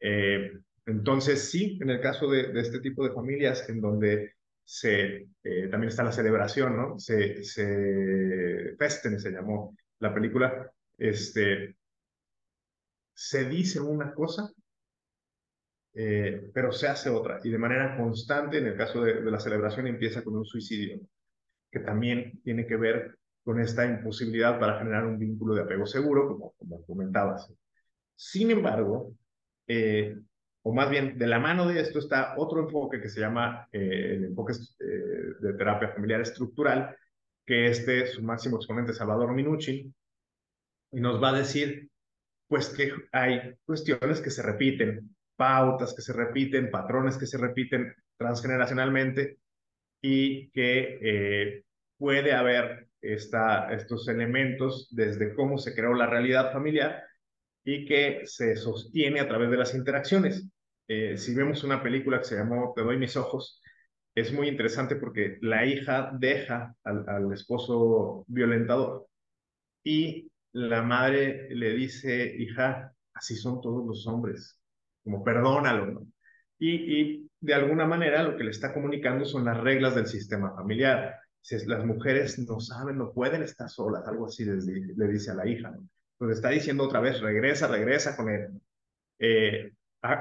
Eh, 0.00 0.52
entonces, 0.86 1.50
sí, 1.50 1.78
en 1.80 1.90
el 1.90 2.00
caso 2.00 2.28
de, 2.30 2.50
este 2.60 2.80
tipo 2.80 3.04
de 3.04 3.14
familias 3.14 3.68
en 3.68 3.80
donde 3.80 4.34
se, 4.72 5.26
eh, 5.42 5.66
también 5.68 5.88
está 5.88 6.04
la 6.04 6.12
celebración, 6.12 6.76
¿no? 6.76 6.96
Se, 6.96 7.42
se, 7.42 8.76
Festen 8.78 9.18
se 9.18 9.32
llamó 9.32 9.76
la 9.98 10.14
película, 10.14 10.70
este, 10.96 11.74
se 13.12 13.46
dice 13.46 13.80
una 13.80 14.14
cosa, 14.14 14.48
eh, 15.92 16.48
pero 16.54 16.70
se 16.70 16.86
hace 16.86 17.10
otra, 17.10 17.40
y 17.42 17.50
de 17.50 17.58
manera 17.58 17.96
constante, 17.96 18.58
en 18.58 18.68
el 18.68 18.76
caso 18.76 19.02
de, 19.02 19.20
de 19.20 19.30
la 19.32 19.40
celebración, 19.40 19.88
empieza 19.88 20.22
con 20.22 20.36
un 20.36 20.44
suicidio, 20.44 21.00
que 21.68 21.80
también 21.80 22.40
tiene 22.44 22.64
que 22.64 22.76
ver 22.76 23.18
con 23.42 23.58
esta 23.58 23.84
imposibilidad 23.84 24.60
para 24.60 24.78
generar 24.78 25.04
un 25.04 25.18
vínculo 25.18 25.54
de 25.56 25.62
apego 25.62 25.84
seguro, 25.84 26.28
como, 26.28 26.52
como 26.52 26.86
comentabas. 26.86 27.52
Sin 28.14 28.52
embargo, 28.52 29.14
eh, 29.66 30.16
o 30.62 30.72
más 30.74 30.90
bien 30.90 31.18
de 31.18 31.26
la 31.26 31.38
mano 31.38 31.66
de 31.66 31.80
esto 31.80 31.98
está 31.98 32.34
otro 32.36 32.60
enfoque 32.60 33.00
que 33.00 33.08
se 33.08 33.20
llama 33.20 33.68
eh, 33.72 34.16
el 34.16 34.24
enfoque 34.24 34.52
eh, 34.52 35.34
de 35.40 35.52
terapia 35.54 35.88
familiar 35.88 36.20
estructural, 36.20 36.96
que 37.46 37.68
este, 37.68 38.06
su 38.06 38.22
máximo 38.22 38.56
exponente, 38.56 38.92
Salvador 38.92 39.32
Minuchin, 39.32 39.94
y 40.92 41.00
nos 41.00 41.22
va 41.22 41.30
a 41.30 41.38
decir, 41.38 41.88
pues 42.48 42.68
que 42.68 42.92
hay 43.12 43.54
cuestiones 43.64 44.20
que 44.20 44.30
se 44.30 44.42
repiten 44.42 45.10
pautas 45.40 45.94
que 45.94 46.02
se 46.02 46.12
repiten, 46.12 46.70
patrones 46.70 47.16
que 47.16 47.24
se 47.24 47.38
repiten 47.38 47.94
transgeneracionalmente 48.18 49.38
y 50.02 50.50
que 50.50 50.98
eh, 51.00 51.64
puede 51.96 52.34
haber 52.34 52.88
esta, 53.00 53.72
estos 53.72 54.06
elementos 54.08 54.88
desde 54.90 55.34
cómo 55.34 55.56
se 55.56 55.74
creó 55.74 55.94
la 55.94 56.04
realidad 56.04 56.52
familiar 56.52 57.02
y 57.72 57.84
que 57.86 58.22
se 58.24 58.56
sostiene 58.56 59.20
a 59.20 59.28
través 59.28 59.48
de 59.48 59.56
las 59.56 59.74
interacciones. 59.76 60.44
Eh, 60.88 61.16
si 61.16 61.34
vemos 61.36 61.62
una 61.62 61.80
película 61.80 62.18
que 62.18 62.24
se 62.24 62.36
llamó 62.36 62.72
Te 62.74 62.82
doy 62.82 62.98
mis 62.98 63.16
ojos, 63.16 63.60
es 64.12 64.32
muy 64.32 64.48
interesante 64.48 64.96
porque 64.96 65.38
la 65.40 65.64
hija 65.64 66.10
deja 66.18 66.74
al, 66.82 67.32
esposo 67.32 68.24
violentador 68.26 69.06
y 69.84 70.28
la 70.52 70.82
madre 70.82 71.48
le 71.54 71.74
dice, 71.74 72.34
hija, 72.38 72.92
así 73.14 73.36
son 73.36 73.60
todos 73.60 73.86
los 73.86 74.04
hombres, 74.08 74.58
como 75.04 75.22
perdónalo, 75.22 75.86
¿no? 75.86 76.06
Y, 76.58 77.00
y, 77.00 77.30
de 77.40 77.54
alguna 77.54 77.86
manera 77.86 78.22
lo 78.22 78.36
que 78.36 78.44
le 78.44 78.50
está 78.50 78.74
comunicando 78.74 79.24
son 79.24 79.44
las 79.44 79.58
reglas 79.58 79.94
del 79.94 80.06
sistema 80.08 80.52
familiar. 80.54 81.14
Si 81.40 81.56
las 81.66 81.86
mujeres 81.86 82.38
no 82.40 82.60
saben, 82.60 82.98
no 82.98 83.12
pueden 83.12 83.42
estar 83.42 83.70
solas, 83.70 84.06
algo 84.06 84.26
así 84.26 84.44
le, 84.44 84.56
le 84.56 85.08
dice 85.08 85.30
a 85.30 85.34
la 85.34 85.48
hija. 85.48 85.72
Entonces 86.20 86.38
está 86.38 86.50
diciendo 86.50 86.84
otra 86.84 87.00
vez, 87.00 87.20
regresa, 87.20 87.66
regresa 87.66 88.14
con 88.14 88.28
él, 88.28 88.60
eh, 89.18 89.72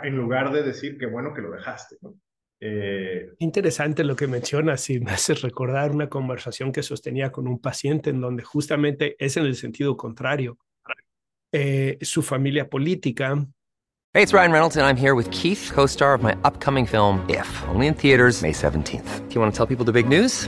en 0.03 0.15
lugar 0.15 0.53
de 0.53 0.63
decir 0.63 0.97
qué 0.97 1.05
bueno 1.05 1.33
que 1.33 1.41
lo 1.41 1.51
dejaste, 1.51 1.97
¿no? 2.01 2.15
Eh, 2.61 3.33
Interesante 3.39 4.03
lo 4.03 4.15
que 4.15 4.27
mencionas 4.27 4.89
y 4.89 4.99
me 4.99 5.11
hace 5.11 5.33
recordar 5.33 5.91
una 5.91 6.07
conversación 6.07 6.71
que 6.71 6.83
sostenía 6.83 7.31
con 7.31 7.47
un 7.47 7.59
paciente 7.59 8.09
en 8.09 8.21
donde 8.21 8.43
justamente 8.43 9.15
es 9.19 9.37
en 9.37 9.45
el 9.45 9.55
sentido 9.55 9.97
contrario. 9.97 10.57
Eh, 11.51 11.97
su 12.01 12.21
familia 12.21 12.69
política. 12.69 13.45
Hey, 14.13 14.23
it's 14.23 14.33
Ryan 14.33 14.51
Reynolds 14.51 14.77
and 14.77 14.85
I'm 14.85 14.97
here 14.97 15.15
with 15.15 15.29
Keith, 15.31 15.71
co-star 15.73 16.13
of 16.13 16.21
my 16.21 16.35
upcoming 16.43 16.85
film 16.85 17.25
If, 17.27 17.47
only 17.69 17.87
in 17.87 17.93
theaters 17.93 18.41
May 18.41 18.51
17th. 18.51 19.27
Do 19.27 19.35
you 19.35 19.41
want 19.41 19.53
to 19.53 19.57
tell 19.57 19.65
people 19.65 19.85
the 19.85 19.91
big 19.91 20.07
news? 20.07 20.47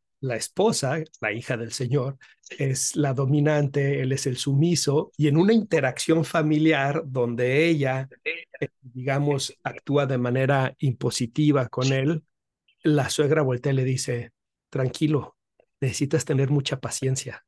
la 0.21 0.35
esposa, 0.35 0.99
la 1.19 1.33
hija 1.33 1.57
del 1.57 1.71
Señor, 1.71 2.17
es 2.57 2.95
la 2.95 3.13
dominante, 3.13 4.01
él 4.01 4.11
es 4.11 4.27
el 4.27 4.37
sumiso, 4.37 5.11
y 5.17 5.27
en 5.27 5.37
una 5.37 5.53
interacción 5.53 6.23
familiar 6.23 7.03
donde 7.05 7.65
ella, 7.67 8.07
eh, 8.23 8.69
digamos, 8.81 9.57
actúa 9.63 10.05
de 10.05 10.17
manera 10.17 10.75
impositiva 10.79 11.67
con 11.69 11.91
él, 11.91 12.23
la 12.83 13.09
suegra 13.09 13.41
voltea 13.41 13.73
y 13.73 13.75
le 13.75 13.83
dice, 13.83 14.31
tranquilo, 14.69 15.37
necesitas 15.79 16.23
tener 16.23 16.49
mucha 16.49 16.79
paciencia. 16.79 17.43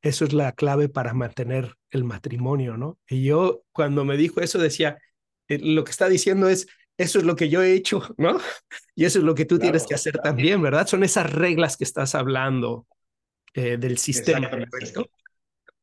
Eso 0.00 0.24
es 0.24 0.32
la 0.32 0.52
clave 0.52 0.88
para 0.88 1.14
mantener 1.14 1.74
el 1.90 2.04
matrimonio, 2.04 2.76
¿no? 2.76 2.98
Y 3.08 3.24
yo 3.24 3.64
cuando 3.72 4.04
me 4.04 4.16
dijo 4.16 4.40
eso 4.40 4.58
decía, 4.58 4.98
eh, 5.48 5.58
lo 5.60 5.82
que 5.82 5.90
está 5.90 6.08
diciendo 6.08 6.48
es, 6.48 6.68
eso 6.98 7.20
es 7.20 7.24
lo 7.24 7.36
que 7.36 7.48
yo 7.48 7.62
he 7.62 7.72
hecho, 7.72 8.02
¿no? 8.18 8.38
Y 8.96 9.04
eso 9.04 9.20
es 9.20 9.24
lo 9.24 9.36
que 9.36 9.44
tú 9.44 9.58
tienes 9.58 9.86
que 9.86 9.94
hacer 9.94 10.18
también, 10.18 10.60
¿verdad? 10.60 10.88
Son 10.88 11.04
esas 11.04 11.32
reglas 11.32 11.76
que 11.76 11.84
estás 11.84 12.16
hablando 12.16 12.88
eh, 13.54 13.76
del 13.76 13.98
sistema. 13.98 14.50
¿correcto? 14.50 15.08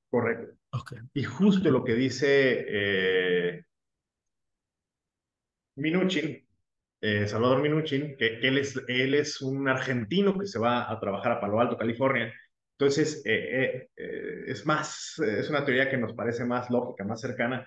Correcto. 0.09 0.55
Okay. 0.72 0.99
Y 1.13 1.24
justo 1.24 1.72
lo 1.72 1.86
que 1.86 1.95
dice 1.95 2.66
eh, 2.68 3.63
Minuchin, 5.78 6.45
eh, 6.99 7.28
Salvador 7.28 7.61
Minuchin, 7.61 8.18
que, 8.18 8.39
que, 8.39 8.47
él, 8.49 8.57
es, 8.57 8.76
él 8.89 9.13
es 9.13 9.41
un 9.41 9.70
argentino 9.70 10.38
que 10.38 10.47
se 10.47 10.59
va 10.59 10.91
a 10.91 10.99
trabajar 10.99 11.32
a 11.32 11.39
Palo 11.39 11.61
Alto, 11.61 11.78
California. 11.78 12.34
Entonces, 12.78 13.24
es 13.26 14.66
más, 14.66 15.18
es 15.20 15.49
una 15.49 15.63
teoría 15.63 15.89
que 15.89 15.95
nos 15.95 16.11
parece 16.11 16.43
más 16.43 16.70
lógica, 16.70 17.05
más 17.05 17.22
cercana, 17.22 17.66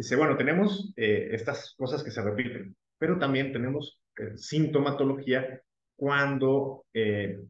Dice, 0.00 0.16
bueno, 0.16 0.34
tenemos 0.34 0.94
eh, 0.96 1.28
estas 1.32 1.74
cosas 1.76 2.02
que 2.02 2.10
se 2.10 2.22
repiten, 2.22 2.74
pero 3.00 3.18
también 3.18 3.50
tenemos 3.50 4.00
eh, 4.18 4.36
sintomatología 4.36 5.62
cuando 5.96 6.84
eh, 6.92 7.40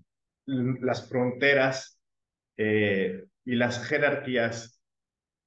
las 0.47 1.09
fronteras 1.09 2.01
eh, 2.57 3.25
y 3.45 3.57
las 3.57 3.85
jerarquías 3.87 4.81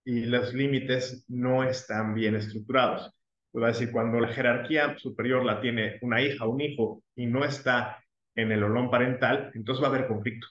y 0.06 0.26
los 0.26 0.54
límites 0.54 1.26
no 1.30 1.64
están 1.64 2.14
bien 2.14 2.36
estructurados. 2.36 3.14
A 3.56 3.68
decir, 3.68 3.92
cuando 3.92 4.20
la 4.20 4.28
jerarquía 4.28 4.98
superior 4.98 5.46
la 5.46 5.62
tiene 5.62 6.00
una 6.02 6.22
hija 6.22 6.48
un 6.48 6.60
hijo 6.60 7.04
y 7.16 7.28
no 7.28 7.46
está 7.46 8.04
en 8.36 8.52
el 8.52 8.64
olón 8.64 8.90
parental, 8.90 9.52
entonces 9.54 9.82
va 9.82 9.88
a 9.88 9.92
haber 9.92 10.08
conflicto. 10.08 10.48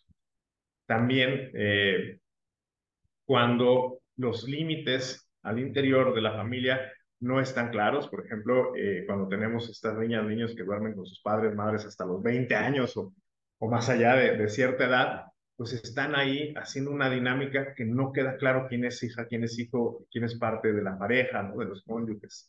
También 0.87 1.51
eh, 1.55 2.19
cuando 3.27 4.01
los 4.17 4.45
límites 4.45 5.29
al 5.43 5.59
interior 5.59 6.15
de 6.15 6.21
la 6.23 6.33
familia 6.37 6.93
no 7.23 7.41
están 7.41 7.71
claros. 7.71 8.09
Por 8.09 8.27
ejemplo, 8.27 8.75
eh, 8.77 9.05
cuando 9.07 9.29
tenemos 9.29 9.71
estas 9.71 9.97
niñas, 9.97 10.27
niños 10.27 10.55
que 10.55 10.65
duermen 10.65 10.95
con 10.95 11.07
sus 11.07 11.23
padres, 11.23 11.55
madres 11.55 11.87
hasta 11.87 12.05
los 12.05 12.23
20 12.23 12.55
años 12.55 12.97
o, 12.97 13.15
más 13.61 13.89
allá 13.89 14.17
de, 14.17 14.49
cierta 14.49 14.87
edad, 14.87 15.27
pues 15.57 15.73
están 15.73 16.17
ahí 16.17 16.53
haciendo 16.57 16.91
una 16.91 17.09
dinámica 17.09 17.75
que 17.75 17.85
no 17.85 18.13
queda 18.13 18.37
claro 18.37 18.67
quién 18.69 18.85
es 18.85 19.01
hija, 19.05 19.27
quién 19.27 19.45
es 19.45 19.57
hijo, 19.57 20.05
quién 20.11 20.25
es 20.25 20.35
parte 20.37 20.73
de 20.73 20.83
la 20.83 20.99
pareja, 20.99 21.53
de 21.57 21.65
los 21.65 21.85
cónyuges. 21.85 22.49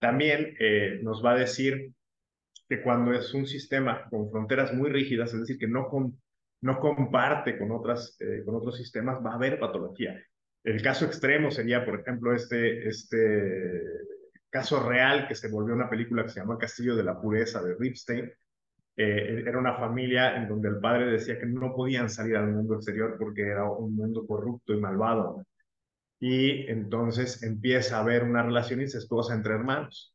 También 0.00 0.56
eh, 0.58 0.98
nos 1.02 1.24
va 1.24 1.32
a 1.32 1.36
decir 1.38 1.92
que 2.68 2.82
cuando 2.82 3.12
es 3.12 3.32
un 3.34 3.46
sistema 3.46 4.08
con 4.10 4.30
fronteras 4.32 4.74
muy 4.74 4.90
rígidas, 4.90 5.32
es 5.32 5.40
decir, 5.40 5.58
que 5.58 5.68
no, 5.68 5.88
no 6.60 6.80
comparte 6.80 7.56
con, 7.56 7.70
otras, 7.70 8.16
eh, 8.18 8.42
con 8.44 8.56
otros 8.56 8.76
sistemas, 8.76 9.24
va 9.24 9.32
a 9.32 9.34
haber 9.36 9.60
patología. 9.60 10.20
El 10.64 10.80
caso 10.82 11.04
extremo 11.04 11.50
sería, 11.50 11.84
por 11.84 12.00
ejemplo, 12.00 12.34
este, 12.34 12.88
este 12.88 13.82
caso 14.48 14.86
real 14.88 15.26
que 15.26 15.34
se 15.34 15.48
volvió 15.48 15.74
una 15.74 15.90
película 15.90 16.22
que 16.22 16.28
se 16.28 16.40
llama 16.40 16.58
Castillo 16.58 16.94
de 16.94 17.04
la 17.04 17.20
Pureza 17.20 17.62
de 17.62 17.74
Ripstein. 17.74 18.30
Eh, 18.96 19.44
era 19.46 19.58
una 19.58 19.74
familia 19.74 20.36
en 20.36 20.48
donde 20.48 20.68
el 20.68 20.78
padre 20.78 21.06
decía 21.06 21.38
que 21.38 21.46
no 21.46 21.74
podían 21.74 22.10
salir 22.10 22.36
al 22.36 22.52
mundo 22.52 22.74
exterior 22.74 23.16
porque 23.18 23.42
era 23.42 23.64
un 23.64 23.96
mundo 23.96 24.26
corrupto 24.26 24.72
y 24.74 24.80
malvado. 24.80 25.44
Y 26.20 26.70
entonces 26.70 27.42
empieza 27.42 27.96
a 27.96 28.00
haber 28.02 28.22
una 28.22 28.42
relación 28.44 28.80
incestuosa 28.80 29.34
entre 29.34 29.54
hermanos, 29.54 30.14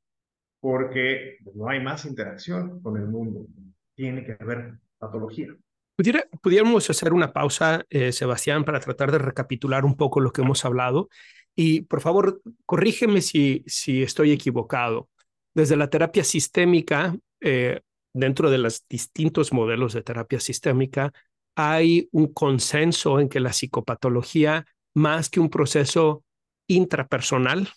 porque 0.61 1.37
no 1.53 1.67
hay 1.67 1.83
más 1.83 2.05
interacción 2.05 2.81
con 2.81 2.97
el 2.97 3.07
mundo. 3.07 3.47
Tiene 3.95 4.23
que 4.23 4.37
haber 4.39 4.79
patología. 4.97 5.53
Pudiera, 5.97 6.27
pudiéramos 6.43 6.87
hacer 6.91 7.11
una 7.11 7.33
pausa, 7.33 7.83
eh, 7.89 8.11
Sebastián, 8.11 8.63
para 8.63 8.79
tratar 8.79 9.11
de 9.11 9.17
recapitular 9.17 9.83
un 9.83 9.97
poco 9.97 10.19
lo 10.19 10.31
que 10.31 10.43
hemos 10.43 10.63
hablado. 10.63 11.09
Y 11.55 11.81
por 11.81 12.01
favor, 12.01 12.39
corrígeme 12.67 13.21
si, 13.21 13.63
estoy 13.65 14.31
equivocado. 14.31 15.09
Desde 15.55 15.75
la 15.75 15.89
terapia 15.89 16.23
sistémica, 16.23 17.17
eh, 17.41 17.81
dentro 18.13 18.51
de 18.51 18.59
los 18.59 18.87
distintos 18.87 19.51
modelos 19.51 19.93
de 19.93 20.03
terapia 20.03 20.39
sistémica, 20.39 21.11
hay 21.55 22.07
un 22.11 22.31
consenso 22.31 23.19
en 23.19 23.27
que 23.27 23.39
la 23.39 23.51
psicopatología, 23.51 24.67
más 24.93 25.31
que 25.31 25.39
un 25.39 25.49
proceso 25.49 26.23
intrapersonal, 26.67 27.69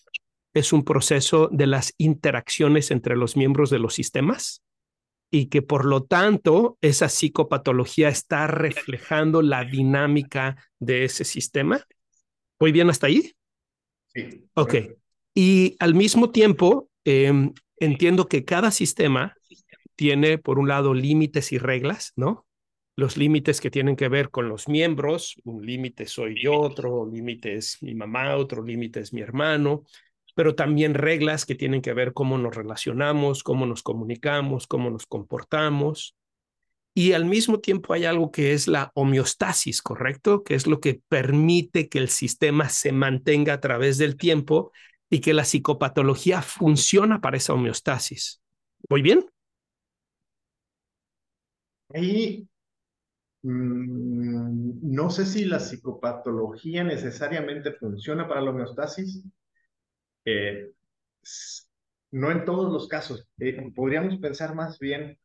es 0.52 0.74
un 0.74 0.84
proceso 0.84 1.48
de 1.50 1.66
las 1.66 1.94
interacciones 1.96 2.90
entre 2.90 3.16
los 3.16 3.34
miembros 3.34 3.70
de 3.70 3.78
los 3.78 3.94
sistemas 3.94 4.62
y 5.30 5.46
que 5.46 5.62
por 5.62 5.84
lo 5.84 6.02
tanto 6.02 6.76
esa 6.80 7.08
psicopatología 7.08 8.08
está 8.08 8.46
reflejando 8.46 9.42
la 9.42 9.64
dinámica 9.64 10.56
de 10.78 11.04
ese 11.04 11.24
sistema. 11.24 11.84
¿Voy 12.58 12.72
bien 12.72 12.90
hasta 12.90 13.06
ahí? 13.06 13.32
Sí. 14.08 14.44
Ok. 14.54 14.74
Y 15.34 15.76
al 15.78 15.94
mismo 15.94 16.30
tiempo, 16.30 16.90
eh, 17.04 17.32
entiendo 17.78 18.26
que 18.26 18.44
cada 18.44 18.70
sistema 18.70 19.36
tiene, 19.94 20.38
por 20.38 20.58
un 20.58 20.68
lado, 20.68 20.94
límites 20.94 21.52
y 21.52 21.58
reglas, 21.58 22.12
¿no? 22.16 22.46
Los 22.96 23.16
límites 23.16 23.60
que 23.60 23.70
tienen 23.70 23.96
que 23.96 24.08
ver 24.08 24.30
con 24.30 24.48
los 24.48 24.68
miembros, 24.68 25.36
un 25.44 25.64
límite 25.64 26.06
soy 26.06 26.42
yo, 26.42 26.58
otro 26.58 27.08
límite 27.10 27.54
es 27.54 27.78
mi 27.82 27.94
mamá, 27.94 28.36
otro 28.36 28.62
límite 28.62 29.00
es 29.00 29.12
mi 29.12 29.20
hermano, 29.20 29.84
pero 30.34 30.54
también 30.54 30.94
reglas 30.94 31.46
que 31.46 31.54
tienen 31.54 31.82
que 31.82 31.92
ver 31.92 32.12
cómo 32.12 32.38
nos 32.38 32.54
relacionamos, 32.54 33.42
cómo 33.42 33.66
nos 33.66 33.82
comunicamos, 33.82 34.66
cómo 34.66 34.90
nos 34.90 35.06
comportamos. 35.06 36.16
Y 36.94 37.12
al 37.12 37.24
mismo 37.24 37.60
tiempo 37.60 37.92
hay 37.92 38.04
algo 38.04 38.32
que 38.32 38.52
es 38.52 38.66
la 38.66 38.90
homeostasis, 38.94 39.80
¿correcto? 39.80 40.42
Que 40.42 40.54
es 40.54 40.66
lo 40.66 40.80
que 40.80 41.00
permite 41.08 41.88
que 41.88 41.98
el 41.98 42.08
sistema 42.08 42.68
se 42.68 42.92
mantenga 42.92 43.54
a 43.54 43.60
través 43.60 43.96
del 43.98 44.16
tiempo 44.16 44.72
y 45.08 45.20
que 45.20 45.34
la 45.34 45.44
psicopatología 45.44 46.42
funciona 46.42 47.20
para 47.20 47.36
esa 47.36 47.54
homeostasis. 47.54 48.40
¿Voy 48.88 49.02
bien? 49.02 49.24
Ahí 51.92 52.48
mm, 53.42 54.94
no 54.94 55.10
sé 55.10 55.26
si 55.26 55.44
la 55.44 55.58
psicopatología 55.58 56.84
necesariamente 56.84 57.72
funciona 57.72 58.28
para 58.28 58.40
la 58.40 58.50
homeostasis. 58.50 59.24
Eh, 60.24 60.70
no 62.12 62.30
en 62.30 62.44
todos 62.44 62.72
los 62.72 62.88
casos. 62.88 63.28
Eh, 63.38 63.70
podríamos 63.74 64.18
pensar 64.18 64.54
más 64.54 64.78
bien 64.78 65.18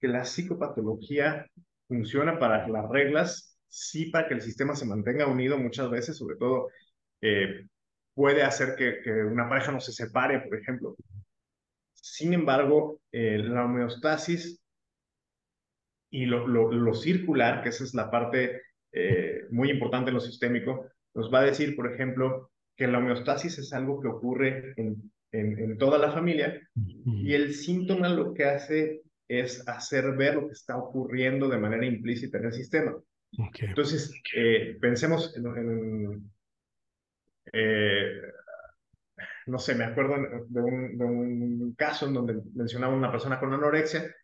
que 0.00 0.08
la 0.08 0.24
psicopatología 0.24 1.46
funciona 1.88 2.38
para 2.38 2.66
las 2.68 2.88
reglas, 2.90 3.58
sí 3.68 4.10
para 4.10 4.28
que 4.28 4.34
el 4.34 4.42
sistema 4.42 4.76
se 4.76 4.86
mantenga 4.86 5.26
unido 5.26 5.58
muchas 5.58 5.90
veces, 5.90 6.16
sobre 6.16 6.36
todo 6.36 6.68
eh, 7.20 7.66
puede 8.14 8.42
hacer 8.42 8.76
que, 8.76 9.10
una 9.24 9.48
pareja 9.48 9.72
no 9.72 9.80
se 9.80 9.92
separe, 9.92 10.40
por 10.40 10.58
ejemplo. 10.58 10.96
Sin 11.94 12.32
embargo, 12.32 13.00
la 13.10 13.64
homeostasis 13.64 14.60
y 16.10 16.26
lo, 16.26 16.46
lo, 16.46 16.72
lo, 16.72 16.94
circular, 16.94 17.62
que 17.62 17.70
esa 17.70 17.84
es 17.84 17.94
la 17.94 18.10
parte 18.10 18.62
muy 19.50 19.70
importante 19.70 20.10
en 20.10 20.14
lo 20.14 20.20
sistémico, 20.20 20.86
nos 21.14 21.32
va 21.32 21.40
a 21.40 21.44
decir, 21.44 21.76
por 21.76 21.92
ejemplo, 21.92 22.50
que 22.76 22.86
la 22.86 22.98
homeostasis 22.98 23.58
es 23.58 23.72
algo 23.72 24.00
que 24.00 24.08
ocurre 24.08 24.74
en, 24.76 25.10
en, 25.32 25.58
en 25.58 25.78
toda 25.78 25.98
la 25.98 26.12
familia 26.12 26.60
y 26.74 27.32
el 27.32 27.54
síntoma 27.54 28.08
lo 28.08 28.34
que 28.34 28.44
hace 28.44 29.02
es 29.28 29.66
hacer 29.68 30.12
ver 30.16 30.34
lo 30.34 30.46
que 30.46 30.52
está 30.52 30.76
ocurriendo 30.76 31.48
de 31.48 31.58
manera 31.58 31.86
implícita 31.86 32.38
en 32.38 32.44
el 32.44 32.52
sistema. 32.52 32.96
Okay. 33.48 33.68
Entonces, 33.68 34.12
eh, 34.34 34.76
pensemos 34.80 35.34
en, 35.36 35.46
en 35.46 36.30
eh, 37.52 38.20
no 39.46 39.58
sé, 39.58 39.74
me 39.74 39.84
acuerdo 39.84 40.16
de 40.48 40.60
un, 40.60 40.98
de 40.98 41.04
un, 41.04 41.74
caso 41.74 42.06
en 42.06 42.14
donde 42.14 42.42
mencionaba 42.54 42.94
una 42.94 43.10
persona 43.10 43.38
con 43.38 43.52
anorexia 43.52 44.14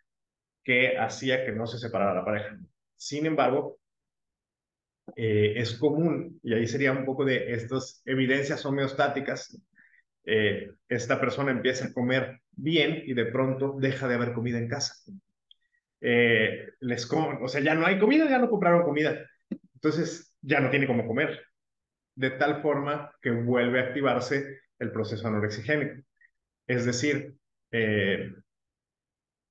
que 0.65 0.97
hacía 0.99 1.45
que 1.45 1.53
no 1.53 1.67
se 1.67 1.79
separara 1.79 2.15
la 2.15 2.25
pareja. 2.25 2.59
Sin 2.97 3.27
embargo, 3.27 3.79
eh, 5.17 5.55
es 5.57 5.79
común, 5.79 6.41
y 6.43 6.55
ahí 6.55 6.67
sería 6.67 6.93
un 6.93 7.05
poco 7.05 7.25
de 7.25 7.53
estas 7.53 8.03
evidencias 8.05 8.65
homeostáticas, 8.65 9.59
eh, 10.25 10.71
esta 10.89 11.21
persona 11.21 11.51
empieza 11.51 11.87
a 11.87 11.93
comer 11.93 12.41
bien 12.53 13.03
y 13.05 13.15
de 13.15 13.27
pronto 13.27 13.77
deja 13.79 14.07
de 14.09 14.15
haber 14.15 14.33
comida 14.33 14.59
en 14.59 14.69
casa. 14.69 14.95
Eh, 16.01 16.69
les 16.81 17.09
o 17.13 17.49
sea, 17.49 17.61
ya 17.61 17.75
no 17.75 17.87
hay 17.87 17.99
comida, 17.99 18.29
ya 18.29 18.39
no 18.39 18.51
compraron 18.51 18.85
comida. 18.85 19.19
Entonces, 19.75 20.37
ya 20.41 20.61
no 20.61 20.71
tiene 20.71 20.87
cómo 20.87 21.07
comer. 21.07 21.41
De 22.15 22.31
tal 22.31 22.63
forma 22.63 23.13
que 23.21 23.31
vuelve 23.31 23.81
a 23.81 23.85
activarse 23.85 24.61
el 24.79 24.93
proceso 24.93 25.27
anorexigénico. 25.27 26.03
Es 26.67 26.85
decir, 26.85 27.35
eh, 27.71 28.33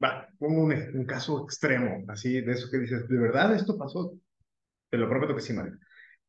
va, 0.04 0.28
pongo 0.38 0.64
un, 0.64 0.74
un, 0.74 1.06
caso 1.06 1.44
extremo, 1.44 2.06
así 2.08 2.42
de 2.42 2.52
eso 2.52 2.70
que 2.70 2.80
dices, 2.80 3.08
¿de 3.08 3.18
verdad 3.18 3.56
esto 3.56 3.78
pasó? 3.78 4.14
Te 4.92 4.98
lo 4.98 5.10
prometo 5.10 5.34
que 5.34 5.42
sí, 5.42 5.54
María. 5.54 5.78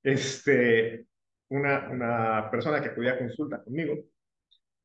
Este, 0.03 1.07
una, 1.49 1.91
una 1.91 2.49
persona 2.51 2.81
que 2.81 2.89
acudía 2.89 3.13
a 3.13 3.19
consulta 3.19 3.63
conmigo 3.63 3.97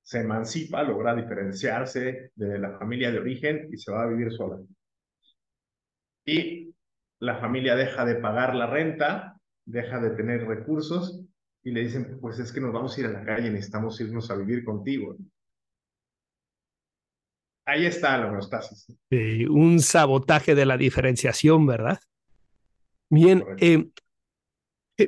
se 0.02 0.22
emancipa, 0.22 0.84
logra 0.84 1.14
diferenciarse 1.14 2.32
de 2.34 2.60
la 2.60 2.78
familia 2.80 3.12
de 3.12 3.20
origen 3.20 3.70
y 3.72 3.78
se 3.78 3.92
va 3.92 4.04
a 4.04 4.08
vivir 4.08 4.32
sola. 4.32 4.58
Y 6.26 6.74
la 7.20 7.38
familia 7.40 7.76
deja 7.76 8.06
de 8.06 8.16
pagar 8.16 8.56
la 8.56 8.68
renta, 8.68 9.40
deja 9.66 10.00
de 10.00 10.12
tener 10.12 10.48
recursos 10.48 11.26
y 11.62 11.72
le 11.72 11.82
dicen, 11.82 12.20
pues 12.22 12.40
es 12.40 12.54
que 12.54 12.62
nos 12.62 12.72
vamos 12.72 12.98
a 12.98 13.02
ir 13.02 13.08
a 13.08 13.12
la 13.12 13.26
calle, 13.26 13.50
necesitamos 13.50 14.00
irnos 14.00 14.32
a 14.32 14.38
vivir 14.38 14.64
contigo. 14.64 15.18
Ahí 17.66 17.86
está 17.86 18.18
la 18.18 18.28
homeostasis. 18.28 18.88
Sí, 19.10 19.46
un 19.46 19.82
sabotaje 19.82 20.56
de 20.56 20.66
la 20.66 20.78
diferenciación, 20.78 21.68
¿verdad? 21.68 22.00
Bien, 23.10 23.44
eh, 23.60 23.88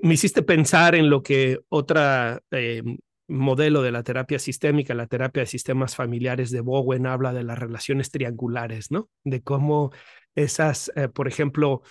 me 0.04 0.14
hiciste 0.14 0.44
pensar 0.44 0.96
en 0.96 1.10
lo 1.10 1.24
que 1.24 1.60
otra 1.70 2.42
eh, 2.52 2.84
modelo 3.28 3.82
de 3.82 3.92
la 3.92 4.04
terapia 4.04 4.40
sistémica, 4.40 4.94
la 4.94 5.08
terapia 5.08 5.42
de 5.42 5.48
sistemas 5.48 5.96
familiares 5.96 6.52
de 6.52 6.62
Bowen 6.62 7.06
habla 7.06 7.34
de 7.34 7.44
las 7.44 7.58
relaciones 7.58 8.12
triangulares, 8.12 8.92
¿no? 8.92 9.10
De 9.24 9.42
cómo 9.42 9.92
esas, 10.36 10.92
eh, 10.96 11.08
por 11.10 11.28
ejemplo, 11.28 11.82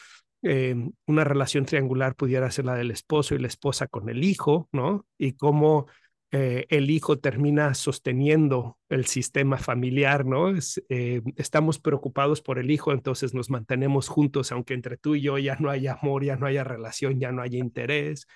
eh, 0.43 0.75
una 1.07 1.25
relación 1.25 1.65
triangular 1.65 2.15
pudiera 2.15 2.51
ser 2.51 2.65
la 2.65 2.75
del 2.75 2.91
esposo 2.91 3.35
y 3.35 3.39
la 3.39 3.49
esposa 3.49 3.87
con 3.87 4.09
el 4.09 4.25
hijo, 4.25 4.69
¿no? 4.73 5.07
Y 5.17 5.33
cómo 5.33 5.87
eh, 6.31 6.67
el 6.69 6.91
hijo 6.91 7.19
termina 7.19 7.73
sosteniendo 7.73 8.77
el 8.91 9.07
sistema 9.07 9.57
familiar, 9.57 10.27
¿no? 10.27 10.53
Eh, 10.91 11.23
estamos 11.37 11.79
preocupados 11.79 12.43
por 12.43 12.59
el 12.59 12.71
hijo, 12.71 12.93
entonces 12.93 13.33
nos 13.33 13.49
mantenemos 13.49 14.09
juntos, 14.09 14.53
aunque 14.53 14.75
entre 14.75 14.99
tú 14.99 15.15
y 15.15 15.23
yo 15.23 15.39
ya 15.39 15.57
no 15.59 15.71
haya 15.71 15.99
amor, 16.01 16.25
ya 16.25 16.37
no 16.37 16.47
haya 16.47 16.65
relación, 16.65 17.19
ya 17.19 17.33
no 17.33 17.41
haya 17.41 17.59
interés. 17.59 18.27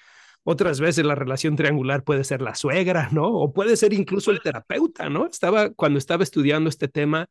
Otras 0.42 0.80
veces 0.80 1.04
la 1.04 1.14
relación 1.14 1.54
triangular 1.54 2.02
puede 2.02 2.24
ser 2.24 2.40
la 2.40 2.54
suegra, 2.54 3.10
¿no? 3.12 3.28
O 3.28 3.52
puede 3.52 3.76
ser 3.76 3.92
incluso 3.92 4.30
el 4.30 4.40
terapeuta, 4.40 5.10
¿no? 5.10 5.26
Estaba, 5.26 5.70
cuando 5.70 5.98
estaba 5.98 6.24
estudiando 6.24 6.70
este 6.70 6.88
tema 6.88 7.28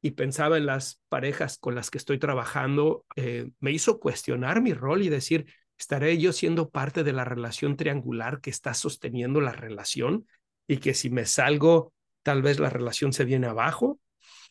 y 0.00 0.12
pensaba 0.12 0.58
en 0.58 0.66
las 0.66 1.00
parejas 1.08 1.58
con 1.58 1.74
las 1.74 1.90
que 1.90 1.98
estoy 1.98 2.18
trabajando, 2.18 3.04
eh, 3.16 3.50
me 3.58 3.72
hizo 3.72 3.98
cuestionar 3.98 4.62
mi 4.62 4.74
rol 4.74 5.02
y 5.02 5.08
decir, 5.08 5.46
¿estaré 5.84 6.16
yo 6.16 6.32
siendo 6.32 6.70
parte 6.70 7.04
de 7.04 7.12
la 7.12 7.26
relación 7.26 7.76
triangular 7.76 8.40
que 8.40 8.48
está 8.48 8.72
sosteniendo 8.72 9.42
la 9.42 9.52
relación? 9.52 10.26
Y 10.66 10.78
que 10.78 10.94
si 10.94 11.10
me 11.10 11.26
salgo, 11.26 11.92
tal 12.22 12.40
vez 12.40 12.58
la 12.58 12.70
relación 12.70 13.12
se 13.12 13.26
viene 13.26 13.48
abajo. 13.48 13.98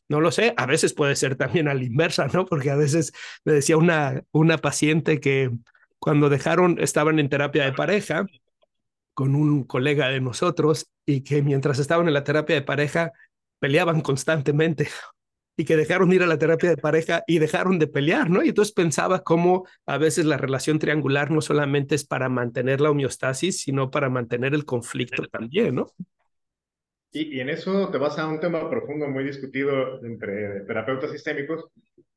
No 0.07 0.21
lo 0.21 0.31
sé, 0.31 0.53
a 0.57 0.67
veces 0.67 0.93
puede 0.93 1.15
ser 1.15 1.35
también 1.35 1.67
a 1.67 1.73
la 1.73 1.83
inversa, 1.83 2.27
¿no? 2.27 2.45
Porque 2.45 2.69
a 2.69 2.75
veces 2.75 3.13
me 3.45 3.53
decía 3.53 3.77
una, 3.77 4.21
una 4.31 4.59
paciente 4.59 5.19
que 5.19 5.49
cuando 5.97 6.29
dejaron, 6.29 6.77
estaban 6.79 7.17
en 7.17 7.29
terapia 7.29 7.65
de 7.65 7.73
pareja 7.73 8.27
con 9.15 9.33
un 9.33 9.63
colega 9.63 10.09
de 10.09 10.21
nosotros 10.21 10.91
y 11.03 11.21
que 11.21 11.41
mientras 11.41 11.79
estaban 11.79 12.07
en 12.07 12.13
la 12.13 12.23
terapia 12.23 12.55
de 12.55 12.61
pareja 12.61 13.11
peleaban 13.57 14.01
constantemente 14.01 14.87
y 15.55 15.65
que 15.65 15.77
dejaron 15.77 16.11
ir 16.11 16.23
a 16.23 16.27
la 16.27 16.37
terapia 16.37 16.69
de 16.69 16.77
pareja 16.77 17.23
y 17.27 17.39
dejaron 17.39 17.79
de 17.79 17.87
pelear, 17.87 18.29
¿no? 18.29 18.43
Y 18.43 18.49
entonces 18.49 18.73
pensaba 18.73 19.23
cómo 19.23 19.67
a 19.85 19.97
veces 19.97 20.25
la 20.25 20.37
relación 20.37 20.79
triangular 20.79 21.31
no 21.31 21.41
solamente 21.41 21.95
es 21.95 22.05
para 22.05 22.29
mantener 22.29 22.81
la 22.81 22.89
homeostasis, 22.89 23.61
sino 23.61 23.91
para 23.91 24.09
mantener 24.09 24.53
el 24.53 24.65
conflicto 24.65 25.23
también, 25.27 25.75
¿no? 25.75 25.91
Y, 27.11 27.37
y 27.37 27.39
en 27.39 27.49
eso 27.49 27.89
te 27.89 27.99
vas 27.99 28.17
a 28.17 28.27
un 28.27 28.39
tema 28.39 28.67
profundo 28.69 29.07
muy 29.07 29.23
discutido 29.23 30.03
entre 30.03 30.61
terapeutas 30.61 31.11
sistémicos, 31.11 31.65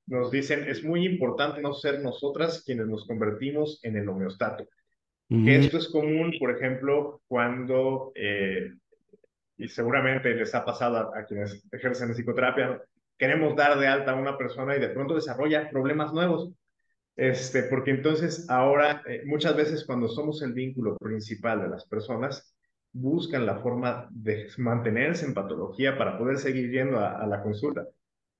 nos 0.06 0.30
dicen, 0.30 0.68
es 0.68 0.84
muy 0.84 1.04
importante 1.04 1.60
no 1.60 1.74
ser 1.74 2.00
nosotras 2.00 2.62
quienes 2.64 2.86
nos 2.86 3.06
convertimos 3.06 3.80
en 3.82 3.96
el 3.96 4.08
homeostato. 4.08 4.66
Mm. 5.28 5.48
Esto 5.48 5.78
es 5.78 5.88
común, 5.88 6.32
por 6.38 6.52
ejemplo, 6.52 7.20
cuando, 7.26 8.12
eh, 8.14 8.72
y 9.58 9.68
seguramente 9.68 10.34
les 10.34 10.54
ha 10.54 10.64
pasado 10.64 10.96
a, 10.96 11.20
a, 11.20 11.24
quienes 11.24 11.64
ejercen 11.72 12.14
psicoterapia, 12.14 12.80
queremos 13.18 13.56
dar 13.56 13.78
de 13.78 13.86
alta 13.86 14.12
a 14.12 14.16
una 14.16 14.36
persona 14.36 14.76
y 14.76 14.80
de 14.80 14.88
pronto 14.88 15.14
desarrolla 15.14 15.70
problemas 15.70 16.12
nuevos. 16.12 16.52
Este, 17.16 17.62
porque 17.64 17.92
entonces 17.92 18.48
ahora, 18.50 19.02
eh, 19.08 19.22
muchas 19.24 19.56
veces 19.56 19.84
cuando 19.86 20.08
somos 20.08 20.42
el 20.42 20.52
vínculo 20.52 20.96
principal 20.98 21.62
de 21.62 21.68
las 21.68 21.86
personas, 21.86 22.54
buscan 22.92 23.46
la 23.46 23.58
forma 23.60 24.08
de 24.10 24.48
mantenerse 24.58 25.24
en 25.24 25.34
patología 25.34 25.96
para 25.96 26.18
poder 26.18 26.38
seguir 26.38 26.70
yendo 26.70 26.98
a, 26.98 27.26
la 27.26 27.42
consulta. 27.42 27.86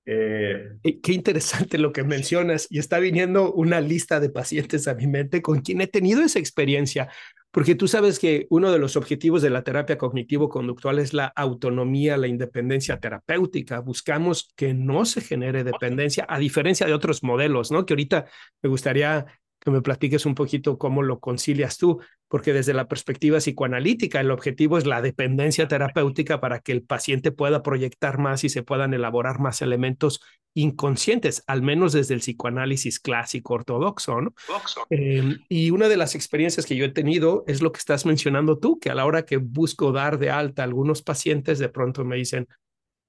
Eh, 0.05 0.79
Qué 1.03 1.13
interesante 1.13 1.79
lo 1.79 1.93
que 1.93 2.05
mencionas 2.05 2.67
y 2.71 2.79
está 2.79 2.99
viniendo 2.99 3.53
una 3.53 3.81
lista 3.81 4.21
de 4.21 4.31
pacientes 4.31 4.89
a 4.89 4.95
mi 4.95 5.07
mente 5.07 5.43
con 5.43 5.61
quien 5.61 5.81
he 5.81 5.87
tenido 5.87 6.23
esa 6.23 6.39
experiencia, 6.39 7.09
porque 7.57 7.75
tú 7.75 7.89
sabes 7.89 8.19
que 8.19 8.47
uno 8.51 8.71
de 8.71 8.79
los 8.79 8.97
objetivos 8.97 9.41
de 9.41 9.49
la 9.49 9.63
terapia 9.63 9.97
cognitivo-conductual 9.97 10.99
es 10.99 11.15
la 11.15 11.25
autonomía, 11.25 12.19
la 12.19 12.27
independencia 12.27 13.01
terapéutica. 13.01 13.81
Buscamos 13.81 14.53
que 14.57 14.75
no 14.75 15.07
se 15.07 15.23
genere 15.23 15.65
dependencia, 15.65 16.27
a 16.29 16.39
diferencia 16.39 16.87
de 16.87 16.93
otros 16.93 17.23
modelos, 17.23 17.71
¿no? 17.71 17.87
Que 17.87 17.95
ahorita 17.95 18.27
me 18.61 18.69
gustaría 18.69 19.25
que 19.67 19.73
me 19.73 19.83
platiques 19.83 20.27
un 20.27 20.37
poquito 20.37 20.79
cómo 20.79 21.03
lo 21.03 21.19
concilias 21.19 21.77
tú, 21.77 22.01
porque 22.29 22.53
desde 22.53 22.73
la 22.73 22.87
perspectiva 22.87 23.39
psicoanalítica 23.39 24.21
el 24.21 24.31
objetivo 24.31 24.79
es 24.79 24.87
la 24.87 25.03
dependencia 25.03 25.67
terapéutica 25.67 26.41
para 26.41 26.61
que 26.61 26.71
el 26.71 26.85
paciente 26.85 27.33
pueda 27.33 27.65
proyectar 27.65 28.19
más 28.19 28.45
y 28.45 28.49
se 28.49 28.63
puedan 28.63 28.95
elaborar 28.95 29.41
más 29.41 29.63
elementos 29.63 30.21
inconscientes, 30.55 31.43
al 31.49 31.63
menos 31.63 31.95
desde 31.95 32.15
el 32.15 32.21
psicoanálisis 32.21 33.01
clásico 33.01 33.55
ortodoxo. 33.55 34.21
¿no? 34.21 34.35
Eh, 34.91 35.37
y 35.49 35.71
una 35.73 35.89
de 35.89 35.97
las 35.97 36.15
experiencias 36.15 36.65
que 36.65 36.77
yo 36.77 36.85
he 36.85 36.91
tenido 36.93 37.43
es 37.49 37.61
lo 37.61 37.73
que 37.73 37.79
estás 37.79 38.07
mencionando 38.07 38.61
tú, 38.61 38.79
que 38.79 38.91
a 38.91 38.95
la 38.95 39.05
hora 39.05 39.25
que 39.25 39.39
busco 39.39 39.91
dar 39.91 40.21
de 40.21 40.31
alta 40.31 40.63
a 40.63 40.67
algunos 40.67 41.03
pacientes, 41.03 41.59
de 41.59 41.71
pronto 41.71 42.05
me 42.05 42.15
dicen, 42.15 42.47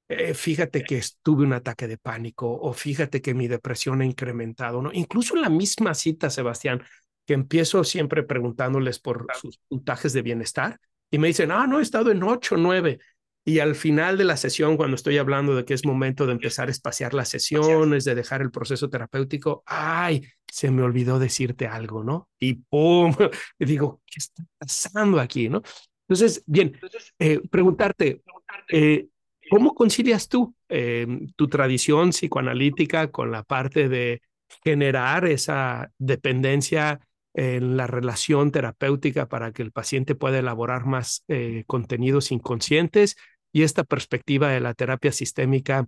eh, 0.10 0.34
fíjate 0.34 0.84
que 0.84 1.02
tuve 1.22 1.44
un 1.44 1.54
ataque 1.54 1.88
de 1.88 1.98
pánico 1.98 2.50
o 2.50 2.74
fíjate 2.74 3.22
que 3.22 3.34
mi 3.34 3.48
depresión 3.48 4.02
ha 4.02 4.06
incrementado, 4.06 4.82
¿no? 4.82 4.92
Incluso 4.94 5.36
en 5.36 5.42
la 5.42 5.50
misma 5.50 5.94
cita, 5.94 6.30
Sebastián, 6.30 6.82
que 7.26 7.34
empiezo 7.34 7.84
siempre 7.84 8.24
preguntándoles 8.24 9.00
por 9.00 9.28
sus 9.40 9.60
puntajes 9.68 10.14
de 10.14 10.22
bienestar 10.22 10.80
y 11.12 11.18
me 11.18 11.28
dicen, 11.28 11.52
ah, 11.52 11.68
no, 11.68 11.80
he 11.80 11.82
estado 11.82 12.12
en 12.12 12.24
ocho, 12.24 12.56
nueve. 12.58 13.00
Y 13.44 13.60
al 13.60 13.76
final 13.76 14.18
de 14.18 14.26
la 14.26 14.36
sesión, 14.36 14.76
cuando 14.76 14.96
estoy 14.96 15.18
hablando 15.18 15.56
de 15.56 15.64
que 15.64 15.74
es 15.74 15.86
momento 15.86 16.26
de 16.26 16.34
empezar 16.34 16.68
a 16.68 16.72
espaciar 16.72 17.14
las 17.14 17.30
sesiones, 17.30 18.04
de 18.04 18.14
dejar 18.14 18.42
el 18.42 18.52
proceso 18.52 18.90
terapéutico, 18.90 19.64
ay, 19.66 20.28
se 20.46 20.70
me 20.70 20.84
olvidó 20.84 21.18
decirte 21.18 21.66
algo, 21.66 22.04
¿no? 22.04 22.30
Y 22.40 22.56
¡pum! 22.56 23.16
Y 23.60 23.66
digo, 23.66 24.02
¿qué 24.06 24.16
está 24.18 24.44
pasando 24.58 25.20
aquí, 25.20 25.48
no? 25.48 25.62
Entonces, 26.10 26.44
bien, 26.46 26.78
eh, 27.20 27.40
preguntarte, 27.50 28.22
eh, 28.70 29.08
¿cómo 29.50 29.74
concilias 29.74 30.28
tú 30.30 30.56
eh, 30.70 31.08
tu 31.36 31.48
tradición 31.48 32.10
psicoanalítica 32.10 33.12
con 33.12 33.32
la 33.32 33.44
parte 33.44 33.90
de 33.90 34.22
generar 34.64 35.26
esa 35.26 35.92
dependencia 35.98 37.00
en 37.34 37.78
la 37.78 37.86
relación 37.86 38.52
terapéutica 38.52 39.28
para 39.28 39.52
que 39.52 39.62
el 39.62 39.72
paciente 39.72 40.16
pueda 40.16 40.40
elaborar 40.40 40.86
más 40.86 41.24
contenidos 41.68 42.32
inconscientes 42.32 43.16
y 43.52 43.64
esta 43.64 43.84
perspectiva 43.84 44.50
de 44.50 44.60
la 44.60 44.74
terapia 44.74 45.12
sistémica 45.12 45.88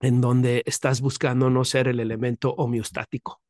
en 0.00 0.20
donde 0.20 0.62
estás 0.66 1.00
buscando 1.00 1.50
no 1.50 1.64
ser 1.64 1.88
el 1.88 2.00
elemento 2.00 2.52
homeostático? 2.54 3.40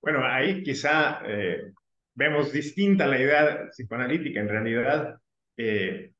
Bueno, 0.00 0.24
ahí 0.24 0.62
quizá 0.62 1.20
eh, 1.26 1.72
vemos 2.14 2.52
distinta 2.52 3.06
la 3.06 3.20
idea 3.20 3.68
psicoanalítica. 3.70 4.40
En 4.40 4.48
realidad, 4.48 5.20
eh, 5.56 6.12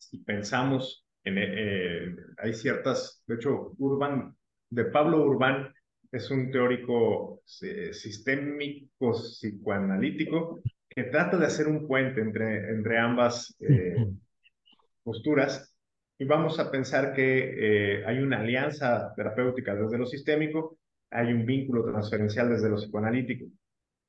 si 0.00 0.18
pensamos 0.18 1.06
en, 1.24 1.36
eh, 1.38 2.16
hay 2.38 2.54
ciertas, 2.54 3.22
de 3.26 3.34
hecho, 3.34 3.74
Urban, 3.78 4.34
de 4.70 4.84
Pablo 4.86 5.22
Urbán, 5.24 5.72
es 6.10 6.30
un 6.30 6.50
teórico 6.50 7.42
sistémico 7.44 9.12
psicoanalítico 9.12 10.60
que 10.88 11.04
trata 11.04 11.36
de 11.36 11.46
hacer 11.46 11.68
un 11.68 11.86
puente 11.86 12.20
entre, 12.20 12.70
entre 12.70 12.98
ambas 12.98 13.56
eh, 13.60 13.94
posturas 15.04 15.72
y 16.18 16.24
vamos 16.24 16.58
a 16.58 16.70
pensar 16.70 17.14
que 17.14 18.00
eh, 18.00 18.04
hay 18.06 18.18
una 18.18 18.40
alianza 18.40 19.12
terapéutica 19.14 19.74
desde 19.74 19.98
lo 19.98 20.06
sistémico, 20.06 20.78
hay 21.10 21.32
un 21.32 21.46
vínculo 21.46 21.84
transferencial 21.84 22.50
desde 22.50 22.68
lo 22.68 22.76
psicoanalítico. 22.76 23.46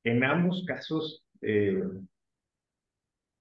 En 0.04 0.24
ambos 0.24 0.64
casos, 0.66 1.24
eh, 1.40 1.82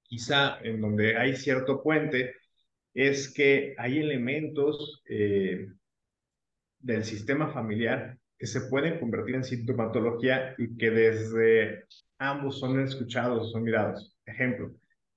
quizá 0.03 0.59
en 0.61 0.79
donde 0.79 1.17
hay 1.17 1.35
cierto 1.35 1.81
puente, 1.81 2.35
es 2.93 3.33
que 3.33 3.75
hay 3.77 3.99
elementos 3.99 5.03
del 6.79 7.03
sistema 7.03 7.53
familiar 7.53 8.17
que 8.37 8.47
se 8.47 8.61
pueden 8.61 8.99
convertir 8.99 9.35
en 9.35 9.43
sintomatología 9.43 10.55
y 10.57 10.75
que 10.75 10.89
desde 10.89 11.85
ambos 12.17 12.59
son 12.59 12.79
escuchados, 12.79 13.51
son 13.51 13.63
mirados. 13.63 14.17
Ejemplo, 14.25 14.71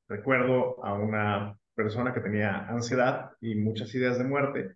recuerdo 0.08 0.84
a 0.84 0.92
una 0.94 1.56
persona 1.74 2.12
que 2.12 2.20
tenía 2.20 2.66
ansiedad 2.66 3.30
y 3.40 3.54
muchas 3.54 3.94
ideas 3.94 4.18
de 4.18 4.24
muerte, 4.24 4.74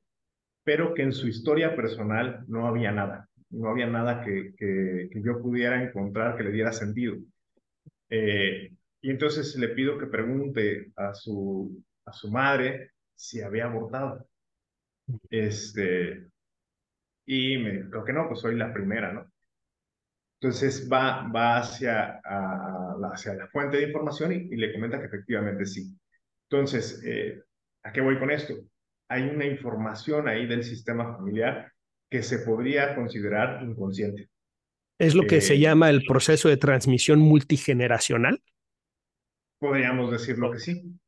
pero 0.64 0.94
que 0.94 1.02
en 1.02 1.12
su 1.12 1.28
historia 1.28 1.76
personal 1.76 2.44
no 2.48 2.66
había 2.66 2.90
nada, 2.90 3.28
no 3.50 3.68
había 3.68 3.86
nada 3.86 4.24
que, 4.24 4.54
que, 4.56 5.10
yo 5.22 5.40
pudiera 5.40 5.82
encontrar 5.82 6.36
que 6.36 6.44
le 6.44 6.52
diera 6.52 6.72
sentido. 6.72 7.16
Eh, 8.10 8.72
y 9.00 9.10
entonces 9.10 9.56
le 9.56 9.68
pido 9.68 9.98
que 9.98 10.06
pregunte 10.06 10.90
a 10.96 11.14
su, 11.14 11.82
a 12.08 12.12
su 12.12 12.30
madre 12.30 12.92
si 13.14 13.40
había 13.40 13.66
abortado. 13.66 14.28
Este, 15.30 16.28
y 17.26 17.58
me 17.58 17.82
dijo 17.82 18.04
que 18.04 18.12
no, 18.12 18.28
pues 18.28 18.40
soy 18.40 18.56
la 18.56 18.72
primera, 18.72 19.12
¿no? 19.12 19.30
Entonces 20.40 20.88
va, 20.90 21.28
va 21.34 21.58
hacia, 21.58 22.20
hacia 23.12 23.34
la 23.34 23.48
fuente 23.48 23.78
de 23.78 23.88
información 23.88 24.32
y, 24.32 24.56
le 24.56 24.72
comenta 24.72 25.00
que 25.00 25.06
efectivamente 25.06 25.66
sí. 25.66 25.92
Entonces, 26.48 27.02
eh, 27.04 27.42
¿a 27.82 27.92
qué 27.92 28.00
voy 28.00 28.18
con 28.18 28.30
esto? 28.30 28.54
Hay 29.08 29.24
una 29.24 29.46
información 29.46 30.28
ahí 30.28 30.46
del 30.46 30.62
sistema 30.62 31.16
familiar 31.16 31.72
que 32.08 32.22
se 32.22 32.38
podría 32.38 32.94
considerar 32.94 33.62
inconsciente. 33.64 34.30
¿Es 34.98 35.14
lo 35.14 35.26
que 35.26 35.40
se 35.40 35.54
eh, 35.54 35.58
llama 35.58 35.90
el 35.90 36.04
proceso 36.04 36.48
de 36.48 36.56
transmisión 36.56 37.18
multigeneracional? 37.18 38.40
Podríamos 39.58 40.10
decirlo 40.12 40.52
que 40.52 40.58
sí. 40.58 40.98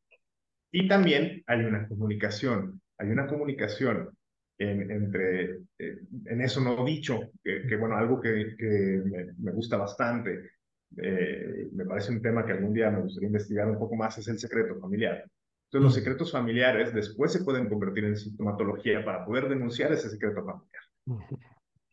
Y 0.73 0.87
también 0.87 1.43
hay 1.47 1.64
una 1.64 1.89
comunicación, 1.89 2.81
hay 2.99 3.09
una 3.09 3.27
comunicación 3.27 4.11
en, 4.59 4.91
entre, 4.91 5.59
eh, 5.79 5.99
en 6.27 6.41
eso 6.41 6.61
no 6.61 6.85
dicho, 6.85 7.18
que, 7.43 7.77
bueno, 7.77 7.97
algo 7.97 8.21
que, 8.21 8.55
que 8.59 9.03
me, 9.39 9.53
gusta 9.53 9.77
bastante, 9.79 10.51
eh, 10.97 11.68
me 11.73 11.87
parece 11.87 12.12
un 12.12 12.23
tema 12.23 12.45
que 12.45 12.53
algún 12.53 12.75
día 12.75 12.91
me 12.91 13.01
gustaría 13.01 13.29
investigar 13.29 13.68
un 13.68 13.79
poco 13.79 13.97
más, 13.97 14.18
es 14.18 14.29
el 14.29 14.39
secreto 14.39 14.79
familiar. 14.79 15.25
Entonces, 15.64 15.85
los 15.85 15.95
secretos 15.95 16.33
familiares 16.33 16.93
después 16.93 17.33
se 17.33 17.45
pueden 17.45 17.68
convertir 17.68 18.05
en 18.05 18.16
sintomatología 18.16 19.05
para 19.05 19.25
poder 19.25 19.49
denunciar 19.49 19.93
ese 19.93 20.11
secreto 20.11 20.45
familiar. 20.45 20.83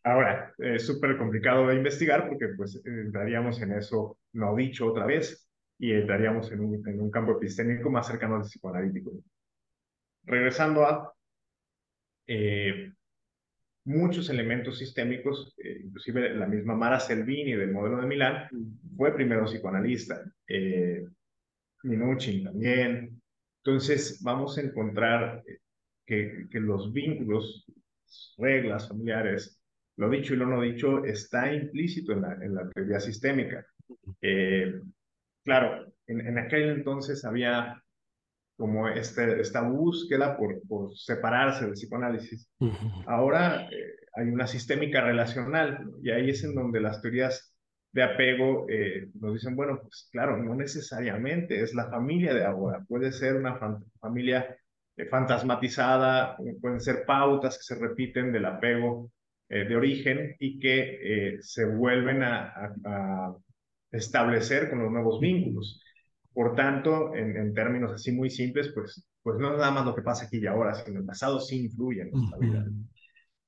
Ahora, 0.02 0.52
es 0.58 0.86
súper 0.86 1.16
complicado 1.16 1.68
de 1.68 1.76
investigar 1.76 2.28
porque 2.28 2.48
pues 2.56 2.80
entraríamos 2.84 3.60
en 3.62 3.72
eso 3.72 4.18
no 4.32 4.54
dicho 4.56 4.86
otra 4.86 5.06
vez 5.06 5.47
y 5.78 5.92
entraríamos 5.92 6.50
en 6.50 6.60
un, 6.60 6.88
en 6.88 7.00
un 7.00 7.10
campo 7.10 7.32
epistémico 7.32 7.88
más 7.90 8.06
cercano 8.06 8.36
al 8.36 8.42
psicoanalítico. 8.42 9.12
Regresando 10.24 10.84
a 10.84 11.14
eh, 12.26 12.92
muchos 13.84 14.28
elementos 14.28 14.78
sistémicos, 14.78 15.54
eh, 15.58 15.82
inclusive 15.84 16.34
la 16.34 16.46
misma 16.46 16.74
Mara 16.74 17.00
Selvini 17.00 17.52
del 17.52 17.72
modelo 17.72 18.00
de 18.00 18.06
Milán, 18.06 18.48
fue 18.96 19.14
primero 19.14 19.44
psicoanalista, 19.44 20.24
eh, 20.46 21.06
Minuchin 21.84 22.44
también. 22.44 23.22
Entonces 23.64 24.20
vamos 24.22 24.58
a 24.58 24.62
encontrar 24.62 25.42
que, 26.04 26.46
que 26.50 26.60
los 26.60 26.92
vínculos, 26.92 27.64
reglas 28.36 28.88
familiares, 28.88 29.62
lo 29.96 30.10
dicho 30.10 30.34
y 30.34 30.36
lo 30.36 30.46
no 30.46 30.60
dicho, 30.60 31.04
está 31.04 31.52
implícito 31.52 32.12
en 32.12 32.22
la, 32.22 32.32
en 32.34 32.54
la 32.54 32.68
teoría 32.70 33.00
sistémica. 33.00 33.64
Claro, 35.48 35.86
en, 36.06 36.20
en 36.26 36.38
aquel 36.38 36.68
entonces 36.68 37.24
había 37.24 37.82
como 38.58 38.86
este, 38.88 39.40
esta 39.40 39.62
búsqueda 39.62 40.36
por, 40.36 40.60
por 40.68 40.94
separarse 40.94 41.64
del 41.64 41.72
psicoanálisis. 41.74 42.50
Ahora 43.06 43.66
eh, 43.70 43.94
hay 44.14 44.28
una 44.28 44.46
sistémica 44.46 45.00
relacional 45.00 45.90
y 46.02 46.10
ahí 46.10 46.28
es 46.28 46.44
en 46.44 46.54
donde 46.54 46.80
las 46.80 47.00
teorías 47.00 47.54
de 47.92 48.02
apego 48.02 48.66
eh, 48.68 49.08
nos 49.14 49.32
dicen, 49.32 49.56
bueno, 49.56 49.78
pues 49.80 50.10
claro, 50.12 50.36
no 50.36 50.54
necesariamente 50.54 51.62
es 51.62 51.72
la 51.74 51.88
familia 51.88 52.34
de 52.34 52.44
ahora, 52.44 52.84
puede 52.86 53.10
ser 53.10 53.36
una 53.36 53.58
familia 54.00 54.54
eh, 54.98 55.06
fantasmatizada, 55.06 56.36
pueden 56.60 56.80
ser 56.80 57.06
pautas 57.06 57.56
que 57.56 57.74
se 57.74 57.80
repiten 57.80 58.32
del 58.32 58.44
apego 58.44 59.10
de 59.48 59.74
origen 59.74 60.36
y 60.38 60.58
que 60.58 61.38
se 61.40 61.64
vuelven 61.64 62.22
a, 62.22 62.52
a 62.84 63.34
establecer 63.90 64.70
con 64.70 64.82
los 64.82 64.90
nuevos 64.90 65.20
vínculos. 65.20 65.82
Por 66.32 66.54
tanto, 66.54 67.14
en, 67.14 67.52
términos 67.54 67.92
así 67.92 68.12
muy 68.12 68.30
simples, 68.30 68.70
pues, 68.74 69.04
pues 69.22 69.38
no 69.38 69.52
es 69.52 69.58
nada 69.58 69.70
más 69.70 69.86
lo 69.86 69.94
que 69.94 70.02
pasa 70.02 70.26
aquí 70.26 70.38
y 70.38 70.46
ahora, 70.46 70.74
sino 70.74 71.00
el 71.00 71.06
pasado 71.06 71.40
sí 71.40 71.64
influye 71.64 72.02
en 72.02 72.10
nuestra 72.10 72.38
vida. 72.38 72.66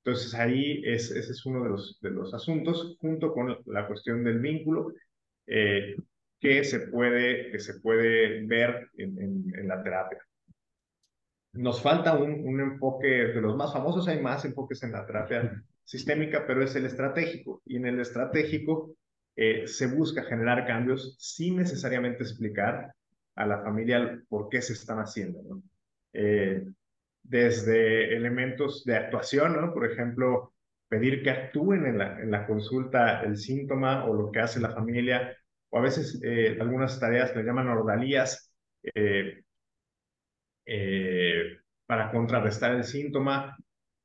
Entonces 0.05 0.34
ahí 0.34 0.82
es, 0.84 1.11
ese 1.11 1.32
es 1.32 1.47
uno 1.47 1.62
de 1.62 1.70
los, 1.70 1.99
de 2.01 2.11
los 2.11 2.32
asuntos, 2.34 2.97
junto 3.01 3.32
con 3.32 3.59
la 3.66 3.86
cuestión 3.86 4.24
del 4.24 4.41
vínculo, 4.41 4.93
eh, 5.47 5.95
que, 6.41 6.64
se 6.64 6.80
puede, 6.80 7.51
que 7.51 7.59
se 7.59 7.80
puede 7.80 8.45
ver 8.47 8.88
en, 8.97 9.18
en, 9.55 9.68
la 9.68 9.82
terapia. 9.82 10.18
Nos 11.53 11.82
falta 11.82 12.16
un, 12.16 12.47
un, 12.47 12.61
enfoque, 12.61 13.07
de 13.07 13.41
los 13.41 13.57
más 13.57 13.72
famosos 13.72 14.09
hay 14.09 14.20
más 14.20 14.45
enfoques 14.45 14.82
en 14.82 14.93
la 14.93 15.05
terapia 15.05 15.62
sistémica, 15.84 16.47
pero 16.47 16.62
es 16.62 16.74
el 16.76 16.86
estratégico. 16.86 17.61
Y 17.66 17.76
en 17.76 17.86
el 17.86 18.01
estratégico 18.01 18.95
eh, 19.43 19.66
se 19.66 19.86
busca 19.86 20.22
generar 20.24 20.66
cambios 20.66 21.16
sin 21.18 21.57
necesariamente 21.57 22.24
explicar 22.24 22.93
a 23.34 23.47
la 23.47 23.62
familia 23.62 24.22
por 24.28 24.51
qué 24.51 24.61
se 24.61 24.74
están 24.74 24.99
haciendo. 24.99 25.62
Eh, 26.12 26.66
desde 27.22 28.14
elementos 28.14 28.84
de 28.84 28.97
actuación, 28.97 29.72
por 29.72 29.91
ejemplo, 29.91 30.53
pedir 30.88 31.22
que 31.22 31.30
actúen 31.30 31.86
en 31.86 31.97
la, 31.97 32.20
en 32.20 32.30
la 32.30 32.47
consulta 32.47 33.22
el 33.22 33.38
síntoma 33.38 34.05
o 34.05 34.12
lo 34.12 34.30
que 34.30 34.41
hace 34.41 34.61
la 34.61 34.74
familia, 34.74 35.34
o 35.70 35.78
a 35.78 35.80
veces 35.80 36.20
eh, 36.22 36.59
algunas 36.61 37.01
tareas 37.01 37.34
le 37.34 37.43
llaman 37.43 37.68
ordalías 37.68 38.53
para 41.86 42.11
contrarrestar 42.11 42.72
el 42.72 42.84
síntoma, 42.84 43.57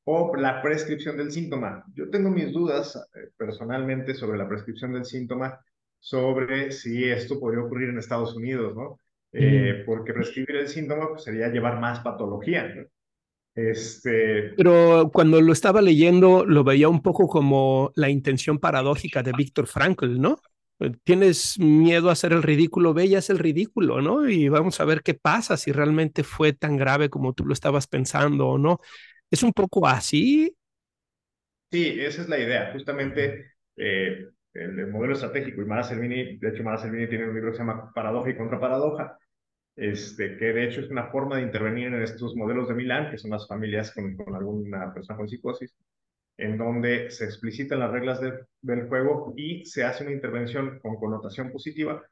o 0.06 0.36
la 0.36 0.62
prescripción 0.62 1.18
del 1.18 1.32
síntoma. 1.32 1.84
Yo 1.94 2.10
tengo 2.10 2.30
mis 2.30 2.52
dudas 2.52 2.96
eh, 2.96 3.30
personalmente 3.36 4.14
sobre 4.14 4.38
la 4.38 4.48
prescripción 4.48 4.94
del 4.94 5.06
síntoma, 5.06 5.60
sobre 6.00 6.72
si 6.72 7.04
esto 7.06 7.40
podría 7.40 7.64
ocurrir 7.64 7.90
en 7.90 7.98
Estados 7.98 8.36
Unidos, 8.36 8.76
¿no? 8.76 9.00
Eh, 9.38 9.84
porque 9.86 10.14
prescribir 10.14 10.56
el 10.56 10.68
síntoma 10.68 11.10
pues, 11.10 11.24
sería 11.24 11.50
llevar 11.50 11.80
más 11.80 12.00
patología. 12.00 12.74
¿no? 12.74 12.84
Este... 13.54 14.54
Pero 14.56 15.10
cuando 15.12 15.42
lo 15.42 15.52
estaba 15.52 15.82
leyendo, 15.82 16.46
lo 16.46 16.64
veía 16.64 16.88
un 16.88 17.02
poco 17.02 17.28
como 17.28 17.92
la 17.96 18.10
intención 18.10 18.60
paradójica 18.60 19.24
de 19.24 19.34
Víctor 19.34 19.68
Frankl, 19.68 20.20
¿no? 20.22 20.40
tienes 21.04 21.58
miedo 21.60 22.10
a 22.10 22.14
hacer 22.14 22.34
el 22.34 22.44
ridículo, 22.44 22.94
ve 22.94 23.06
y 23.06 23.16
haz 23.16 23.30
el 23.30 23.40
ridículo, 23.40 24.02
¿no? 24.02 24.28
Y 24.28 24.50
vamos 24.50 24.80
a 24.82 24.86
ver 24.86 25.04
qué 25.04 25.14
pasa, 25.14 25.56
si 25.56 25.72
realmente 25.72 26.24
fue 26.24 26.52
tan 26.52 26.76
grave 26.76 27.10
como 27.10 27.34
tú 27.34 27.46
lo 27.46 27.54
estabas 27.54 27.88
pensando 27.88 28.48
o 28.48 28.58
no. 28.58 28.82
¿Es 29.32 29.44
un 29.44 29.52
poco 29.52 29.88
así? 29.88 30.56
Sí, 31.72 32.00
esa 32.00 32.22
es 32.22 32.30
la 32.30 32.40
idea. 32.40 32.72
Justamente 32.74 33.54
eh, 33.76 34.28
el, 34.54 34.88
modelo 34.88 35.14
estratégico 35.14 35.62
y 35.62 35.66
Mara 35.66 35.84
Selvini, 35.84 36.38
de 36.38 36.50
hecho 36.50 36.64
Mara 36.64 36.78
Selvini 36.78 37.08
tiene 37.08 37.28
un 37.28 37.36
libro 37.36 37.52
que 37.52 37.58
se 37.58 37.64
llama 37.64 37.92
Paradoja 37.94 38.30
y 38.30 38.38
Contraparadoja, 38.38 39.18
este, 39.76 40.38
que 40.38 40.46
de 40.54 40.66
hecho 40.66 40.82
es 40.82 40.90
una 40.90 41.08
forma 41.08 41.38
de 41.38 41.44
intervenir 41.44 41.88
en 41.88 42.02
estos 42.02 42.36
modelos 42.36 42.70
de 42.70 42.76
Milán, 42.76 43.12
que 43.12 43.18
son 43.18 43.32
las 43.32 43.48
familias 43.48 43.94
con, 43.94 44.16
con 44.16 44.36
alguna 44.36 44.94
persona 44.94 45.18
con 45.18 45.28
psicosis, 45.28 45.76
en 46.38 46.58
donde 46.58 47.10
se 47.12 47.26
explicitan 47.26 47.80
las 47.80 47.92
reglas 47.92 48.22
del 48.62 48.88
juego 48.88 49.34
y 49.36 49.66
se 49.66 49.84
hace 49.84 50.04
una 50.04 50.14
intervención 50.14 50.80
con 50.80 50.96
connotación 50.98 51.52
positiva, 51.52 52.04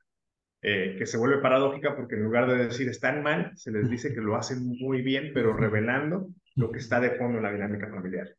eh, 0.62 0.96
que 0.98 1.06
se 1.06 1.18
vuelve 1.18 1.42
paradójica 1.42 1.96
porque 1.96 2.16
en 2.16 2.24
lugar 2.24 2.48
de 2.48 2.66
decir 2.66 2.88
están 2.88 3.22
mal, 3.22 3.52
se 3.56 3.72
les 3.72 3.90
dice 3.90 4.14
que 4.14 4.22
lo 4.22 4.36
hacen 4.36 4.66
muy 4.66 5.02
bien, 5.02 5.32
pero 5.34 5.54
revelando 5.54 6.30
lo 6.56 6.72
que 6.72 6.80
está 6.80 7.00
de 7.00 7.12
fondo 7.12 7.38
en 7.38 7.44
la 7.44 7.52
dinámica 7.52 7.90
familiar. 7.90 8.36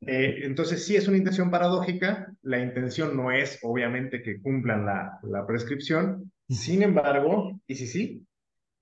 Eh, 0.00 0.40
entonces, 0.42 0.84
sí 0.84 0.96
es 0.96 1.08
una 1.08 1.16
intención 1.16 1.50
paradójica, 1.50 2.32
la 2.42 2.58
intención 2.58 3.16
no 3.16 3.32
es 3.32 3.58
obviamente 3.62 4.22
que 4.22 4.40
cumplan 4.40 4.86
la, 4.86 5.18
la 5.22 5.46
prescripción, 5.46 6.30
sin 6.48 6.82
embargo, 6.82 7.58
y 7.66 7.74
sí, 7.74 7.86
sí, 7.86 8.26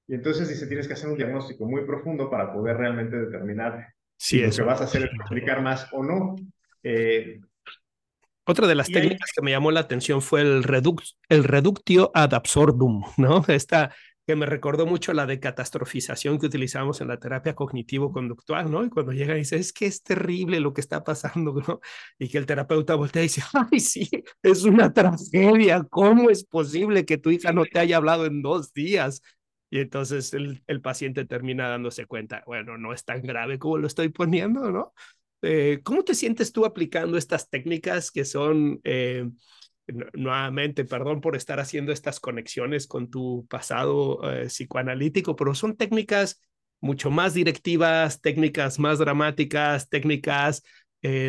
y 0.07 0.15
entonces 0.15 0.49
dice, 0.49 0.67
tienes 0.67 0.87
que 0.87 0.95
hacer 0.95 1.09
un 1.09 1.17
diagnóstico 1.17 1.67
muy 1.67 1.85
profundo 1.87 2.31
para 2.31 2.53
poder 2.53 2.77
realmente 2.77 3.17
determinar 3.17 3.95
si 4.17 4.41
lo 4.41 4.51
que 4.51 4.63
vas 4.63 4.81
a 4.81 4.85
hacer 4.85 5.05
es 5.05 5.11
aplicar 5.25 5.63
más 5.63 5.89
o 5.93 6.03
no. 6.03 6.37
Eh, 6.83 7.41
otra 8.47 8.67
de 8.67 8.75
las 8.75 8.89
técnicas 8.89 9.31
que 9.35 9.43
me 9.43 9.53
llamó 9.53 9.71
la 9.71 9.81
atención 9.81 10.21
fue 10.21 10.43
el, 10.43 10.63
reduc 10.63 11.03
el 11.31 11.45
reductio 11.45 12.11
ad 12.15 12.35
absurdum, 12.35 13.03
¿no? 13.17 13.45
Esta 13.49 13.95
que 14.27 14.37
me 14.37 14.47
recordó 14.47 14.87
mucho 14.87 15.13
la 15.13 15.27
de 15.27 15.41
catastrofización 15.41 16.39
que 16.39 16.47
utilizamos 16.47 17.01
en 17.01 17.09
la 17.09 17.19
terapia 17.19 17.55
cognitivo-conductual, 17.55 18.71
¿no? 18.71 18.85
Y 18.85 18.91
cuando 18.91 19.13
llega 19.13 19.35
y 19.35 19.39
dice, 19.39 19.57
es 19.57 19.73
que 19.73 19.87
es 19.87 20.03
terrible 20.03 20.61
lo 20.61 20.73
que 20.73 20.81
está 20.81 21.05
pasando, 21.05 21.55
¿no? 21.69 21.81
Y 22.19 22.29
que 22.29 22.39
el 22.39 22.47
terapeuta 22.47 22.95
voltea 22.95 23.23
y 23.23 23.27
dice, 23.27 23.43
ay, 23.73 23.81
sí, 23.81 24.09
es 24.43 24.65
una 24.65 24.93
tragedia, 24.93 25.85
¿cómo 25.91 26.31
es 26.31 26.45
posible 26.45 27.05
que 27.05 27.19
tu 27.19 27.31
hija 27.31 27.53
no 27.53 27.65
te 27.65 27.79
haya 27.79 27.99
hablado 27.99 28.27
en 28.27 28.43
dos 28.43 28.73
días? 28.73 29.23
Y 29.71 29.81
entonces 29.81 30.33
el, 30.35 30.63
el 30.69 30.81
paciente 30.81 31.25
termina 31.25 31.69
dándose 31.69 32.07
cuenta, 32.07 32.45
bueno, 32.47 32.79
no 32.79 32.93
es 32.93 33.05
tan 33.05 33.23
grave 33.23 33.59
como 33.59 33.79
lo 33.79 33.87
estoy 33.87 34.09
poniendo, 34.09 34.71
¿no? 34.71 34.93
Eh, 35.43 35.81
¿Cómo 35.83 36.05
te 36.05 36.15
sientes 36.15 36.53
tú 36.53 36.65
aplicando 36.65 37.19
estas 37.19 37.51
técnicas 37.51 38.11
que 38.11 38.25
son, 38.25 38.81
eh, 38.85 39.29
nuevamente, 39.87 40.85
perdón 40.85 41.21
por 41.21 41.37
estar 41.37 41.61
haciendo 41.61 41.93
estas 41.93 42.21
conexiones 42.21 42.87
con 42.87 43.11
tu 43.11 43.47
pasado 43.49 44.21
eh, 44.31 44.47
psicoanalítico, 44.47 45.37
pero 45.37 45.55
son 45.55 45.77
técnicas 45.77 46.43
mucho 46.81 47.11
más 47.11 47.35
directivas, 47.35 48.21
técnicas 48.21 48.79
más 48.79 48.99
dramáticas, 48.99 49.89
técnicas 49.89 50.63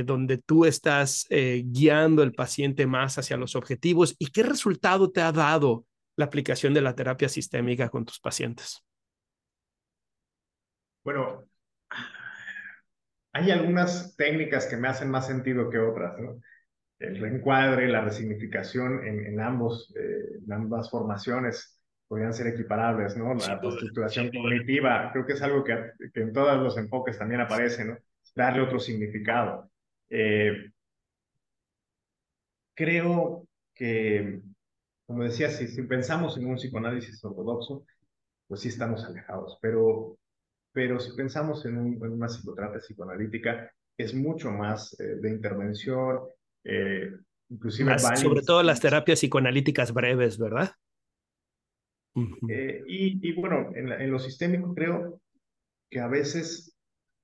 donde 0.06 0.38
tú 0.38 0.64
estás 0.64 1.28
guiando 1.30 2.24
al 2.24 2.32
paciente 2.32 2.88
más 2.88 3.18
hacia 3.18 3.36
los 3.36 3.58
objetivos? 3.58 4.16
¿Y 4.18 4.28
qué 4.28 4.41
resultado 4.43 5.12
te 5.12 5.20
ha 5.20 5.34
dado 5.34 5.86
la 6.16 6.26
aplicación 6.26 6.74
de 6.74 6.82
la 6.82 6.95
terapia 6.95 7.30
sistémica 7.30 7.89
con 7.89 8.06
tus 8.06 8.20
pacientes? 8.20 8.84
Bueno, 11.03 11.47
hay 13.32 13.51
algunas 13.51 14.16
técnicas 14.16 14.66
que 14.66 14.78
me 14.78 14.88
hacen 14.88 15.12
más 15.12 15.28
sentido 15.28 15.70
que 15.70 15.78
otras, 15.78 16.18
¿no? 16.20 16.41
El 16.99 17.19
reencuadre, 17.19 17.87
la 17.87 18.01
resignificación 18.01 19.05
en, 19.05 19.39
ambos, 19.39 19.93
eh, 19.97 20.39
en 20.45 20.51
ambas 20.51 20.89
formaciones 20.89 21.79
podrían 22.07 22.33
ser 22.33 22.47
equiparables, 22.47 23.17
¿no? 23.17 23.33
La 23.33 23.59
estructuración 23.61 24.29
cognitiva, 24.31 25.09
creo 25.11 25.25
que 25.25 25.33
es 25.33 25.41
algo 25.41 25.63
que, 25.63 25.91
que, 26.13 26.21
en 26.21 26.31
todos 26.31 26.57
los 26.61 26.77
enfoques 26.77 27.17
también 27.17 27.41
aparece, 27.41 27.83
¿no? 27.83 27.97
Darle 28.35 28.61
otro 28.61 28.79
significado. 28.79 29.69
Eh, 30.09 30.71
creo 32.75 33.47
que 33.73 34.41
como 35.05 35.23
decía, 35.23 35.49
si, 35.49 35.67
si 35.67 35.83
pensamos 35.83 36.37
en 36.37 36.47
un 36.47 36.55
psicoanálisis 36.55 37.23
ortodoxo, 37.23 37.85
pues 38.47 38.61
sí 38.61 38.69
estamos 38.69 39.03
alejados, 39.05 39.57
pero, 39.61 40.17
pero 40.71 40.99
si 40.99 41.15
pensamos 41.15 41.65
en, 41.65 41.77
una 41.77 42.27
psicoterapia 42.27 42.79
psicoanalítica, 42.79 43.71
es 43.97 44.13
mucho 44.13 44.51
más 44.51 44.99
eh, 44.99 45.15
de 45.21 45.29
intervención, 45.29 46.21
eh, 46.66 47.11
inclusive... 47.49 47.97
sobre 47.99 48.41
todo 48.41 48.61
las 48.63 48.82
terapias 48.82 49.20
psicoanalíticas 49.20 49.93
breves, 49.93 50.38
¿verdad? 50.38 50.72
Eh, 52.49 52.84
y, 52.88 53.30
y, 53.30 53.34
bueno, 53.34 53.72
en, 53.76 53.91
en, 53.91 54.11
lo 54.11 54.20
sistémico 54.20 54.74
creo 54.74 55.22
que 55.89 55.99
a 55.99 56.07
veces 56.07 56.76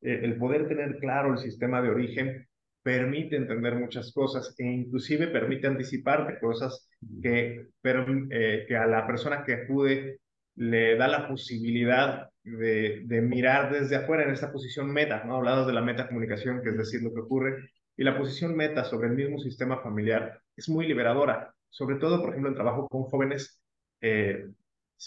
el 0.02 0.38
poder 0.38 0.68
tener 0.68 0.98
claro 0.98 1.34
el 1.34 1.38
sistema 1.38 1.82
de 1.82 1.90
origen 1.90 2.48
permite 2.84 3.36
entender 3.36 3.76
muchas 3.76 4.12
cosas 4.12 4.56
e 4.58 4.66
inclusive 4.66 5.28
permite 5.28 5.68
anticiparte 5.68 6.40
cosas 6.40 6.88
que, 7.22 7.68
eh, 7.84 8.66
que 8.68 8.76
a 8.76 8.88
la 8.88 9.06
persona 9.06 9.44
que 9.44 9.54
acude 9.54 10.20
le 10.56 10.96
da 10.96 11.08
la 11.08 11.28
posibilidad 11.28 12.30
de, 12.44 13.04
de, 13.06 13.22
mirar 13.22 13.72
desde 13.72 13.96
afuera 13.96 14.24
en 14.24 14.32
esta 14.32 14.52
posición 14.52 14.92
meta, 14.92 15.24
¿no? 15.24 15.38
Hablado 15.38 15.66
de 15.66 15.74
la 15.74 15.82
metacomunicación, 15.82 16.62
que 16.62 16.70
es 16.70 16.78
decir, 16.78 17.02
lo 17.04 17.14
que 17.14 17.22
ocurre, 17.22 17.70
y 17.98 18.04
la 18.04 18.18
posición 18.18 18.56
meta 18.56 18.84
sobre 18.84 19.10
el 19.10 19.16
mismo 19.16 19.40
sistema 19.40 19.82
familiar 19.82 20.42
es 20.56 20.70
muy 20.70 20.88
liberadora, 20.88 21.54
sobre 21.70 21.96
todo, 21.98 22.20
por 22.20 22.30
ejemplo, 22.30 22.50
en 22.50 22.56
trabajo 22.56 22.88
con 22.88 23.04
jóvenes, 23.04 23.62
eh, 24.02 24.48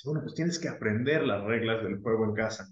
bueno, 0.04 0.22
pues 0.22 0.34
tienes 0.34 0.58
que 0.58 0.68
aprender 0.68 1.22
las 1.22 1.44
reglas 1.44 1.82
del 1.84 2.00
juego 2.00 2.24
en 2.24 2.34
casa. 2.34 2.66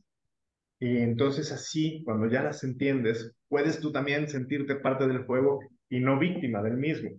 Y 0.80 0.98
entonces 0.98 1.52
así, 1.52 2.02
cuando 2.04 2.26
ya 2.26 2.42
las 2.42 2.64
entiendes, 2.64 3.32
puedes 3.48 3.78
tú 3.80 3.92
también 3.92 4.28
sentirte 4.28 4.76
parte 4.76 5.06
del 5.06 5.24
juego 5.24 5.60
y 5.88 6.00
no 6.00 6.18
víctima 6.18 6.62
del 6.62 6.76
mismo. 6.76 7.10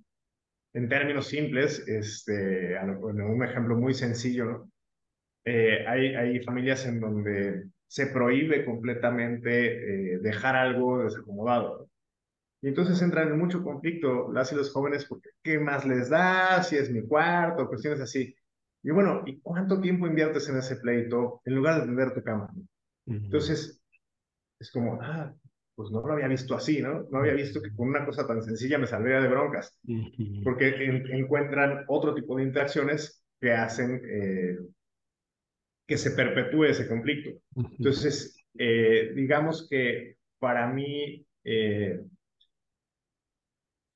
En 0.74 0.89
términos 0.89 1.28
simples, 1.28 1.88
este, 1.88 2.76
un 2.82 3.44
ejemplo 3.44 3.78
muy 3.78 3.94
sencillo, 3.94 4.46
¿no? 4.46 4.72
Eh, 5.46 5.86
hay, 5.88 6.16
hay 6.16 6.44
familias 6.44 6.86
en 6.86 7.00
donde 7.00 7.66
se 7.88 8.08
prohíbe 8.08 8.66
completamente 8.66 10.16
eh, 10.16 10.20
dejar 10.20 10.56
algo 10.56 11.04
desacomodado. 11.04 11.89
Y 12.64 12.70
entonces 12.70 13.01
entran 13.01 13.28
en 13.28 13.38
mucho 13.38 13.61
conflicto 13.61 14.32
las 14.32 14.53
y 14.53 14.55
los 14.55 14.72
jóvenes 14.72 15.05
porque 15.05 15.32
¿qué 15.43 15.59
más 15.59 15.86
les 15.86 16.09
da? 16.09 16.64
Si 16.64 16.78
es 16.78 16.89
mi 16.89 17.05
cuarto, 17.05 17.68
cuestiones 17.68 17.99
así. 17.99 18.34
Y 18.82 18.91
bueno, 18.91 19.22
¿y 19.26 19.41
cuánto 19.41 19.82
tiempo 19.82 20.07
inviertes 20.07 20.47
en 20.47 20.57
ese 20.57 20.78
pleito 20.78 21.41
en 21.43 21.55
lugar 21.55 21.82
de 21.82 21.88
tender 21.88 22.14
tu 22.14 22.24
cama? 22.24 22.49
Entonces, 23.05 23.82
es 24.59 24.72
como, 24.72 24.97
ah, 25.01 25.34
pues 25.76 25.91
no 25.91 26.07
lo 26.07 26.14
había 26.14 26.30
visto 26.30 26.55
así, 26.55 26.82
¿no? 26.82 27.05
No 27.11 27.20
había 27.20 27.34
visto 27.34 27.61
que 27.61 27.76
con 27.76 27.89
una 27.89 28.05
cosa 28.05 28.26
tan 28.26 28.41
sencilla 28.41 28.78
me 28.78 28.88
saldría 28.88 29.20
de 29.20 29.28
broncas, 29.28 29.78
porque 30.43 30.70
encuentran 31.11 31.84
otro 31.88 32.16
tipo 32.16 32.38
de 32.38 32.43
interacciones 32.43 33.24
que 33.41 33.51
hacen 33.51 34.01
eh, 34.09 34.57
que 35.86 35.97
se 35.97 36.11
perpetúe 36.11 36.66
ese 36.66 36.88
conflicto. 36.88 37.32
Entonces, 37.78 38.38
eh, 38.57 39.11
digamos 39.16 39.68
que 39.70 40.16
para 40.39 40.68
mí, 40.68 41.26
eh, 41.43 41.99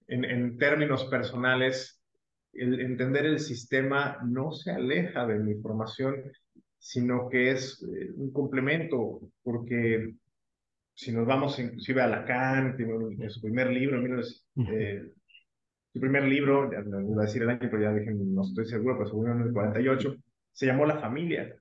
en, 0.08 0.26
en, 0.26 0.58
términos 0.58 1.05
personales, 1.05 2.01
el 2.53 2.80
entender 2.80 3.26
el 3.26 3.39
sistema 3.39 4.18
no 4.26 4.51
se 4.51 4.72
aleja 4.72 5.26
de 5.28 5.39
mi 5.39 5.55
formación, 5.55 6.24
sino 6.78 7.30
que 7.30 7.51
es 7.51 7.84
eh, 7.84 8.12
un 8.16 8.32
complemento, 8.32 9.20
porque 9.43 10.14
si 10.93 11.12
nos 11.12 11.28
vamos 11.28 11.60
inclusive 11.60 12.01
a 12.01 12.08
Lacan, 12.08 12.76
en 12.80 13.30
su 13.30 13.41
primer 13.41 13.70
libro, 13.70 14.01
eh, 14.55 15.12
su 15.93 15.99
primer 15.99 16.24
libro, 16.24 16.70
voy 16.70 17.20
a 17.20 17.22
decir 17.22 17.43
el 17.43 17.49
año, 17.49 17.60
pero 17.70 17.82
ya 17.82 17.93
dije, 17.93 18.12
no 18.14 18.41
estoy 18.41 18.66
seguro, 18.66 18.97
pero 18.97 19.10
seguro 19.10 19.34
en 19.34 19.41
el 19.41 19.53
48, 19.53 20.16
se 20.51 20.66
llamó 20.66 20.86
La 20.86 20.99
familia. 20.99 21.55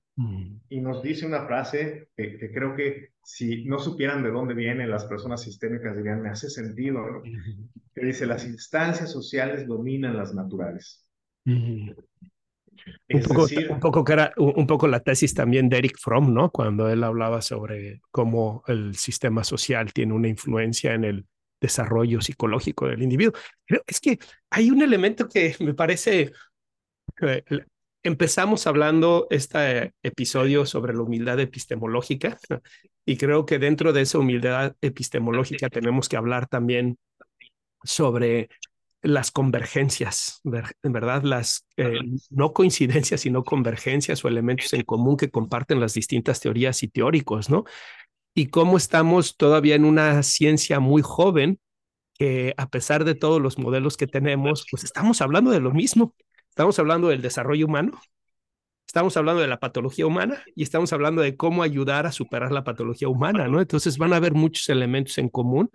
Y 0.69 0.81
nos 0.81 1.03
dice 1.03 1.27
una 1.27 1.47
frase 1.47 2.09
que, 2.17 2.51
creo 2.53 2.75
que 2.75 3.11
si 3.23 3.67
no 3.67 3.79
supieran 3.79 4.23
de 4.23 4.31
dónde 4.31 4.55
vienen 4.55 4.91
las 4.91 5.05
personas 5.05 5.43
sistémicas 5.43 5.95
dirían, 5.95 6.23
me 6.23 6.31
hace 6.31 6.49
sentido, 6.49 7.23
que 7.95 8.07
dice, 8.07 8.27
las 8.27 8.47
instancias 8.47 9.11
sociales 9.11 9.67
dominan 9.67 10.17
las 10.17 10.35
naturales. 10.35 11.07
Un 11.45 13.23
poco, 13.27 13.47
un, 13.71 13.81
poco 13.81 14.05
que 14.05 14.13
era, 14.13 14.33
un 14.37 14.67
poco 14.67 14.89
la 14.89 15.01
tesis 15.01 15.35
también 15.35 15.69
de 15.69 15.79
Eric 15.79 15.99
Fromm, 15.99 16.33
¿no? 16.33 16.51
Cuando 16.51 16.89
él 16.89 17.05
hablaba 17.05 17.43
sobre 17.43 18.01
cómo 18.11 18.63
el 18.69 18.95
sistema 18.97 19.45
social 19.45 19.93
tiene 19.93 20.15
una 20.15 20.29
influencia 20.29 20.95
en 20.95 21.05
el 21.05 21.27
desarrollo 21.61 22.21
psicológico 22.21 22.89
del 22.89 23.03
individuo. 23.03 23.35
Pero 23.67 23.83
es 23.87 24.01
que 24.01 24.19
hay 24.51 24.71
un 24.71 24.81
elemento 24.83 25.29
que 25.29 25.55
me 25.61 25.75
parece... 25.75 26.33
empezamos 28.07 28.69
hablando 28.69 29.27
este 29.31 29.93
episodio 30.01 30.65
sobre 30.65 30.95
la 30.95 31.03
humildad 31.03 31.41
epistemológica 31.41 32.39
y 33.05 33.17
creo 33.17 33.47
que 33.47 33.59
dentro 33.59 33.93
de 33.93 34.03
esa 34.03 34.21
humildad 34.21 34.77
epistemológica 34.81 35.69
tenemos 35.71 36.09
que 36.09 36.17
hablar 36.17 36.47
también 36.47 36.99
sobre 37.83 38.49
las 39.03 39.33
convergencias, 39.33 40.41
en 40.83 40.93
verdad, 40.93 41.23
las 41.25 41.67
eh, 41.77 41.99
no 42.31 42.53
coincidencias, 42.53 43.21
sino 43.23 43.43
convergencias 43.43 44.25
o 44.25 44.29
elementos 44.29 44.73
en 44.73 44.83
común 44.83 45.17
que 45.17 45.31
comparten 45.31 45.81
las 45.81 45.95
distintas 45.95 46.41
teorías 46.41 46.83
y 46.85 46.89
teóricos, 46.89 47.51
¿no? 47.51 47.65
Y 48.35 48.47
cómo 48.47 48.77
estamos 48.77 49.37
todavía 49.37 49.75
en 49.75 49.85
una 49.85 50.23
ciencia 50.23 50.79
muy 50.79 51.03
joven, 51.03 51.59
que 52.15 52.55
a 52.57 52.69
pesar 52.69 53.05
de 53.05 53.15
todos 53.15 53.41
los 53.41 53.59
modelos 53.59 53.97
que 53.97 54.07
tenemos, 54.07 54.67
pues 54.71 54.85
estamos 54.85 55.21
hablando 55.21 55.51
de 55.51 55.61
lo 55.61 55.73
mismo. 55.73 56.15
Estamos 56.57 56.79
hablando 56.79 57.09
del 57.09 57.21
desarrollo 57.21 57.67
humano, 57.67 58.01
estamos 58.87 59.15
hablando 59.19 59.43
de 59.43 59.47
la 59.47 59.61
patología 59.61 60.07
humana 60.07 60.43
y 60.55 60.63
estamos 60.63 60.91
hablando 60.95 61.21
de 61.21 61.37
cómo 61.37 61.63
ayudar 61.63 62.07
a 62.07 62.13
superar 62.13 62.51
la 62.51 62.65
patología 62.65 63.11
humana, 63.11 63.47
¿no? 63.47 63.61
Entonces 63.61 63.99
van 63.99 64.15
a 64.15 64.17
haber 64.17 64.33
muchos 64.33 64.67
elementos 64.71 65.19
en 65.19 65.29
común 65.29 65.71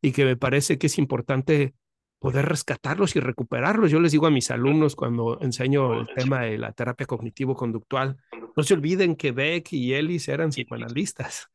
y 0.00 0.12
que 0.12 0.24
me 0.24 0.36
parece 0.36 0.78
que 0.78 0.86
es 0.86 0.98
importante 0.98 1.74
poder 2.20 2.46
rescatarlos 2.46 3.16
y 3.16 3.18
recuperarlos. 3.18 3.90
Yo 3.90 3.98
les 3.98 4.12
digo 4.12 4.28
a 4.28 4.30
mis 4.30 4.52
alumnos 4.52 4.94
cuando 4.94 5.40
enseño 5.40 6.02
el 6.02 6.06
tema 6.14 6.42
de 6.42 6.58
la 6.58 6.70
terapia 6.70 7.08
cognitivo-conductual, 7.08 8.16
no 8.54 8.62
se 8.62 8.74
olviden 8.74 9.16
que 9.16 9.32
Beck 9.32 9.72
y 9.72 9.94
Ellis 9.94 10.28
eran 10.28 10.50
psicoanalistas 10.50 11.50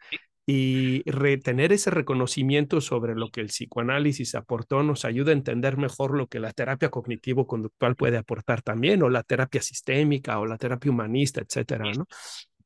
y 0.47 1.01
retener 1.09 1.73
ese 1.73 1.89
reconocimiento 1.89 2.79
sobre 2.79 3.15
lo 3.15 3.29
que 3.29 3.41
el 3.41 3.47
psicoanálisis 3.47 4.35
aportó 4.35 4.83
nos 4.83 5.03
ayuda 5.03 5.31
a 5.31 5.33
entender 5.33 5.77
mejor 5.77 6.15
lo 6.15 6.27
que 6.27 6.39
la 6.39 6.51
terapia 6.51 6.89
cognitivo-conductual 6.89 7.95
puede 7.95 8.17
aportar 8.17 8.61
también, 8.61 9.01
o 9.01 9.09
la 9.09 9.23
terapia 9.23 9.61
sistémica, 9.61 10.39
o 10.39 10.45
la 10.45 10.57
terapia 10.57 10.91
humanista, 10.91 11.41
etcétera, 11.41 11.91
¿no? 11.91 12.05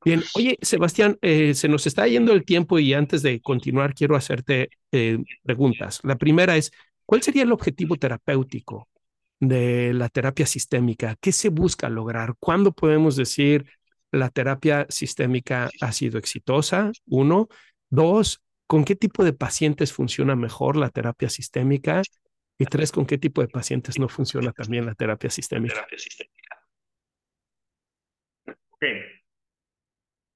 Bien, 0.04 0.24
oye, 0.36 0.58
Sebastián, 0.62 1.18
eh, 1.22 1.54
se 1.54 1.68
nos 1.68 1.86
está 1.86 2.08
yendo 2.08 2.32
el 2.32 2.46
tiempo 2.46 2.80
y 2.80 2.94
antes 2.94 3.22
de 3.22 3.42
continuar 3.42 3.94
quiero 3.94 4.16
hacerte 4.16 4.70
eh, 4.92 5.18
preguntas. 5.44 6.00
La 6.04 6.16
primera 6.16 6.56
es, 6.56 6.72
¿cuál 7.06 7.22
sería 7.22 7.44
el 7.44 7.52
objetivo 7.52 7.98
terapéutico 7.98 8.88
de 9.42 9.94
la 9.94 10.08
terapia 10.08 10.46
sistémica? 10.46 11.18
¿Qué 11.20 11.34
se 11.34 11.50
busca 11.50 11.90
lograr? 11.90 12.36
¿Cuándo 12.40 12.72
podemos 12.72 13.18
decir 13.18 13.66
la 14.12 14.30
terapia 14.30 14.86
sistémica 14.90 15.70
ha 15.82 15.92
sido 15.92 16.18
exitosa? 16.18 16.92
Uno. 17.08 17.50
Dos, 17.90 18.42
¿con 18.68 18.86
qué 18.86 18.96
tipo 18.96 19.24
de 19.24 19.34
pacientes 19.34 19.94
funciona 19.94 20.36
mejor 20.36 20.76
la 20.78 20.90
terapia 20.90 21.30
sistémica? 21.30 22.02
Y 22.58 22.66
tres, 22.66 22.92
¿con 22.92 23.06
qué 23.06 23.18
tipo 23.18 23.42
de 23.42 23.48
pacientes 23.48 24.00
no 24.00 24.10
funciona 24.10 24.52
también 24.52 24.86
la 24.86 24.96
terapia 24.96 25.30
sistémica? 25.30 25.88
Ok. 28.70 28.84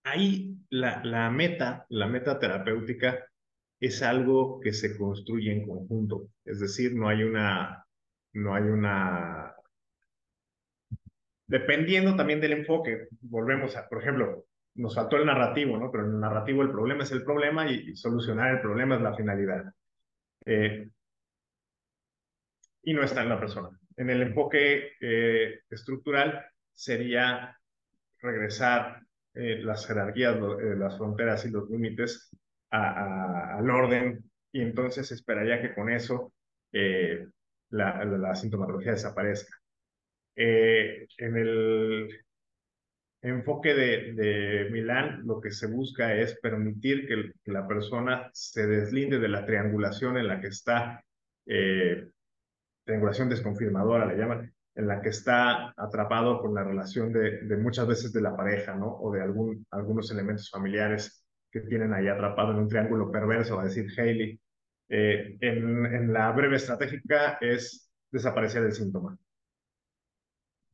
Ahí 0.06 0.58
la, 0.70 1.04
la 1.04 1.30
meta, 1.30 1.86
la 1.90 2.08
meta 2.08 2.40
terapéutica 2.40 3.26
es 3.80 4.02
algo 4.02 4.60
que 4.60 4.74
se 4.74 4.98
construye 4.98 5.52
en 5.52 5.68
conjunto. 5.68 6.30
Es 6.46 6.60
decir, 6.60 6.96
no 6.96 7.08
hay 7.10 7.24
una, 7.24 7.86
no 8.34 8.56
hay 8.56 8.64
una 8.64 9.54
dependiendo 11.48 12.16
también 12.16 12.42
del 12.42 12.54
enfoque, 12.54 13.08
volvemos 13.22 13.76
a, 13.76 13.88
por 13.88 14.02
ejemplo, 14.02 14.46
nos 14.76 14.96
faltó 14.96 15.18
el 15.18 15.26
narrativo, 15.26 15.78
¿no? 15.78 15.92
Pero 15.92 16.06
en 16.06 16.14
el 16.14 16.20
narrativo 16.20 16.64
el 16.64 16.72
problema 16.72 17.04
es 17.04 17.12
el 17.12 17.24
problema 17.24 17.70
y, 17.70 17.96
solucionar 17.96 18.56
el 18.56 18.62
problema 18.62 18.96
es 18.96 19.02
la 19.02 19.16
finalidad. 19.16 19.66
Eh, 20.46 20.90
y 22.84 22.94
no 22.94 23.04
está 23.04 23.24
en 23.24 23.30
la 23.30 23.40
persona. 23.40 23.70
En 23.96 24.10
el 24.10 24.22
enfoque 24.22 24.94
eh, 25.00 25.62
estructural 25.70 26.46
sería 26.72 27.58
regresar 28.20 29.02
eh, 29.34 29.60
las 29.64 29.86
jerarquías, 29.86 30.38
las 30.40 30.98
fronteras 30.98 31.46
y 31.46 31.52
los 31.52 31.70
límites 31.70 32.30
al 32.72 33.70
orden 33.70 34.24
y 34.52 34.62
entonces 34.62 35.12
esperaría 35.12 35.62
que 35.62 35.76
con 35.76 35.92
eso 35.92 36.34
la, 36.72 38.04
la, 38.04 38.36
sintomatología 38.36 38.94
desaparezca. 38.94 39.56
en 40.36 41.38
el 41.38 42.24
enfoque 43.24 43.74
de, 43.74 44.14
de, 44.14 44.70
Milán 44.70 45.22
lo 45.26 45.40
que 45.40 45.52
se 45.52 45.68
busca 45.68 46.14
es 46.14 46.38
permitir 46.40 47.08
que, 47.08 47.32
la 47.52 47.68
persona 47.68 48.30
se 48.34 48.68
deslinde 48.68 49.20
de 49.20 49.30
la 49.30 49.46
triangulación 49.46 50.18
en 50.18 50.28
la 50.28 50.42
que 50.42 50.48
está, 50.48 51.04
eh, 51.46 52.10
triangulación 52.84 53.30
desconfirmadora 53.30 54.06
le 54.06 54.18
llaman, 54.18 54.54
en 54.76 54.88
la 54.88 55.02
que 55.02 55.10
está 55.10 55.74
atrapado 55.78 56.42
con 56.42 56.54
la 56.54 56.64
relación 56.64 57.14
de, 57.14 57.42
de, 57.42 57.58
muchas 57.58 57.88
veces 57.88 58.12
de 58.12 58.22
la 58.22 58.36
pareja, 58.36 58.76
¿no? 58.76 58.88
O 58.88 59.12
de 59.12 59.22
algún, 59.22 59.66
algunos 59.72 60.12
elementos 60.12 60.50
familiares 60.50 61.24
que 61.52 61.62
tienen 61.62 61.94
ahí 61.94 62.08
atrapado 62.08 62.52
en 62.52 62.58
un 62.58 62.68
triángulo 62.68 63.12
perverso, 63.12 63.56
va 63.56 63.64
a 63.64 63.66
decir 63.66 63.88
Haley. 63.98 64.40
Eh, 64.90 65.38
en, 65.40 65.86
en 65.86 66.12
la 66.12 66.32
breve 66.32 66.58
estratégica 66.58 67.38
es 67.40 67.90
desaparecer 68.12 68.64
el 68.64 68.74
síntoma. 68.74 69.18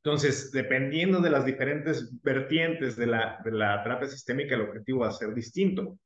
Entonces, 0.04 0.52
dependiendo 0.52 1.20
de 1.20 1.30
las 1.30 1.46
diferentes 1.46 2.10
vertientes 2.22 2.96
de 2.96 3.08
la, 3.08 3.42
de 3.44 3.52
la 3.52 3.84
terapia 3.84 4.08
sistémica, 4.08 4.56
el 4.56 4.62
objetivo 4.62 5.00
va 5.02 5.10
a 5.10 5.12
ser 5.12 5.34
distinto. 5.34 6.00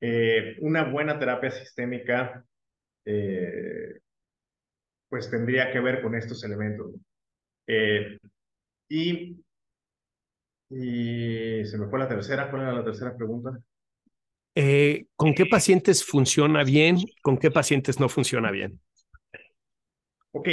Eh, 0.00 0.56
una 0.60 0.84
buena 0.84 1.18
terapia 1.18 1.50
sistémica, 1.50 2.44
eh, 3.06 4.00
pues 5.08 5.30
tendría 5.30 5.72
que 5.72 5.80
ver 5.80 6.02
con 6.02 6.14
estos 6.14 6.44
elementos. 6.44 6.92
Eh, 7.66 8.18
y, 8.90 9.42
y 10.68 11.64
se 11.64 11.78
me 11.78 11.88
fue 11.88 11.98
la 11.98 12.08
tercera. 12.08 12.50
¿Cuál 12.50 12.62
era 12.62 12.72
la 12.74 12.84
tercera 12.84 13.16
pregunta? 13.16 13.58
¿Con 15.16 15.34
qué 15.34 15.46
pacientes 15.46 16.04
funciona 16.04 16.64
bien? 16.64 16.98
¿Con 17.22 17.38
qué 17.38 17.50
pacientes 17.50 17.98
no 17.98 18.10
funciona 18.10 18.50
bien? 18.50 18.78
Ok, 20.32 20.48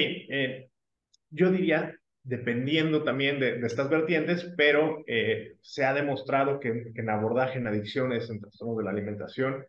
yo 1.29 1.51
diría 1.51 1.97
dependiendo 2.23 3.03
también 3.03 3.39
de, 3.39 3.59
estas 3.65 3.89
vertientes, 3.89 4.53
pero 4.57 5.03
eh, 5.07 5.57
se 5.61 5.85
ha 5.85 5.93
demostrado 5.93 6.59
que, 6.59 6.91
en 6.95 7.09
abordaje 7.09 7.59
en 7.59 7.67
adicciones, 7.67 8.29
en 8.29 8.39
trastornos 8.39 8.77
de 8.77 8.83
la 8.85 8.91
alimentación, 8.91 9.65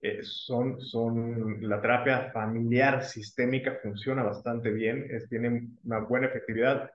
eh, 0.00 0.20
son, 0.22 0.80
son, 0.80 1.58
la 1.68 1.80
terapia 1.80 2.30
familiar 2.32 3.04
sistémica 3.04 3.80
funciona 3.82 4.22
bastante 4.22 4.70
bien, 4.70 5.08
tiene 5.28 5.70
una 5.84 5.98
buena 6.00 6.28
efectividad. 6.28 6.90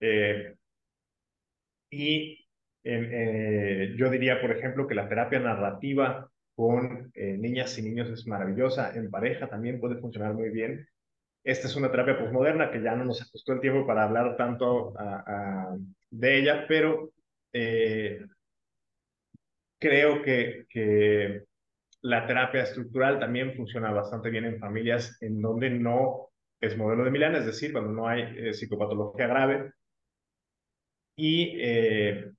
Eh, 0.00 0.54
y 1.90 2.44
yo 2.84 4.10
diría, 4.10 4.40
por 4.40 4.52
ejemplo, 4.52 4.86
que 4.86 4.94
la 4.94 5.08
terapia 5.08 5.40
narrativa 5.40 6.30
con 6.54 7.10
niñas 7.14 7.76
y 7.78 7.82
niños 7.82 8.08
es 8.10 8.26
maravillosa, 8.28 8.94
en 8.94 9.10
pareja 9.10 9.48
también 9.48 9.80
puede 9.80 9.96
funcionar 10.00 10.34
muy 10.34 10.50
bien. 10.50 10.86
Esta 11.46 11.68
es 11.68 11.76
una 11.76 11.92
terapia 11.92 12.18
posmoderna 12.18 12.72
que 12.72 12.82
ya 12.82 12.96
no 12.96 13.04
nos 13.04 13.22
ajustó 13.22 13.52
el 13.52 13.60
tiempo 13.60 13.86
para 13.86 14.02
hablar 14.02 14.36
tanto 14.36 14.92
de 16.10 16.38
ella, 16.40 16.66
pero 16.66 17.12
eh, 17.52 18.26
creo 19.78 20.22
que, 20.22 21.44
la 22.02 22.26
terapia 22.26 22.62
estructural 22.62 23.20
también 23.20 23.54
funciona 23.54 23.92
bastante 23.92 24.28
bien 24.30 24.44
en 24.44 24.58
familias 24.58 25.16
en 25.20 25.40
donde 25.40 25.70
no 25.70 26.30
es 26.60 26.76
modelo 26.76 27.04
de 27.04 27.10
Milán, 27.12 27.36
es 27.36 27.46
decir, 27.46 27.72
cuando 27.72 27.92
no 27.92 28.08
hay 28.08 28.22
eh, 28.22 28.52
psicopatología 28.52 29.28
grave. 29.28 29.72
Y, 31.14 31.58
eh, 31.60 32.32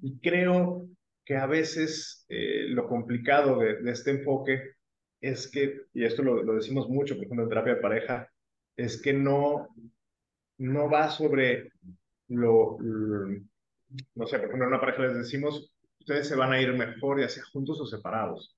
y, 0.00 0.20
creo 0.20 0.88
que 1.24 1.36
a 1.36 1.46
veces 1.46 2.24
lo 2.28 2.86
complicado 2.86 3.58
de, 3.58 3.82
de, 3.82 3.90
este 3.90 4.12
enfoque 4.12 4.74
es 5.20 5.50
que, 5.50 5.82
y 5.92 6.04
esto 6.04 6.22
lo, 6.22 6.54
decimos 6.54 6.88
mucho, 6.88 7.14
por 7.14 7.24
ejemplo, 7.24 7.44
en 7.44 7.48
terapia 7.48 7.74
de 7.74 7.80
pareja, 7.80 8.28
es 8.76 9.00
que 9.00 9.12
no, 9.12 9.68
no 10.58 10.90
va 10.90 11.10
sobre 11.10 11.72
lo, 12.28 12.78
no 12.80 14.26
sé, 14.26 14.38
por 14.38 14.46
ejemplo, 14.46 14.64
en 14.64 14.72
una 14.72 14.80
pareja 14.80 15.02
les 15.02 15.16
decimos, 15.16 15.72
ustedes 15.98 16.28
se 16.28 16.36
van 16.36 16.52
a 16.52 16.60
ir 16.60 16.72
mejor, 16.72 17.20
ya 17.20 17.28
sea 17.28 17.44
juntos 17.52 17.80
o 17.80 17.86
separados. 17.86 18.56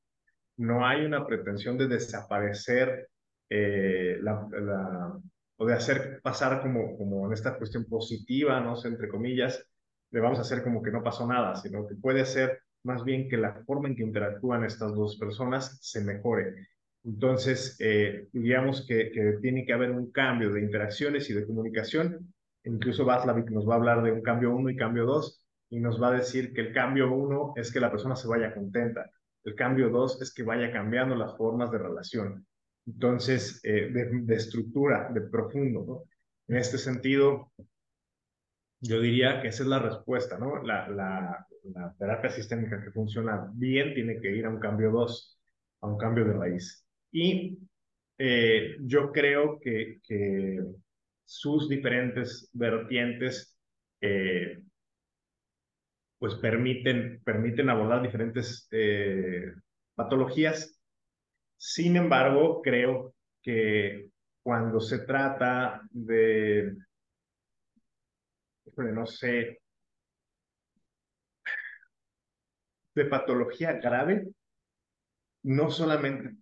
No 0.56 0.86
hay 0.86 1.04
una 1.04 1.26
pretensión 1.26 1.78
de 1.78 1.88
desaparecer 1.88 3.08
eh, 3.48 4.18
la, 4.20 4.46
la, 4.52 5.18
o 5.56 5.66
de 5.66 5.74
hacer 5.74 6.20
pasar 6.22 6.62
como, 6.62 6.96
como 6.96 7.26
en 7.26 7.32
esta 7.32 7.56
cuestión 7.56 7.84
positiva, 7.86 8.60
no 8.60 8.76
sé, 8.76 8.88
entre 8.88 9.08
comillas, 9.08 9.66
le 10.10 10.20
vamos 10.20 10.38
a 10.38 10.42
hacer 10.42 10.62
como 10.62 10.82
que 10.82 10.90
no 10.90 11.02
pasó 11.02 11.26
nada, 11.26 11.56
sino 11.56 11.86
que 11.86 11.94
puede 11.96 12.24
ser 12.26 12.60
más 12.84 13.04
bien 13.04 13.28
que 13.28 13.36
la 13.36 13.54
forma 13.64 13.88
en 13.88 13.96
que 13.96 14.02
interactúan 14.02 14.64
estas 14.64 14.94
dos 14.94 15.16
personas 15.16 15.78
se 15.80 16.02
mejore. 16.02 16.68
Entonces, 17.04 17.76
eh, 17.80 18.28
digamos 18.32 18.86
que, 18.86 19.10
que, 19.10 19.38
tiene 19.40 19.64
que 19.64 19.72
haber 19.72 19.90
un 19.90 20.10
cambio 20.12 20.52
de 20.52 20.60
interacciones 20.60 21.28
y 21.30 21.34
de 21.34 21.46
comunicación. 21.46 22.32
Incluso 22.64 23.04
Václavic 23.04 23.50
nos 23.50 23.68
va 23.68 23.74
a 23.74 23.76
hablar 23.78 24.02
de 24.02 24.12
un 24.12 24.22
cambio 24.22 24.54
uno 24.54 24.70
y 24.70 24.76
cambio 24.76 25.04
dos, 25.04 25.44
y 25.72 25.80
nos 25.80 26.00
va 26.00 26.08
a 26.08 26.18
decir 26.18 26.52
que 26.52 26.60
el 26.60 26.72
cambio 26.74 27.10
uno 27.12 27.54
es 27.56 27.72
que 27.72 27.80
la 27.80 27.90
persona 27.90 28.14
se 28.14 28.28
vaya 28.28 28.54
contenta. 28.54 29.10
El 29.42 29.54
cambio 29.54 29.88
dos 29.88 30.20
es 30.20 30.32
que 30.32 30.42
vaya 30.42 30.70
cambiando 30.70 31.14
las 31.14 31.36
formas 31.36 31.70
de 31.70 31.78
relación. 31.78 32.46
Entonces, 32.86 33.60
eh, 33.64 33.90
de, 33.90 34.34
estructura, 34.34 35.10
de 35.12 35.22
profundo. 35.22 36.04
En 36.46 36.56
este 36.56 36.76
sentido, 36.76 37.52
yo 38.82 39.00
diría 39.00 39.40
que 39.40 39.48
esa 39.48 39.62
es 39.62 39.68
la 39.68 39.78
respuesta, 39.78 40.36
¿no? 40.38 40.62
La, 40.62 41.46
terapia 41.96 42.30
sistémica 42.30 42.82
que 42.82 42.90
funciona 42.90 43.48
bien 43.54 43.94
tiene 43.94 44.20
que 44.20 44.34
ir 44.36 44.44
a 44.44 44.50
un 44.50 44.58
cambio 44.58 44.90
2, 44.90 45.38
a 45.82 45.86
un 45.86 45.96
cambio 45.96 46.24
de 46.24 46.32
raíz. 46.32 46.84
Y 47.12 47.58
eh, 48.18 48.76
yo 48.80 49.12
creo 49.12 49.60
que, 49.60 50.00
que 50.02 50.58
sus 51.24 51.68
diferentes 51.68 52.50
vertientes 52.52 53.56
eh, 54.00 54.60
pues 56.18 56.34
permiten, 56.36 57.22
permiten 57.24 57.70
abordar 57.70 58.02
diferentes 58.02 58.66
eh, 58.72 59.52
patologías. 59.94 60.80
Sin 61.56 61.96
embargo, 61.96 62.60
creo 62.62 63.14
que 63.42 64.10
cuando 64.42 64.80
se 64.80 65.00
trata 65.00 65.82
de, 65.90 66.74
no 68.76 69.06
sé, 69.06 69.60
de 72.94 73.04
patología 73.06 73.72
grave, 73.74 74.28
no 75.42 75.70
solamente 75.70 76.36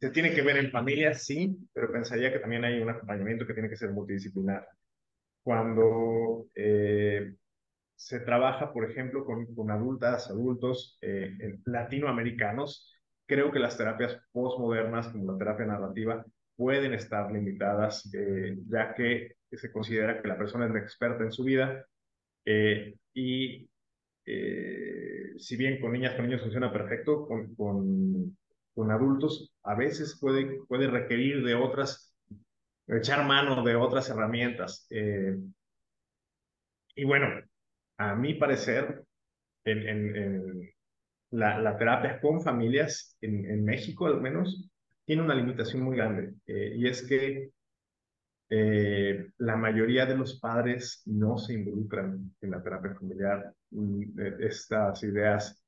se 0.00 0.10
tiene 0.10 0.34
que 0.34 0.42
ver 0.42 0.56
en 0.56 0.70
familia, 0.70 1.14
sí, 1.14 1.56
pero 1.72 1.92
pensaría 1.92 2.32
que 2.32 2.38
también 2.38 2.64
hay 2.64 2.80
un 2.80 2.90
acompañamiento 2.90 3.46
que 3.46 3.54
tiene 3.54 3.68
que 3.68 3.76
ser 3.76 3.90
multidisciplinar. 3.90 4.66
Cuando 5.42 6.46
eh, 6.54 7.36
se 7.96 8.20
trabaja, 8.20 8.72
por 8.72 8.90
ejemplo, 8.90 9.24
con, 9.24 9.54
con 9.54 9.70
adultas, 9.70 10.30
adultos 10.30 10.98
eh, 11.02 11.58
latinoamericanos, 11.66 12.92
creo 13.26 13.52
que 13.52 13.58
las 13.58 13.76
terapias 13.76 14.18
postmodernas, 14.32 15.08
como 15.08 15.32
la 15.32 15.38
terapia 15.38 15.66
narrativa, 15.66 16.24
pueden 16.56 16.94
estar 16.94 17.30
limitadas, 17.32 18.10
eh, 18.14 18.56
ya 18.68 18.94
que 18.94 19.36
se 19.56 19.72
considera 19.72 20.20
que 20.20 20.28
la 20.28 20.38
persona 20.38 20.66
es 20.66 20.82
experta 20.82 21.24
en 21.24 21.32
su 21.32 21.44
vida 21.44 21.86
y 23.14 23.68
si 25.36 25.56
bien 25.56 25.80
con 25.80 25.92
niñas, 25.92 26.14
con 26.14 26.26
niños 26.26 26.42
funciona 26.42 26.72
perfecto, 26.72 27.26
con, 27.26 27.54
con 27.54 28.36
con 28.74 28.90
adultos 28.90 29.52
a 29.62 29.74
veces 29.74 30.18
puede, 30.20 30.60
puede 30.66 30.88
requerir 30.88 31.44
de 31.44 31.54
otras, 31.54 32.12
echar 32.88 33.26
mano 33.26 33.62
de 33.62 33.76
otras 33.76 34.10
herramientas. 34.10 34.86
Eh, 34.90 35.36
y 36.96 37.04
bueno, 37.04 37.28
a 37.98 38.14
mi 38.14 38.34
parecer, 38.34 39.04
en, 39.64 39.88
en, 39.88 40.70
la, 41.30 41.76
terapia 41.78 42.20
con 42.20 42.42
familias, 42.42 43.16
en, 43.20 43.48
en, 43.50 43.64
México 43.64 44.06
al 44.06 44.20
menos, 44.20 44.68
tiene 45.04 45.22
una 45.22 45.34
limitación 45.34 45.82
muy 45.82 45.96
grande. 45.96 46.34
Eh, 46.46 46.74
y 46.76 46.88
es 46.88 47.06
que 47.06 47.50
eh, 48.56 49.30
la 49.38 49.56
mayoría 49.56 50.06
de 50.06 50.16
los 50.16 50.38
padres 50.38 51.02
no 51.06 51.38
se 51.38 51.54
involucran 51.54 52.34
en 52.40 52.50
la 52.50 52.62
terapia 52.62 52.94
familiar. 52.94 53.52
Estas 54.38 55.02
ideas 55.02 55.64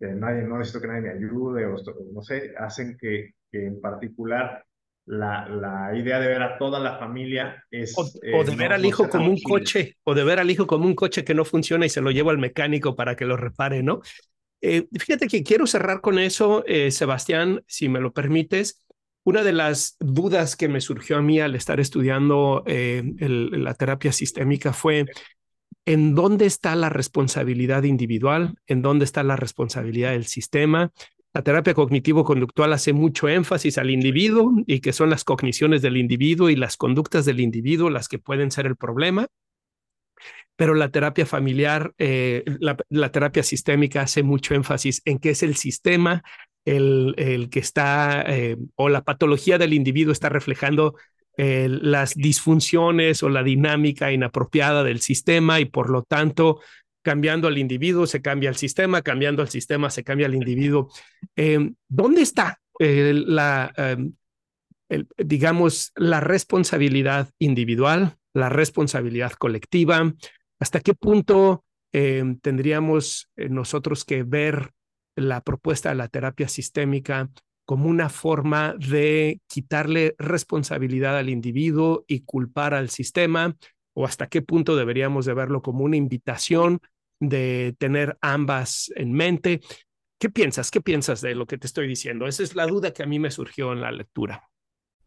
nadie, 0.00 0.42
no 0.42 0.58
necesito 0.58 0.80
que 0.80 0.88
nadie 0.88 1.02
me 1.02 1.10
ayude, 1.10 1.66
o 1.66 1.76
no 2.12 2.22
sé, 2.22 2.54
hacen 2.58 2.96
que, 2.98 3.34
que 3.50 3.66
en 3.66 3.80
particular 3.80 4.64
la, 5.06 5.48
la, 5.48 5.96
idea 5.96 6.20
de 6.20 6.28
ver 6.28 6.42
a 6.42 6.58
toda 6.58 6.78
la 6.78 6.98
familia 6.98 7.64
es... 7.70 7.94
O, 7.96 8.06
eh, 8.22 8.44
de 8.44 8.56
ver 8.56 8.72
al 8.72 8.84
hijo 8.84 9.08
como 9.08 9.28
un 9.28 9.40
coche, 9.40 9.96
o 10.04 10.14
de 10.14 10.24
ver 10.24 10.38
al 10.38 10.50
hijo 10.50 10.66
como 10.66 10.86
un 10.86 10.94
coche 10.94 11.24
que 11.24 11.34
no 11.34 11.44
funciona 11.44 11.86
y 11.86 11.88
se 11.88 12.00
lo 12.00 12.10
llevo 12.10 12.30
al 12.30 12.38
mecánico 12.38 12.94
para 12.96 13.16
que 13.16 13.24
lo 13.24 13.36
repare, 13.36 13.82
¿no? 13.82 14.00
Eh, 14.62 14.86
fíjate 14.98 15.26
que 15.26 15.42
quiero 15.42 15.66
cerrar 15.66 16.00
con 16.00 16.18
eso, 16.18 16.64
eh, 16.66 16.90
Sebastián, 16.90 17.62
si 17.66 17.88
me 17.88 18.00
lo 18.00 18.12
permites. 18.12 18.86
Una 19.24 19.42
de 19.42 19.52
las 19.52 19.96
dudas 20.00 20.56
que 20.56 20.68
me 20.68 20.80
surgió 20.80 21.18
a 21.18 21.22
mí 21.22 21.40
al 21.40 21.54
estar 21.54 21.78
estudiando 21.78 22.62
el, 22.66 23.50
la 23.62 23.74
terapia 23.74 24.12
sistémica 24.12 24.72
fue 24.72 25.06
en 25.84 26.14
dónde 26.14 26.46
está 26.46 26.74
la 26.76 26.88
responsabilidad 26.88 27.82
individual, 27.82 28.54
en 28.66 28.82
dónde 28.82 29.04
está 29.04 29.22
la 29.22 29.36
responsabilidad 29.36 30.12
del 30.12 30.26
sistema. 30.26 30.92
La 31.32 31.42
terapia 31.42 31.74
cognitivo-conductual 31.74 32.72
hace 32.72 32.92
mucho 32.92 33.28
énfasis 33.28 33.78
al 33.78 33.90
individuo 33.90 34.52
y 34.66 34.80
que 34.80 34.92
son 34.92 35.10
las 35.10 35.24
cogniciones 35.24 35.80
del 35.82 35.96
individuo 35.96 36.50
y 36.50 36.56
las 36.56 36.76
conductas 36.76 37.24
del 37.24 37.40
individuo 37.40 37.88
las 37.88 38.08
que 38.08 38.18
pueden 38.18 38.50
ser 38.50 38.66
el 38.66 38.76
problema. 38.76 39.26
Pero 40.56 40.74
la 40.74 40.90
terapia 40.90 41.24
familiar, 41.24 41.94
eh, 41.98 42.44
la, 42.58 43.12
terapia 43.12 43.42
sistémica 43.42 44.02
hace 44.02 44.22
mucho 44.22 44.54
énfasis 44.54 45.00
en 45.04 45.18
que 45.18 45.30
es 45.30 45.42
el 45.42 45.56
sistema 45.56 46.22
el, 46.64 47.14
el 47.16 47.50
que 47.50 47.60
está 47.60 48.22
eh, 48.26 48.56
o 48.76 48.88
la 48.88 49.02
patología 49.02 49.58
del 49.58 49.72
individuo 49.72 50.12
está 50.12 50.28
reflejando 50.28 50.94
eh, 51.42 51.68
las 51.70 52.14
disfunciones 52.14 53.22
o 53.22 53.30
la 53.30 53.42
dinámica 53.42 54.12
inapropiada 54.12 54.84
del 54.84 55.00
sistema 55.00 55.58
y 55.58 55.64
por 55.64 55.88
lo 55.88 56.02
tanto 56.02 56.60
cambiando 57.02 57.48
al 57.48 57.56
individuo 57.56 58.06
se 58.06 58.20
cambia 58.20 58.50
el 58.50 58.56
sistema, 58.56 59.00
cambiando 59.00 59.40
al 59.40 59.48
sistema 59.48 59.88
se 59.88 60.04
cambia 60.04 60.26
el 60.26 60.34
individuo. 60.34 60.90
Eh, 61.36 61.72
¿Dónde 61.88 62.20
está 62.20 62.60
eh, 62.78 63.14
la, 63.14 63.72
em, 63.76 64.12
digamos, 65.16 65.92
la 65.96 66.20
responsabilidad 66.20 67.30
individual, 67.38 68.16
la 68.34 68.50
responsabilidad 68.50 69.32
colectiva? 69.32 70.12
¿Hasta 70.58 70.80
qué 70.80 70.92
punto 70.92 71.64
em, 71.92 72.38
tendríamos 72.38 73.30
nosotros 73.36 74.04
que 74.04 74.24
ver 74.24 74.72
la 75.16 75.40
propuesta 75.42 75.90
de 75.90 75.96
la 75.96 76.08
terapia 76.08 76.48
sistémica 76.48 77.30
como 77.70 77.88
una 77.88 78.08
forma 78.08 78.74
de 78.74 79.40
quitarle 79.46 80.16
responsabilidad 80.18 81.16
al 81.16 81.28
individuo 81.28 82.04
y 82.08 82.22
culpar 82.22 82.74
al 82.74 82.90
sistema, 82.90 83.56
o 83.94 84.04
hasta 84.04 84.28
qué 84.28 84.42
punto 84.42 84.74
deberíamos 84.74 85.24
de 85.24 85.34
verlo 85.34 85.62
como 85.62 85.84
una 85.84 85.96
invitación 85.96 86.80
de 87.20 87.76
tener 87.78 88.18
ambas 88.22 88.90
en 88.96 89.12
mente. 89.12 89.60
¿Qué 90.18 90.30
piensas? 90.30 90.70
¿Qué 90.72 90.80
piensas 90.80 91.20
de 91.20 91.34
lo 91.34 91.46
que 91.46 91.58
te 91.58 91.68
estoy 91.68 91.86
diciendo? 91.86 92.26
Esa 92.26 92.42
es 92.42 92.56
la 92.56 92.66
duda 92.66 92.92
que 92.92 93.04
a 93.04 93.06
mí 93.06 93.20
me 93.20 93.30
surgió 93.30 93.72
en 93.72 93.80
la 93.82 93.92
lectura. 93.92 94.50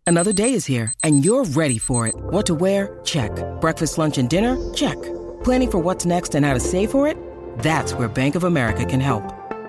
Another 0.05 0.33
day 0.33 0.53
is 0.53 0.65
here 0.65 0.93
and 1.03 1.23
you're 1.23 1.43
ready 1.55 1.77
for 1.77 2.07
it. 2.07 2.15
What 2.31 2.45
to 2.45 2.55
wear? 2.55 2.99
Check. 3.03 3.31
Breakfast, 3.59 3.97
lunch 3.97 4.17
and 4.17 4.29
dinner? 4.29 4.57
Check. 4.73 4.97
Planning 5.43 5.71
for 5.71 5.79
what's 5.79 6.05
next 6.05 6.33
and 6.35 6.45
how 6.45 6.53
to 6.53 6.61
save 6.61 6.91
for 6.91 7.07
it? 7.09 7.17
That's 7.59 7.93
where 7.93 8.07
Bank 8.07 8.35
of 8.35 8.45
America 8.45 8.85
can 8.85 9.01
help. 9.01 9.42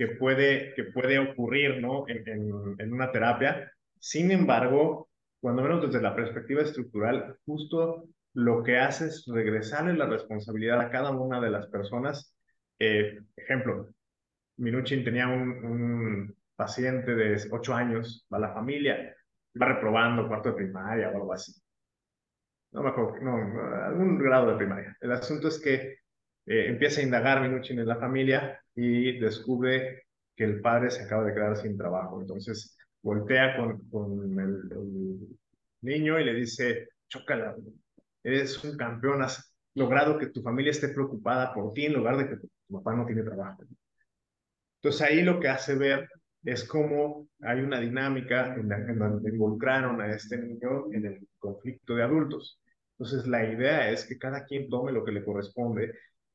que 0.00 0.06
puede, 0.06 0.72
que 0.74 0.84
puede 0.84 1.18
ocurrir 1.18 1.78
¿no? 1.82 2.08
en, 2.08 2.26
en, 2.78 2.90
una 2.90 3.12
terapia. 3.12 3.70
Sin 3.98 4.30
embargo, 4.30 5.10
cuando 5.42 5.60
menos 5.60 5.82
desde 5.82 6.00
la 6.00 6.16
perspectiva 6.16 6.62
estructural, 6.62 7.36
justo 7.44 8.08
lo 8.32 8.62
que 8.62 8.78
hace 8.78 9.08
es 9.08 9.26
regresarle 9.30 9.92
la 9.92 10.06
responsabilidad 10.06 10.80
a 10.80 10.88
cada 10.88 11.10
una 11.10 11.38
de 11.38 11.50
las 11.50 11.66
personas. 11.66 12.34
Eh, 12.78 13.20
ejemplo, 13.36 13.90
Minuchin 14.56 15.04
tenía 15.04 15.28
un, 15.28 15.50
un, 15.66 16.36
paciente 16.56 17.14
de 17.14 17.38
8 17.50 17.74
años, 17.74 18.26
va 18.32 18.38
a 18.38 18.40
la 18.40 18.54
familia, 18.54 19.14
va 19.60 19.66
reprobando 19.66 20.28
cuarto 20.28 20.48
de 20.48 20.56
primaria 20.56 21.10
o 21.10 21.16
algo 21.16 21.34
así. 21.34 21.52
No 22.72 22.82
me 22.82 22.88
acuerdo, 22.88 23.18
no, 23.20 23.84
algún 23.84 24.18
grado 24.18 24.50
de 24.50 24.56
primaria. 24.56 24.96
El 24.98 25.12
asunto 25.12 25.48
es 25.48 25.60
que 25.60 25.98
eh, 26.46 26.68
empieza 26.68 27.02
a 27.02 27.04
indagar 27.04 27.42
Minuchin 27.42 27.78
en 27.78 27.86
la 27.86 27.96
familia 27.96 28.59
y 28.74 29.18
descubre 29.18 30.04
que 30.36 30.44
el 30.44 30.60
padre 30.60 30.90
se 30.90 31.02
acaba 31.02 31.24
de 31.24 31.34
quedar 31.34 31.56
sin 31.56 31.76
trabajo. 31.76 32.20
Entonces 32.20 32.76
voltea 33.02 33.56
con, 33.56 33.78
con 33.90 34.38
el, 34.40 35.18
niño 35.82 36.18
y 36.20 36.24
le 36.24 36.34
dice, 36.34 36.88
chócala, 37.08 37.56
eres 38.22 38.62
un 38.64 38.76
campeón, 38.76 39.22
has 39.22 39.54
logrado 39.74 40.18
que 40.18 40.26
tu 40.26 40.42
familia 40.42 40.70
esté 40.70 40.88
preocupada 40.88 41.54
por 41.54 41.72
ti 41.72 41.86
en 41.86 41.94
lugar 41.94 42.18
de 42.18 42.28
que 42.28 42.36
tu, 42.36 42.48
papá 42.70 42.94
no 42.94 43.06
tiene 43.06 43.22
trabajo. 43.22 43.64
Entonces 44.76 45.02
ahí 45.02 45.22
lo 45.22 45.40
que 45.40 45.48
hace 45.48 45.74
ver 45.74 46.08
es 46.44 46.64
cómo 46.64 47.28
hay 47.40 47.60
una 47.60 47.80
dinámica 47.80 48.54
en, 48.54 48.72
en 48.72 48.98
donde 48.98 49.30
involucraron 49.30 50.00
a 50.00 50.10
este 50.10 50.38
niño 50.38 50.92
en 50.92 51.06
el 51.06 51.28
conflicto 51.38 51.94
de 51.94 52.02
adultos. 52.02 52.60
Entonces 52.98 53.26
la 53.26 53.44
idea 53.44 53.90
es 53.90 54.06
que 54.06 54.18
cada 54.18 54.44
quien 54.44 54.68
tome 54.68 54.92
lo 54.92 55.04
que 55.04 55.12
le 55.12 55.24
corresponde 55.24 55.92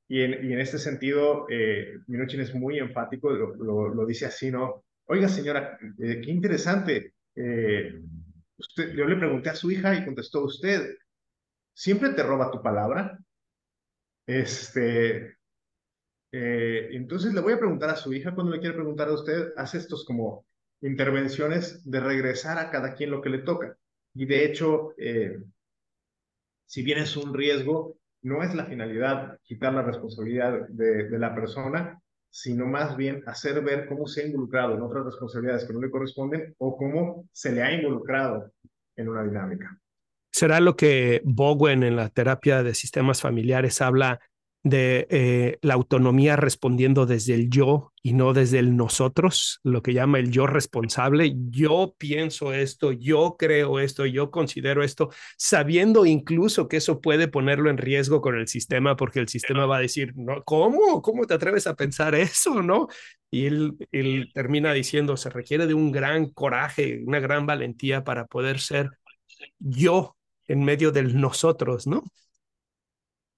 y 0.07 0.21
en, 0.21 0.49
y 0.49 0.53
este 0.59 0.77
sentido, 0.77 1.47
eh, 1.49 1.97
Minuchin 2.07 2.41
es 2.41 2.53
muy 2.53 2.77
enfático, 2.77 3.31
lo, 3.31 3.93
lo, 3.93 4.05
dice 4.05 4.25
así, 4.25 4.51
¿no? 4.51 4.85
Oiga, 5.05 5.27
señora, 5.27 5.77
eh, 5.99 6.21
qué 6.23 6.31
interesante. 6.31 7.13
Eh, 7.35 8.01
usted, 8.57 8.93
yo 8.93 9.05
le 9.05 9.15
pregunté 9.15 9.49
a 9.49 9.55
su 9.55 9.71
hija 9.71 9.95
y 9.95 10.05
contestó 10.05 10.43
usted, 10.43 10.95
¿siempre 11.73 12.09
te 12.09 12.23
roba 12.23 12.51
tu 12.51 12.61
palabra? 12.61 13.17
Este, 14.27 15.37
eh, 16.31 16.89
entonces 16.91 17.33
le 17.33 17.41
voy 17.41 17.53
a 17.53 17.59
preguntar 17.59 17.89
a 17.89 17.95
su 17.95 18.13
hija, 18.13 18.35
cuando 18.35 18.53
le 18.53 18.59
quiere 18.59 18.75
preguntar 18.75 19.09
a 19.09 19.13
usted, 19.13 19.53
hace 19.57 19.79
estos 19.79 20.05
como 20.05 20.45
intervenciones 20.81 21.89
de 21.89 21.99
regresar 21.99 22.59
a 22.59 22.69
cada 22.69 22.93
quien 22.93 23.09
lo 23.09 23.21
que 23.21 23.29
le 23.29 23.39
toca. 23.39 23.75
Y 24.13 24.25
de 24.25 24.45
hecho, 24.45 24.93
si 26.65 26.83
bien 26.83 26.99
es 26.99 27.17
un 27.17 27.33
riesgo, 27.33 27.97
no 28.25 28.41
es 28.41 28.55
la 28.55 28.65
finalidad 28.65 29.37
quitar 29.43 29.71
la 29.71 29.83
responsabilidad 29.83 30.67
de, 30.69 31.07
la 31.19 31.35
persona, 31.35 32.01
sino 32.27 32.65
más 32.65 32.97
bien 32.97 33.21
hacer 33.27 33.63
ver 33.63 33.85
cómo 33.87 34.07
se 34.07 34.23
ha 34.23 34.25
involucrado 34.25 34.73
en 34.73 34.81
otras 34.81 35.05
responsabilidades 35.05 35.65
que 35.65 35.73
no 35.73 35.79
le 35.79 35.91
corresponden 35.91 36.55
o 36.57 36.75
cómo 36.75 37.29
se 37.31 37.51
le 37.51 37.61
ha 37.61 37.71
involucrado 37.71 38.51
en 38.95 39.09
una 39.09 39.23
dinámica. 39.23 39.79
¿Será 40.31 40.59
lo 40.59 40.75
que 40.75 41.21
Bowen 41.23 41.83
en 41.83 41.95
la 41.95 42.09
terapia 42.09 42.63
de 42.63 42.73
sistemas 42.73 43.21
familiares 43.21 43.79
habla 43.79 44.19
de 44.65 45.05
eh, 45.11 45.59
la 45.61 45.75
autonomía 45.75 46.35
respondiendo 46.35 47.05
desde 47.05 47.35
el 47.35 47.51
yo 47.51 47.93
y 48.01 48.13
no 48.13 48.33
desde 48.33 48.57
el 48.57 48.75
nosotros, 48.75 49.59
lo 49.63 49.83
que 49.83 49.93
llama 49.93 50.17
el 50.17 50.31
yo 50.31 50.47
responsable. 50.47 51.35
Yo 51.51 51.93
pienso 51.99 52.51
esto, 52.51 52.91
yo 52.91 53.35
creo 53.37 53.79
esto, 53.79 54.07
yo 54.07 54.31
considero 54.31 54.83
esto, 54.83 55.11
sabiendo 55.37 56.07
incluso 56.07 56.67
que 56.67 56.77
eso 56.77 56.99
puede 56.99 57.27
ponerlo 57.27 57.69
en 57.69 57.77
riesgo 57.77 58.21
con 58.21 58.39
el 58.39 58.47
sistema, 58.47 58.95
porque 58.95 59.19
el 59.19 59.27
sistema 59.27 59.67
va 59.67 59.77
a 59.77 59.81
decir, 59.81 60.13
no, 60.15 60.43
¿cómo? 60.43 60.99
¿Cómo 61.03 61.27
te 61.27 61.35
atreves 61.35 61.67
a 61.67 61.75
pensar 61.75 62.15
eso? 62.15 62.63
¿No? 62.63 62.87
Y 63.29 63.45
él, 63.45 63.77
él 63.91 64.31
termina 64.33 64.73
diciendo, 64.73 65.15
se 65.15 65.29
requiere 65.29 65.67
de 65.67 65.75
un 65.75 65.91
gran 65.91 66.31
coraje, 66.31 67.03
una 67.05 67.19
gran 67.19 67.45
valentía 67.45 68.03
para 68.03 68.25
poder 68.25 68.59
ser 68.59 68.89
yo 69.59 70.17
en 70.47 70.63
medio 70.63 70.91
del 70.91 71.21
nosotros, 71.21 71.85
¿no? 71.85 72.03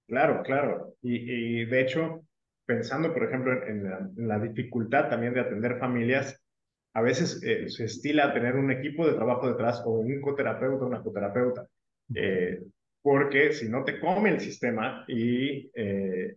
Claro, 0.08 0.42
claro. 0.42 0.94
Y, 1.02 1.66
de 1.66 1.80
hecho, 1.82 2.22
pensando, 2.64 3.12
por 3.12 3.24
ejemplo, 3.24 3.52
en, 3.66 4.26
la, 4.26 4.38
dificultad 4.38 5.10
también 5.10 5.34
de 5.34 5.40
atender 5.40 5.78
familias, 5.78 6.42
a 6.94 7.02
veces 7.02 7.42
eh, 7.44 7.68
se 7.68 7.84
estila 7.84 8.32
tener 8.32 8.56
un 8.56 8.70
equipo 8.72 9.06
de 9.06 9.12
trabajo 9.12 9.48
detrás 9.48 9.82
o 9.84 9.90
un 9.90 10.20
coterapeuta, 10.22 10.86
una 10.86 11.02
coterapeuta, 11.02 11.66
eh, 12.14 12.62
porque 13.02 13.52
si 13.52 13.68
no 13.68 13.84
te 13.84 14.00
come 14.00 14.30
el 14.30 14.40
sistema 14.40 15.04
y, 15.06 15.70
eh, 15.74 16.36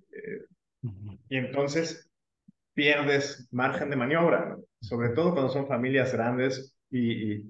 y 1.30 1.38
entonces 1.38 2.12
pierdes 2.74 3.48
margen 3.52 3.90
de 3.90 3.96
maniobra, 3.96 4.58
sobre 4.82 5.10
todo 5.10 5.32
cuando 5.32 5.50
son 5.50 5.68
familias 5.68 6.12
grandes 6.12 6.76
y, 6.90 7.36
y, 7.36 7.50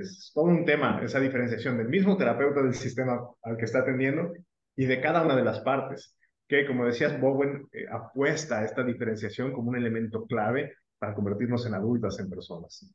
es 0.00 0.30
todo 0.32 0.44
un 0.44 0.64
tema, 0.64 1.00
esa 1.02 1.18
diferenciación 1.18 1.76
del 1.76 1.88
mismo 1.88 2.16
terapeuta 2.16 2.62
del 2.62 2.74
sistema 2.74 3.20
al 3.42 3.56
que 3.56 3.64
está 3.64 3.80
atendiendo 3.80 4.32
y 4.76 4.86
de 4.86 5.00
cada 5.00 5.22
una 5.22 5.36
de 5.36 5.44
las 5.44 5.60
partes, 5.60 6.16
que 6.48 6.66
como 6.66 6.84
decías, 6.84 7.20
Bowen 7.20 7.68
eh, 7.72 7.86
apuesta 7.90 8.58
a 8.60 8.64
esta 8.64 8.82
diferenciación 8.82 9.52
como 9.52 9.70
un 9.70 9.76
elemento 9.76 10.26
clave 10.26 10.74
para 10.98 11.14
convertirnos 11.14 11.64
en 11.66 11.74
adultas, 11.74 12.18
en 12.18 12.28
personas. 12.28 12.92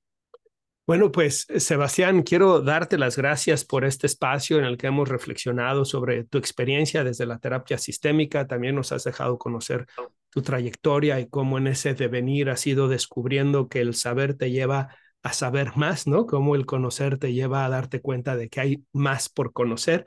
Bueno, 0.87 1.11
pues 1.11 1.47
Sebastián, 1.57 2.21
quiero 2.21 2.61
darte 2.61 2.99
las 2.99 3.17
gracias 3.17 3.65
por 3.65 3.85
este 3.85 4.05
espacio 4.05 4.59
en 4.59 4.65
el 4.65 4.77
que 4.77 4.85
hemos 4.85 5.09
reflexionado 5.09 5.83
sobre 5.83 6.25
tu 6.25 6.37
experiencia 6.37 7.03
desde 7.03 7.25
la 7.25 7.39
terapia 7.39 7.79
sistémica. 7.79 8.45
También 8.45 8.75
nos 8.75 8.91
has 8.91 9.03
dejado 9.03 9.39
conocer 9.39 9.87
tu 10.29 10.43
trayectoria 10.43 11.19
y 11.19 11.27
cómo 11.27 11.57
en 11.57 11.67
ese 11.67 11.95
devenir 11.95 12.51
has 12.51 12.67
ido 12.67 12.87
descubriendo 12.87 13.67
que 13.67 13.81
el 13.81 13.95
saber 13.95 14.35
te 14.35 14.51
lleva 14.51 14.95
a 15.23 15.33
saber 15.33 15.75
más, 15.75 16.05
¿no? 16.05 16.27
Cómo 16.27 16.53
el 16.53 16.67
conocer 16.67 17.17
te 17.17 17.33
lleva 17.33 17.65
a 17.65 17.69
darte 17.69 17.99
cuenta 17.99 18.35
de 18.35 18.47
que 18.47 18.59
hay 18.59 18.83
más 18.93 19.27
por 19.27 19.53
conocer 19.53 20.05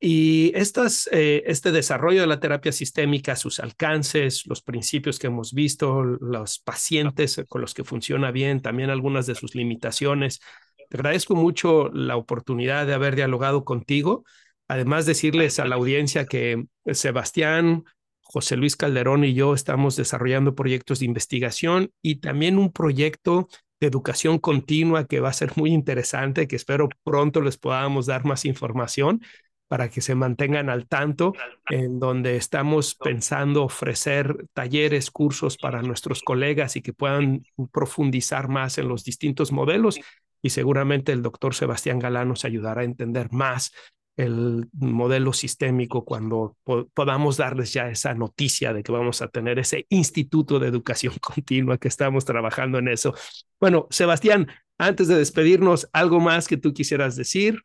y 0.00 0.52
estas, 0.54 1.08
eh, 1.10 1.42
este 1.46 1.72
desarrollo 1.72 2.20
de 2.20 2.28
la 2.28 2.38
terapia 2.38 2.70
sistémica, 2.70 3.34
sus 3.34 3.58
alcances, 3.58 4.46
los 4.46 4.62
principios 4.62 5.18
que 5.18 5.26
hemos 5.26 5.52
visto, 5.52 6.04
los 6.04 6.60
pacientes 6.60 7.42
con 7.48 7.60
los 7.60 7.74
que 7.74 7.82
funciona 7.82 8.30
bien, 8.30 8.62
también 8.62 8.90
algunas 8.90 9.26
de 9.26 9.34
sus 9.34 9.56
limitaciones. 9.56 10.40
Te 10.88 10.96
agradezco 10.96 11.34
mucho 11.34 11.88
la 11.92 12.16
oportunidad 12.16 12.86
de 12.86 12.94
haber 12.94 13.16
dialogado 13.16 13.64
contigo. 13.64 14.24
Además, 14.68 15.04
decirles 15.04 15.58
a 15.58 15.64
la 15.64 15.74
audiencia 15.74 16.26
que 16.26 16.64
Sebastián, 16.92 17.82
José 18.20 18.56
Luis 18.56 18.76
Calderón 18.76 19.24
y 19.24 19.34
yo 19.34 19.52
estamos 19.52 19.96
desarrollando 19.96 20.54
proyectos 20.54 21.00
de 21.00 21.06
investigación 21.06 21.90
y 22.02 22.16
también 22.16 22.58
un 22.58 22.70
proyecto 22.72 23.48
de 23.80 23.88
educación 23.88 24.38
continua 24.38 25.06
que 25.06 25.20
va 25.20 25.30
a 25.30 25.32
ser 25.32 25.56
muy 25.56 25.72
interesante, 25.72 26.46
que 26.46 26.56
espero 26.56 26.88
pronto 27.02 27.40
les 27.40 27.56
podamos 27.56 28.06
dar 28.06 28.24
más 28.24 28.44
información 28.44 29.22
para 29.68 29.90
que 29.90 30.00
se 30.00 30.14
mantengan 30.14 30.70
al 30.70 30.86
tanto, 30.88 31.34
en 31.70 32.00
donde 32.00 32.36
estamos 32.36 32.94
pensando 32.94 33.64
ofrecer 33.64 34.46
talleres, 34.54 35.10
cursos 35.10 35.56
para 35.58 35.82
nuestros 35.82 36.22
colegas 36.22 36.76
y 36.76 36.82
que 36.82 36.94
puedan 36.94 37.44
profundizar 37.70 38.48
más 38.48 38.78
en 38.78 38.88
los 38.88 39.04
distintos 39.04 39.52
modelos. 39.52 40.00
Y 40.42 40.50
seguramente 40.50 41.12
el 41.12 41.22
doctor 41.22 41.54
Sebastián 41.54 41.98
Galán 41.98 42.28
nos 42.28 42.44
ayudará 42.44 42.80
a 42.80 42.84
entender 42.84 43.30
más 43.32 43.72
el 44.18 44.68
modelo 44.72 45.32
sistémico 45.32 46.04
cuando 46.04 46.56
podamos 46.92 47.36
darles 47.36 47.72
ya 47.72 47.88
esa 47.88 48.14
noticia 48.14 48.72
de 48.72 48.82
que 48.82 48.90
vamos 48.90 49.22
a 49.22 49.28
tener 49.28 49.60
ese 49.60 49.86
instituto 49.90 50.58
de 50.58 50.66
educación 50.66 51.14
continua 51.20 51.78
que 51.78 51.88
estamos 51.88 52.24
trabajando 52.24 52.78
en 52.78 52.88
eso. 52.88 53.14
Bueno, 53.60 53.86
Sebastián, 53.90 54.48
antes 54.76 55.06
de 55.06 55.16
despedirnos, 55.16 55.88
¿algo 55.92 56.18
más 56.18 56.48
que 56.48 56.56
tú 56.56 56.72
quisieras 56.72 57.14
decir? 57.14 57.62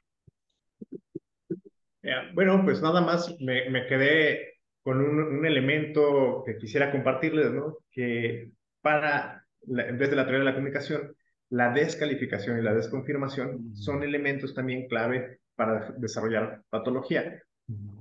Bueno, 2.34 2.62
pues 2.64 2.82
nada 2.82 3.02
más 3.02 3.36
me, 3.40 3.70
me 3.70 3.86
quedé 3.88 4.56
con 4.82 5.00
un, 5.00 5.20
un, 5.20 5.46
elemento 5.46 6.44
que 6.46 6.58
quisiera 6.58 6.92
compartirles, 6.92 7.52
¿no? 7.52 7.78
Que 7.92 8.52
para, 8.82 9.46
desde 9.62 10.16
la 10.16 10.24
teoría 10.24 10.40
de 10.40 10.46
la 10.46 10.56
comunicación, 10.56 11.16
la 11.50 11.72
descalificación 11.72 12.60
y 12.60 12.64
la 12.64 12.74
desconfirmación 12.74 13.76
son 13.76 14.04
elementos 14.04 14.54
también 14.54 14.88
clave 14.88 15.40
para 15.56 15.94
desarrollar 15.98 16.62
patología. 16.70 17.42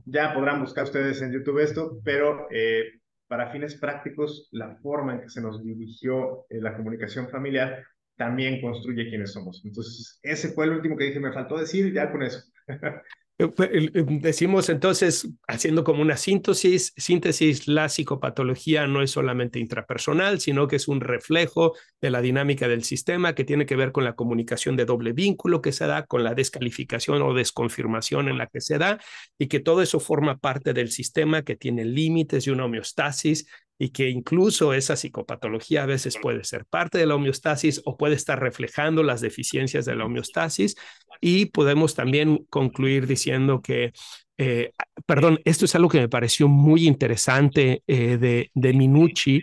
Ya 0.07 0.35
podrán 0.35 0.61
buscar 0.61 0.85
ustedes 0.85 1.23
en 1.23 1.33
YouTube 1.33 1.61
esto, 1.61 1.99
pero 2.03 2.49
eh, 2.51 2.85
para 3.29 3.51
fines 3.51 3.77
prácticos, 3.77 4.49
la 4.53 4.77
forma 4.77 5.15
en 5.15 5.20
que 5.20 5.29
se 5.29 5.41
nos 5.41 5.62
dirigió 5.62 6.47
eh, 6.51 6.61
la 6.61 6.77
comunicación 6.77 7.29
familiar 7.29 7.85
también 8.16 8.61
construye 8.61 9.09
quiénes 9.09 9.33
somos. 9.33 9.62
Entonces, 9.65 10.19
ese 10.23 10.49
fue 10.53 10.65
el 10.66 10.73
último 10.73 10.97
que 10.97 11.05
dije, 11.05 11.20
me 11.20 11.33
faltó 11.33 11.59
decir, 11.59 11.93
ya 11.93 12.11
con 12.11 12.23
eso. 12.23 12.41
Eh, 13.39 13.51
em, 13.95 14.21
decimos 14.21 14.69
entonces, 14.69 15.29
haciendo 15.49 15.85
como 15.85 16.03
una 16.03 16.17
síntesis, 16.17 16.93
síntesis, 16.97 17.67
la 17.67 17.89
psicopatología 17.89 18.87
no 18.87 19.03
es 19.03 19.11
solamente 19.11 19.59
intrapersonal, 19.59 20.41
sino 20.41 20.69
que 20.69 20.77
es 20.77 20.87
un 20.87 21.01
reflejo 21.01 21.75
de 22.01 22.11
la 22.11 22.21
dinámica 22.21 22.69
del 22.69 22.85
sistema 22.85 23.35
que 23.35 23.45
tiene 23.45 23.67
que 23.67 23.77
ver 23.77 23.91
con 23.91 24.05
la 24.05 24.15
comunicación 24.15 24.77
de 24.77 24.85
doble 24.85 25.13
vínculo 25.13 25.63
que 25.63 25.73
se 25.73 25.87
da, 25.87 26.05
con 26.05 26.25
la 26.25 26.35
descalificación 26.35 27.23
o 27.23 27.35
desconfirmación 27.35 28.29
en 28.29 28.39
la 28.39 28.47
que 28.47 28.61
se 28.61 28.79
da, 28.79 29.01
y 29.39 29.49
que 29.49 29.61
todo 29.61 29.83
eso 29.83 29.99
forma 29.99 30.37
parte 30.39 30.73
del 30.73 30.91
sistema 30.91 31.43
que 31.43 31.57
tiene 31.57 31.85
límites 31.85 32.47
y 32.47 32.51
una 32.51 32.67
homeostasis 32.67 33.47
y 33.83 33.89
que 33.89 34.09
incluso 34.09 34.75
esa 34.75 34.95
psicopatología 34.95 35.83
a 35.83 35.87
veces 35.87 36.17
puede 36.17 36.45
ser 36.45 36.67
parte 36.67 36.99
de 36.99 37.07
la 37.07 37.17
homeostasis 37.17 37.83
o 37.85 37.97
puede 37.97 38.15
estar 38.15 38.39
reflejando 38.39 39.03
las 39.03 39.21
deficiencias 39.21 39.85
de 39.85 39.97
la 39.97 40.05
homeostasis. 40.05 40.77
Y 41.21 41.47
podemos 41.47 41.97
también 41.97 42.47
concluir 42.49 43.09
diciendo 43.09 43.61
que, 43.61 43.93
eh, 44.39 44.71
perdón, 45.05 45.41
esto 45.45 45.65
es 45.65 45.75
algo 45.75 45.89
que 45.89 45.99
me 45.99 46.09
pareció 46.09 46.47
muy 46.47 46.87
interesante 46.87 47.83
eh, 47.89 48.19
de, 48.19 48.53
de 48.55 48.73
Minucci 48.73 49.43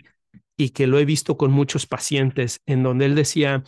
y 0.56 0.70
que 0.70 0.86
lo 0.86 0.98
he 0.98 1.04
visto 1.04 1.36
con 1.36 1.50
muchos 1.50 1.86
pacientes, 1.86 2.60
en 2.64 2.82
donde 2.82 3.04
él 3.04 3.16
decía, 3.16 3.62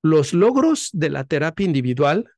los 0.00 0.32
logros 0.32 0.90
de 0.92 1.10
la 1.10 1.24
terapia 1.24 1.66
individual 1.66 2.30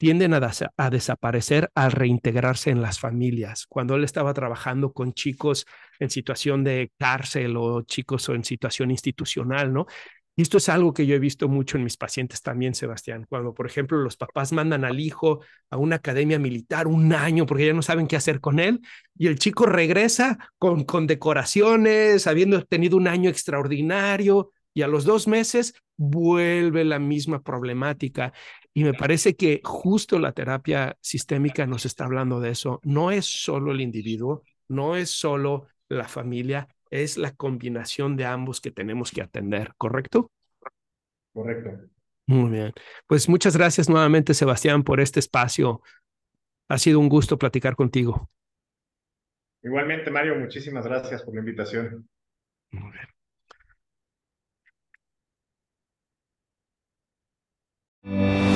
tienden 0.00 0.32
a, 0.32 0.90
desaparecer 0.90 1.70
al 1.74 1.92
reintegrarse 1.92 2.70
en 2.70 2.80
las 2.80 2.98
familias. 2.98 3.66
Cuando 3.68 3.96
él 3.96 4.04
estaba 4.04 4.32
trabajando 4.32 4.94
con 4.94 5.12
chicos 5.12 5.66
en 5.98 6.08
situación 6.08 6.64
de 6.64 6.90
cárcel 6.96 7.54
o 7.58 7.82
chicos 7.82 8.26
en 8.30 8.42
situación 8.42 8.90
institucional, 8.90 9.74
¿no? 9.74 9.84
Y 10.36 10.40
esto 10.40 10.56
es 10.56 10.70
algo 10.70 10.94
que 10.94 11.04
yo 11.04 11.14
he 11.14 11.18
visto 11.18 11.50
mucho 11.50 11.76
en 11.76 11.84
mis 11.84 11.98
pacientes 11.98 12.40
también, 12.40 12.74
Sebastián, 12.74 13.26
cuando, 13.28 13.52
por 13.52 13.66
ejemplo, 13.66 13.98
los 13.98 14.16
papás 14.16 14.52
mandan 14.52 14.86
al 14.86 14.98
hijo 15.00 15.40
a 15.68 15.76
una 15.76 15.96
academia 15.96 16.38
militar 16.38 16.86
un 16.86 17.12
año 17.12 17.44
porque 17.44 17.66
ya 17.66 17.74
no 17.74 17.82
saben 17.82 18.06
qué 18.06 18.16
hacer 18.16 18.40
con 18.40 18.58
él 18.58 18.80
y 19.18 19.26
el 19.26 19.38
chico 19.38 19.66
regresa 19.66 20.38
con, 20.56 20.84
con 20.84 21.06
decoraciones, 21.06 22.26
habiendo 22.26 22.64
tenido 22.64 22.96
un 22.96 23.06
año 23.06 23.28
extraordinario 23.28 24.50
y 24.72 24.80
a 24.80 24.88
los 24.88 25.04
dos 25.04 25.28
meses 25.28 25.74
vuelve 25.98 26.84
la 26.84 26.98
misma 26.98 27.42
problemática. 27.42 28.32
Y 28.72 28.84
me 28.84 28.94
parece 28.94 29.34
que 29.34 29.60
justo 29.64 30.18
la 30.18 30.32
terapia 30.32 30.96
sistémica 31.00 31.66
nos 31.66 31.86
está 31.86 32.04
hablando 32.04 32.40
de 32.40 32.50
eso. 32.50 32.80
No 32.84 33.10
es 33.10 33.26
solo 33.26 33.72
el 33.72 33.80
individuo, 33.80 34.44
no 34.68 34.96
es 34.96 35.10
solo 35.10 35.66
la 35.88 36.06
familia, 36.06 36.68
es 36.90 37.16
la 37.16 37.34
combinación 37.34 38.16
de 38.16 38.26
ambos 38.26 38.60
que 38.60 38.70
tenemos 38.70 39.10
que 39.10 39.22
atender, 39.22 39.74
¿correcto? 39.76 40.30
Correcto. 41.32 41.88
Muy 42.26 42.50
bien. 42.50 42.72
Pues 43.06 43.28
muchas 43.28 43.56
gracias 43.56 43.88
nuevamente, 43.88 44.34
Sebastián, 44.34 44.84
por 44.84 45.00
este 45.00 45.18
espacio. 45.18 45.82
Ha 46.68 46.78
sido 46.78 47.00
un 47.00 47.08
gusto 47.08 47.38
platicar 47.38 47.74
contigo. 47.74 48.30
Igualmente, 49.62 50.10
Mario, 50.10 50.36
muchísimas 50.36 50.86
gracias 50.86 51.22
por 51.22 51.34
la 51.34 51.40
invitación. 51.40 52.08
Muy 52.70 52.92
bien. 58.02 58.49